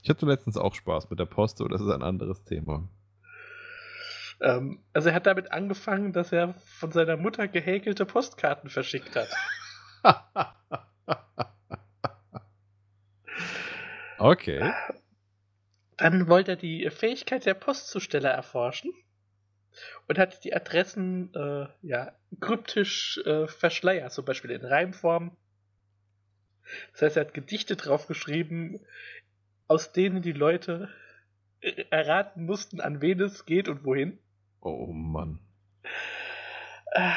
Ich 0.03 0.11
hatte 0.11 0.27
letztens 0.27 0.57
auch 0.57 0.75
Spaß 0.75 1.11
mit 1.11 1.21
der 1.21 1.27
Post, 1.27 1.61
aber 1.61 1.71
das 1.71 1.81
ist 1.81 1.89
ein 1.89 2.03
anderes 2.03 2.43
Thema. 2.43 2.89
Ähm, 4.43 4.81
also 4.93 5.09
er 5.09 5.15
hat 5.15 5.27
damit 5.27 5.53
angefangen, 5.53 6.13
dass 6.13 6.33
er 6.33 6.55
von 6.55 6.91
seiner 6.91 7.17
Mutter 7.17 7.47
gehäkelte 7.47 8.05
Postkarten 8.05 8.69
verschickt 8.69 9.15
hat. 9.15 9.29
okay. 14.19 14.73
Dann 15.97 16.27
wollte 16.27 16.53
er 16.53 16.57
die 16.57 16.91
Fähigkeit 16.91 17.47
der 17.47 17.55
Postzusteller 17.55 18.31
erforschen 18.31 18.93
und 20.09 20.19
hat 20.19 20.43
die 20.43 20.55
Adressen 20.55 21.33
äh, 21.35 21.69
ja, 21.83 22.13
kryptisch 22.41 23.19
äh, 23.25 23.47
verschleiert, 23.47 24.13
zum 24.13 24.25
Beispiel 24.25 24.51
in 24.51 24.65
Reimform. 24.65 25.37
Das 26.93 27.03
heißt, 27.03 27.17
er 27.17 27.27
hat 27.27 27.35
Gedichte 27.35 27.77
draufgeschrieben, 27.77 28.81
aus 29.69 29.93
denen 29.93 30.21
die 30.21 30.33
Leute 30.33 30.89
äh, 31.61 31.85
erraten 31.91 32.45
mussten, 32.45 32.81
an 32.81 33.01
wen 33.01 33.21
es 33.21 33.47
geht 33.47 33.69
und 33.69 33.85
wohin. 33.85 34.19
Oh 34.63 34.93
Mann. 34.93 35.41
Äh, 36.93 37.11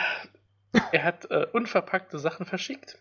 er 0.92 1.04
hat 1.04 1.30
äh, 1.32 1.46
unverpackte 1.54 2.20
Sachen 2.20 2.46
verschickt. 2.46 3.00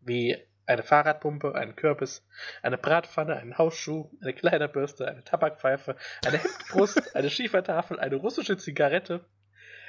Wie 0.00 0.38
eine 0.64 0.82
Fahrradpumpe, 0.84 1.54
einen 1.54 1.74
Kürbis, 1.74 2.24
eine 2.62 2.78
Bratpfanne, 2.78 3.36
einen 3.36 3.58
Hausschuh, 3.58 4.08
eine 4.22 4.32
Kleiderbürste, 4.32 5.08
eine 5.08 5.24
Tabakpfeife, 5.24 5.96
eine 6.24 6.38
Hemdbrust, 6.38 7.14
eine 7.16 7.28
Schiefertafel, 7.28 7.98
eine 7.98 8.16
russische 8.16 8.56
Zigarette, 8.56 9.24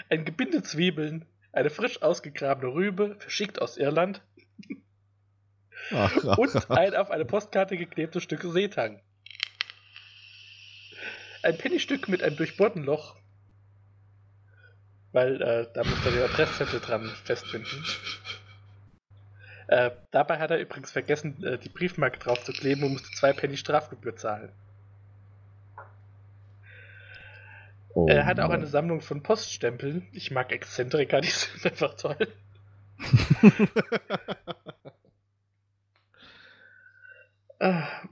ein 0.10 0.26
Gebinde 0.26 0.64
Zwiebeln, 0.64 1.26
eine 1.54 1.70
frisch 1.70 2.02
ausgegrabene 2.02 2.74
Rübe, 2.74 3.16
verschickt 3.20 3.62
aus 3.62 3.78
Irland 3.78 4.24
Ach, 5.92 6.16
ach, 6.26 6.38
und 6.38 6.72
ein 6.72 6.96
auf 6.96 7.12
eine 7.12 7.26
Postkarte 7.26 7.78
geklebtes 7.78 8.24
Stück 8.24 8.42
Seetang. 8.44 9.02
Ein 11.44 11.58
Pennystück 11.58 12.08
mit 12.08 12.22
einem 12.24 12.36
durchbohrten 12.36 12.84
Loch, 12.84 13.16
weil 15.12 15.42
äh, 15.42 15.68
da 15.74 15.84
muss 15.84 16.06
er 16.06 16.12
den 16.12 16.24
Adresszettel 16.24 16.80
dran 16.80 17.10
festbinden. 17.24 17.84
Äh, 19.68 19.92
dabei 20.12 20.38
hat 20.40 20.52
er 20.52 20.60
übrigens 20.60 20.92
vergessen, 20.92 21.44
äh, 21.44 21.58
die 21.58 21.70
Briefmarke 21.70 22.20
drauf 22.20 22.44
zu 22.44 22.52
kleben 22.52 22.84
und 22.84 22.92
musste 22.94 23.10
zwei 23.12 23.34
Penny 23.34 23.58
Strafgebühr 23.58 24.16
zahlen. 24.16 24.52
Oh 27.94 28.08
er 28.08 28.26
hat 28.26 28.40
auch 28.40 28.52
eine 28.52 28.68
Sammlung 28.68 29.02
von 29.02 29.24
Poststempeln. 29.24 30.08
Ich 30.12 30.32
mag 30.32 30.52
Exzentriker, 30.52 31.22
die 31.22 31.30
sind 31.30 31.66
einfach 31.66 31.96
toll. 31.96 32.18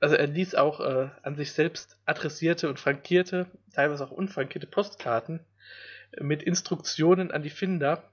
Also 0.00 0.14
er 0.14 0.26
ließ 0.26 0.54
auch 0.54 0.80
äh, 0.80 1.08
an 1.22 1.36
sich 1.36 1.52
selbst 1.52 1.98
adressierte 2.04 2.68
und 2.68 2.78
frankierte, 2.78 3.46
teilweise 3.72 4.04
auch 4.04 4.12
unfrankierte 4.12 4.66
Postkarten 4.66 5.40
mit 6.20 6.42
Instruktionen 6.42 7.30
an 7.30 7.42
die 7.42 7.50
Finder 7.50 8.04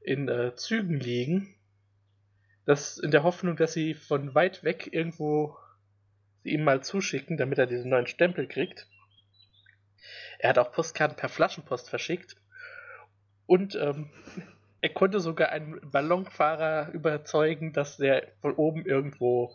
in 0.00 0.28
äh, 0.28 0.54
Zügen 0.54 1.00
liegen. 1.00 1.54
Das 2.66 2.98
in 2.98 3.10
der 3.10 3.24
Hoffnung, 3.24 3.56
dass 3.56 3.72
sie 3.72 3.94
von 3.94 4.34
weit 4.34 4.64
weg 4.64 4.88
irgendwo 4.92 5.56
sie 6.42 6.52
ihm 6.52 6.64
mal 6.64 6.82
zuschicken, 6.82 7.36
damit 7.36 7.58
er 7.58 7.66
diesen 7.66 7.90
neuen 7.90 8.06
Stempel 8.06 8.46
kriegt. 8.46 8.86
Er 10.38 10.50
hat 10.50 10.58
auch 10.58 10.72
Postkarten 10.72 11.16
per 11.16 11.28
Flaschenpost 11.28 11.90
verschickt. 11.90 12.36
Und 13.46 13.74
ähm, 13.74 14.10
er 14.80 14.90
konnte 14.90 15.20
sogar 15.20 15.48
einen 15.48 15.80
Ballonfahrer 15.90 16.92
überzeugen, 16.92 17.72
dass 17.72 17.96
der 17.96 18.28
von 18.40 18.54
oben 18.54 18.86
irgendwo 18.86 19.54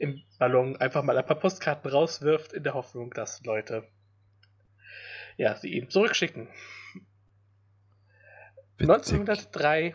im 0.00 0.22
Ballon 0.38 0.76
einfach 0.76 1.02
mal 1.02 1.16
ein 1.16 1.26
paar 1.26 1.38
Postkarten 1.38 1.90
rauswirft, 1.90 2.52
in 2.52 2.62
der 2.62 2.74
Hoffnung, 2.74 3.12
dass 3.12 3.44
Leute 3.44 3.86
ja, 5.36 5.54
sie 5.56 5.74
ihm 5.74 5.88
zurückschicken. 5.90 6.48
Witzig. 8.76 8.90
1903 8.90 9.94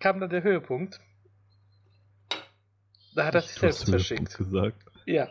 kam 0.00 0.20
dann 0.20 0.30
der 0.30 0.42
Höhepunkt. 0.42 1.00
Da 3.14 3.26
hat 3.26 3.34
er 3.34 3.42
sich 3.42 3.52
selbst 3.52 3.88
verschickt. 3.88 4.36
Gesagt. 4.36 4.84
Ja. 5.06 5.28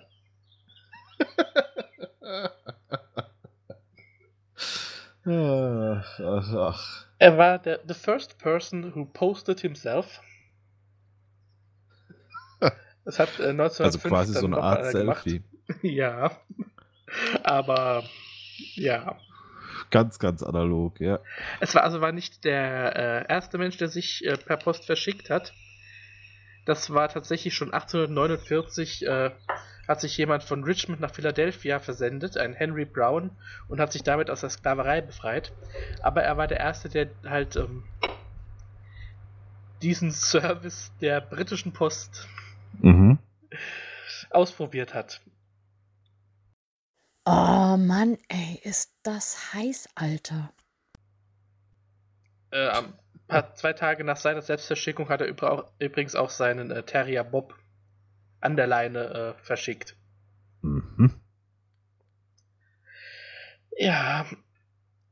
Ach, 5.23 6.19
ach, 6.19 6.53
ach. 6.53 7.05
Er 7.19 7.37
war 7.37 7.59
der 7.59 7.79
the 7.87 7.93
first 7.93 8.39
person 8.39 8.95
who 8.95 9.05
posted 9.05 9.59
himself. 9.59 10.19
Das 13.11 13.19
hat 13.19 13.39
äh, 13.41 13.49
1905 13.49 13.79
Also 13.81 13.99
quasi 13.99 14.33
so 14.33 14.45
eine 14.45 14.57
Art 14.57 14.91
gemacht. 14.93 15.23
Selfie. 15.23 15.43
Ja. 15.81 16.31
Aber 17.43 18.03
ja. 18.75 19.17
Ganz, 19.89 20.17
ganz 20.17 20.43
analog, 20.43 20.99
ja. 21.01 21.19
Es 21.59 21.75
war 21.75 21.83
also 21.83 21.99
war 21.99 22.13
nicht 22.13 22.45
der 22.45 22.95
äh, 22.95 23.33
erste 23.33 23.57
Mensch, 23.57 23.75
der 23.77 23.89
sich 23.89 24.25
äh, 24.25 24.37
per 24.37 24.55
Post 24.55 24.85
verschickt 24.85 25.29
hat. 25.29 25.53
Das 26.65 26.93
war 26.93 27.09
tatsächlich 27.09 27.53
schon 27.53 27.73
1849, 27.73 29.05
äh, 29.05 29.31
hat 29.87 29.99
sich 29.99 30.17
jemand 30.17 30.43
von 30.43 30.63
Richmond 30.63 31.01
nach 31.01 31.13
Philadelphia 31.13 31.79
versendet, 31.79 32.37
ein 32.37 32.53
Henry 32.53 32.85
Brown, 32.85 33.31
und 33.67 33.81
hat 33.81 33.91
sich 33.91 34.03
damit 34.03 34.29
aus 34.29 34.41
der 34.41 34.51
Sklaverei 34.51 35.01
befreit. 35.01 35.51
Aber 36.01 36.23
er 36.23 36.37
war 36.37 36.47
der 36.47 36.59
Erste, 36.59 36.87
der 36.87 37.09
halt 37.25 37.57
ähm, 37.57 37.83
diesen 39.81 40.11
Service 40.11 40.93
der 41.01 41.19
britischen 41.19 41.73
Post 41.73 42.27
Mhm. 42.79 43.19
ausprobiert 44.29 44.93
hat. 44.93 45.21
Oh 47.25 47.77
Mann, 47.77 48.17
ey, 48.29 48.59
ist 48.63 48.95
das 49.03 49.53
heiß, 49.53 49.89
Alter. 49.95 50.53
Äh, 52.51 52.67
am- 52.67 52.93
paar, 53.27 53.55
zwei 53.55 53.73
Tage 53.73 54.03
nach 54.03 54.17
seiner 54.17 54.41
Selbstverschickung 54.41 55.09
hat 55.09 55.21
er 55.21 55.27
übrigens 55.79 56.15
auch 56.15 56.29
seinen 56.29 56.69
äh, 56.71 56.83
Terrier 56.83 57.23
Bob 57.23 57.55
an 58.41 58.55
der 58.55 58.67
Leine 58.67 59.35
äh, 59.39 59.43
verschickt. 59.43 59.95
Mhm. 60.61 61.21
Ja, 63.77 64.25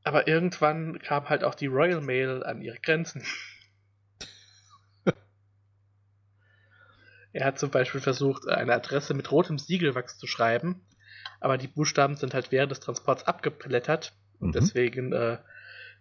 aber 0.04 0.28
irgendwann 0.28 0.98
kam 0.98 1.28
halt 1.28 1.44
auch 1.44 1.54
die 1.54 1.66
Royal 1.66 2.00
Mail 2.00 2.42
an 2.44 2.60
ihre 2.60 2.78
Grenzen. 2.78 3.22
Er 7.32 7.46
hat 7.46 7.58
zum 7.58 7.70
Beispiel 7.70 8.00
versucht, 8.00 8.48
eine 8.48 8.74
Adresse 8.74 9.14
mit 9.14 9.30
rotem 9.30 9.58
Siegelwachs 9.58 10.18
zu 10.18 10.26
schreiben, 10.26 10.84
aber 11.40 11.58
die 11.58 11.68
Buchstaben 11.68 12.16
sind 12.16 12.34
halt 12.34 12.52
während 12.52 12.70
des 12.72 12.80
Transports 12.80 13.24
abgeblättert 13.24 14.12
und 14.40 14.48
Mhm. 14.48 14.52
deswegen 14.52 15.12
äh, 15.12 15.38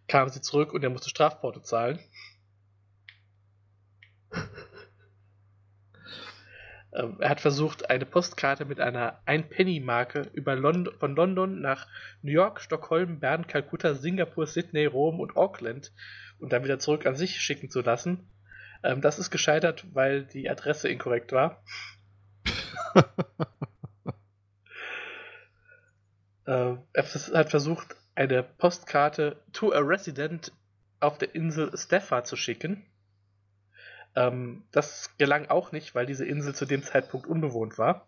kamen 0.08 0.32
sie 0.32 0.42
zurück 0.42 0.74
und 0.74 0.84
er 0.84 0.90
musste 0.90 1.10
Strafporto 1.10 1.60
zahlen. 1.62 2.00
Ähm, 6.92 7.18
er 7.20 7.30
hat 7.30 7.40
versucht, 7.40 7.90
eine 7.90 8.06
Postkarte 8.06 8.66
mit 8.66 8.80
einer 8.80 9.22
1-Penny-Marke 9.28 10.24
über 10.34 10.56
Lond 10.56 10.90
von 11.00 11.16
London 11.16 11.62
nach 11.62 11.88
New 12.24 12.32
York, 12.32 12.62
Stockholm, 12.62 13.20
Bern, 13.20 13.46
Kalkutta, 13.46 13.94
Singapur, 13.94 14.48
Sydney, 14.48 14.86
Rom 14.86 15.20
und 15.20 15.38
Auckland 15.38 15.92
und 16.40 16.52
dann 16.52 16.64
wieder 16.64 16.80
zurück 16.80 17.06
an 17.06 17.16
sich 17.16 17.40
schicken 17.42 17.70
zu 17.70 17.82
lassen. 17.82 18.28
Ähm, 18.84 19.02
das 19.02 19.20
ist 19.20 19.32
gescheitert, 19.32 19.86
weil 19.94 20.26
die 20.26 20.50
Adresse 20.50 20.90
inkorrekt 20.90 21.32
war. 21.32 21.64
äh, 26.46 26.76
er 26.94 27.04
vers- 27.04 27.32
hat 27.34 27.50
versucht, 27.50 27.96
eine 28.16 28.44
Postkarte 28.44 29.42
to 29.54 29.72
a 29.72 29.80
resident 29.80 30.52
auf 31.00 31.18
der 31.18 31.34
Insel 31.34 31.76
Staffa 31.78 32.24
zu 32.26 32.36
schicken. 32.36 32.86
Ähm, 34.16 34.64
das 34.72 35.18
gelang 35.18 35.48
auch 35.50 35.72
nicht, 35.72 35.96
weil 35.96 36.06
diese 36.06 36.26
Insel 36.26 36.54
zu 36.56 36.66
dem 36.66 36.84
Zeitpunkt 36.84 37.26
unbewohnt 37.28 37.78
war. 37.80 38.08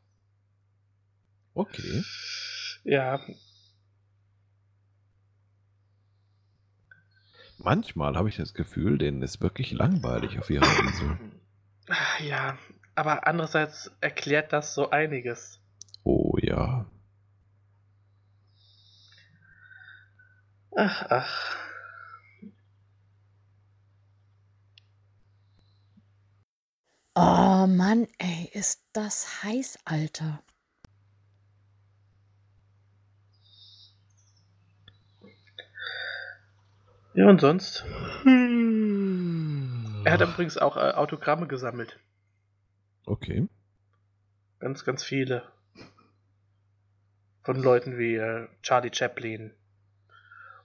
Okay. 1.55 2.01
Ja, 2.84 3.19
Manchmal 7.64 8.16
habe 8.16 8.30
ich 8.30 8.38
das 8.38 8.53
Gefühl, 8.53 8.97
denen 8.97 9.22
ist 9.22 9.41
wirklich 9.41 9.72
langweilig 9.72 10.39
auf 10.39 10.49
ihrer 10.49 10.80
Insel. 10.80 11.20
ja, 12.20 12.57
aber 12.95 13.28
andererseits 13.28 13.91
erklärt 14.01 14.51
das 14.51 14.74
so 14.74 14.89
einiges. 14.89 15.59
Oh 16.03 16.36
ja. 16.41 16.86
Ach, 20.76 21.05
ach. 21.09 21.55
Oh 27.14 27.68
Mann, 27.68 28.07
ey, 28.18 28.49
ist 28.53 28.88
das 28.93 29.43
heiß, 29.43 29.78
Alter. 29.86 30.41
Ja, 37.22 37.30
und 37.30 37.39
sonst? 37.39 37.86
Er 40.03 40.11
hat 40.11 40.22
übrigens 40.22 40.57
auch 40.57 40.76
äh, 40.76 40.93
Autogramme 40.93 41.45
gesammelt. 41.45 41.99
Okay. 43.05 43.47
Ganz, 44.57 44.84
ganz 44.86 45.03
viele. 45.03 45.43
Von 47.43 47.61
Leuten 47.61 47.99
wie 47.99 48.15
äh, 48.15 48.47
Charlie 48.63 48.89
Chaplin 48.91 49.53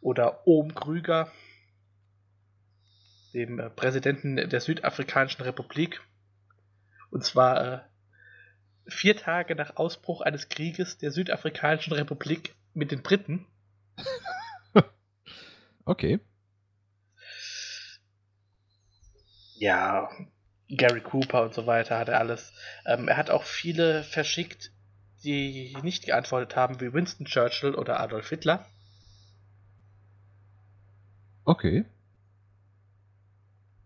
oder 0.00 0.46
Ohm 0.46 0.74
Krüger, 0.74 1.30
dem 3.34 3.60
äh, 3.60 3.68
Präsidenten 3.68 4.36
der 4.36 4.60
Südafrikanischen 4.62 5.42
Republik. 5.42 6.00
Und 7.10 7.22
zwar 7.22 7.74
äh, 7.74 7.80
vier 8.86 9.14
Tage 9.14 9.56
nach 9.56 9.76
Ausbruch 9.76 10.22
eines 10.22 10.48
Krieges 10.48 10.96
der 10.96 11.10
Südafrikanischen 11.10 11.92
Republik 11.92 12.54
mit 12.72 12.92
den 12.92 13.02
Briten. 13.02 13.44
Okay. 15.88 16.18
Ja, 19.58 20.10
Gary 20.68 21.00
Cooper 21.00 21.42
und 21.42 21.54
so 21.54 21.66
weiter 21.66 21.98
hat 21.98 22.08
er 22.08 22.18
alles. 22.18 22.52
Ähm, 22.84 23.08
er 23.08 23.16
hat 23.16 23.30
auch 23.30 23.44
viele 23.44 24.02
verschickt, 24.02 24.70
die 25.24 25.76
nicht 25.82 26.04
geantwortet 26.06 26.56
haben, 26.56 26.80
wie 26.80 26.92
Winston 26.92 27.26
Churchill 27.26 27.74
oder 27.74 28.00
Adolf 28.00 28.28
Hitler. 28.28 28.66
Okay. 31.44 31.84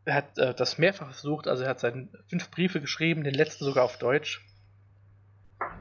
er 0.04 0.14
hat 0.14 0.38
äh, 0.38 0.54
das 0.54 0.78
mehrfach 0.78 1.12
versucht, 1.12 1.46
also 1.46 1.62
er 1.62 1.70
hat 1.70 1.80
seine 1.80 2.08
fünf 2.28 2.50
Briefe 2.50 2.80
geschrieben, 2.80 3.22
den 3.24 3.34
letzten 3.34 3.64
sogar 3.64 3.84
auf 3.84 3.98
Deutsch. 3.98 4.44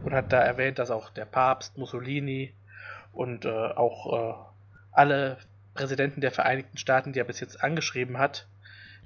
Und 0.03 0.13
hat 0.13 0.31
da 0.33 0.39
erwähnt, 0.41 0.77
dass 0.77 0.91
auch 0.91 1.09
der 1.09 1.25
Papst, 1.25 1.77
Mussolini 1.77 2.53
und 3.13 3.45
äh, 3.45 3.49
auch 3.49 4.13
äh, 4.13 4.33
alle 4.91 5.37
Präsidenten 5.73 6.21
der 6.21 6.31
Vereinigten 6.31 6.77
Staaten, 6.77 7.13
die 7.13 7.19
er 7.19 7.25
bis 7.25 7.39
jetzt 7.39 7.63
angeschrieben 7.63 8.17
hat, 8.17 8.47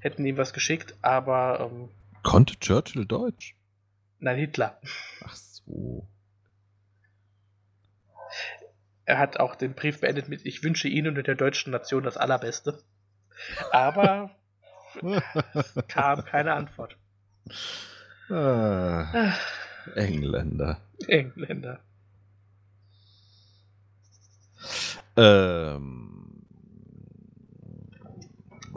hätten 0.04 0.24
ihm 0.24 0.36
was 0.36 0.52
geschickt, 0.52 0.94
aber. 1.02 1.68
Ähm, 1.72 1.88
Konnte 2.22 2.58
Churchill 2.60 3.06
Deutsch? 3.06 3.56
Nein, 4.20 4.38
Hitler. 4.38 4.80
Ach 5.24 5.34
so. 5.34 6.06
Er 9.06 9.18
hat 9.18 9.38
auch 9.38 9.54
den 9.54 9.74
Brief 9.74 10.00
beendet 10.00 10.28
mit 10.28 10.46
Ich 10.46 10.62
wünsche 10.62 10.88
Ihnen 10.88 11.18
und 11.18 11.26
der 11.26 11.34
deutschen 11.34 11.72
Nation 11.72 12.04
das 12.04 12.16
Allerbeste. 12.16 12.82
Aber 13.70 14.30
kam 15.88 16.24
keine 16.24 16.54
Antwort. 16.54 16.96
Ah, 18.30 19.34
Engländer. 19.94 20.80
Engländer. 21.06 21.80
Ähm, 25.16 26.23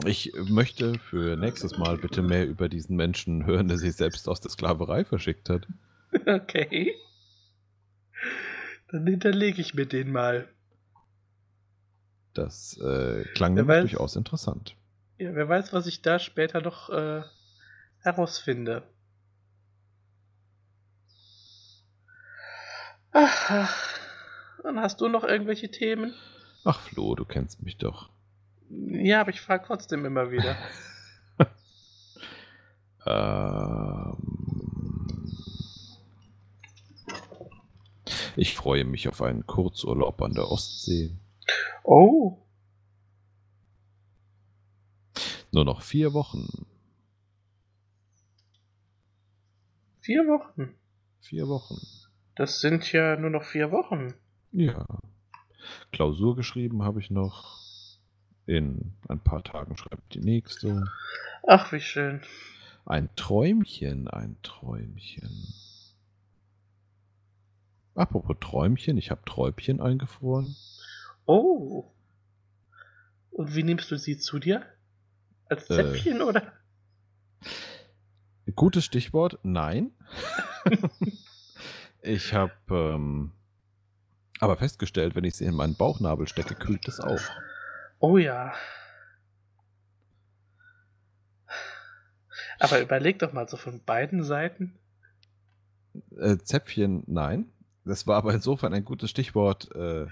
ich 0.04 0.32
möchte 0.48 0.98
für 0.98 1.36
nächstes 1.36 1.76
Mal 1.78 1.98
bitte 1.98 2.22
mehr 2.22 2.46
über 2.46 2.68
diesen 2.68 2.96
Menschen 2.96 3.46
hören, 3.46 3.68
der 3.68 3.78
sich 3.78 3.94
selbst 3.94 4.28
aus 4.28 4.40
der 4.40 4.50
Sklaverei 4.50 5.04
verschickt 5.04 5.48
hat. 5.50 5.66
Okay. 6.26 6.94
Dann 8.90 9.06
hinterlege 9.06 9.60
ich 9.60 9.74
mir 9.74 9.84
den 9.84 10.10
mal. 10.10 10.48
Das 12.32 12.78
äh, 12.78 13.24
klang 13.34 13.58
weiß- 13.58 13.80
durchaus 13.80 14.16
interessant. 14.16 14.74
Ja, 15.18 15.34
wer 15.34 15.48
weiß, 15.50 15.72
was 15.74 15.86
ich 15.86 16.00
da 16.00 16.18
später 16.18 16.62
noch 16.62 16.88
äh, 16.88 17.22
herausfinde. 18.00 18.84
Ach, 23.12 23.50
ach. 23.50 23.98
Dann 24.62 24.80
hast 24.80 25.00
du 25.00 25.08
noch 25.08 25.24
irgendwelche 25.24 25.70
Themen? 25.70 26.14
Ach 26.64 26.80
Flo, 26.80 27.14
du 27.14 27.24
kennst 27.24 27.62
mich 27.62 27.76
doch. 27.78 28.10
Ja, 28.70 29.20
aber 29.20 29.30
ich 29.30 29.40
frage 29.40 29.64
trotzdem 29.66 30.04
immer 30.04 30.30
wieder. 30.30 30.56
Ähm, 33.06 34.16
ich 38.36 38.54
freue 38.54 38.84
mich 38.84 39.08
auf 39.08 39.22
einen 39.22 39.46
Kurzurlaub 39.46 40.20
an 40.20 40.34
der 40.34 40.50
Ostsee. 40.50 41.16
Oh, 41.84 42.36
Nur 45.50 45.64
noch 45.64 45.80
vier 45.80 46.12
Wochen. 46.12 46.66
vier 50.00 50.26
Wochen. 50.26 50.74
Vier 51.20 51.48
Wochen. 51.48 51.76
Das 52.34 52.60
sind 52.60 52.92
ja 52.92 53.16
nur 53.16 53.30
noch 53.30 53.44
vier 53.44 53.70
Wochen. 53.72 54.14
Ja. 54.52 54.86
Klausur 55.92 56.36
geschrieben 56.36 56.82
habe 56.82 57.00
ich 57.00 57.10
noch. 57.10 57.58
In 58.48 58.94
ein 59.08 59.20
paar 59.20 59.44
Tagen 59.44 59.76
schreibt 59.76 60.14
die 60.14 60.20
nächste. 60.20 60.90
Ach, 61.46 61.70
wie 61.70 61.82
schön. 61.82 62.22
Ein 62.86 63.14
Träumchen, 63.14 64.08
ein 64.08 64.38
Träumchen. 64.42 65.52
Apropos 67.94 68.36
Träumchen, 68.40 68.96
ich 68.96 69.10
habe 69.10 69.20
Träubchen 69.26 69.82
eingefroren. 69.82 70.56
Oh. 71.26 71.90
Und 73.32 73.54
wie 73.54 73.64
nimmst 73.64 73.90
du 73.90 73.98
sie 73.98 74.16
zu 74.16 74.38
dir? 74.38 74.64
Als 75.50 75.68
Äh. 75.68 75.74
Zäpfchen 75.76 76.22
oder? 76.22 76.54
Gutes 78.56 78.86
Stichwort, 78.86 79.38
nein. 79.42 79.90
ich 82.00 82.32
habe 82.32 82.54
ähm, 82.70 83.32
aber 84.40 84.56
festgestellt, 84.56 85.16
wenn 85.16 85.24
ich 85.24 85.34
sie 85.34 85.44
in 85.44 85.54
meinen 85.54 85.74
Bauchnabel 85.74 86.26
stecke, 86.26 86.54
kühlt 86.54 86.88
es 86.88 86.98
auch. 86.98 87.20
Oh 88.00 88.16
ja. 88.16 88.52
Aber 92.60 92.80
überleg 92.80 93.18
doch 93.18 93.32
mal 93.32 93.48
so 93.48 93.56
von 93.56 93.82
beiden 93.84 94.24
Seiten. 94.24 94.78
Äh, 96.16 96.38
Zäpfchen, 96.38 97.04
nein. 97.06 97.50
Das 97.84 98.06
war 98.06 98.16
aber 98.16 98.34
insofern 98.34 98.74
ein 98.74 98.84
gutes 98.84 99.10
Stichwort. 99.10 99.74
Äh, 99.74 100.06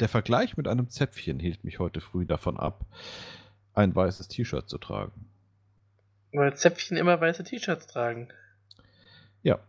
der 0.00 0.08
Vergleich 0.08 0.56
mit 0.56 0.66
einem 0.66 0.88
Zäpfchen 0.88 1.38
hielt 1.38 1.62
mich 1.64 1.78
heute 1.78 2.00
früh 2.00 2.26
davon 2.26 2.58
ab, 2.58 2.84
ein 3.74 3.94
weißes 3.94 4.28
T-Shirt 4.28 4.68
zu 4.68 4.78
tragen. 4.78 5.28
Weil 6.32 6.56
Zäpfchen 6.56 6.96
immer 6.96 7.20
weiße 7.20 7.44
T-Shirts 7.44 7.86
tragen. 7.86 8.28
Ja, 9.42 9.60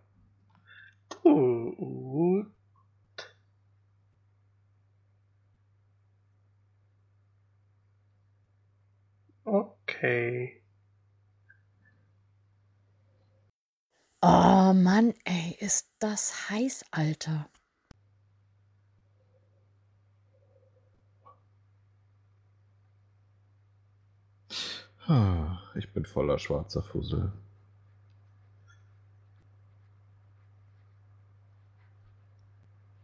Gut. 1.10 2.48
Okay. 9.98 10.62
Oh 14.22 14.74
Mann, 14.74 15.14
ey, 15.24 15.56
ist 15.60 15.90
das 16.00 16.50
heiß, 16.50 16.84
Alter. 16.92 17.50
Ah, 25.08 25.60
ich 25.76 25.94
bin 25.94 26.06
voller 26.06 26.40
schwarzer 26.40 26.82
Fussel. 26.82 27.32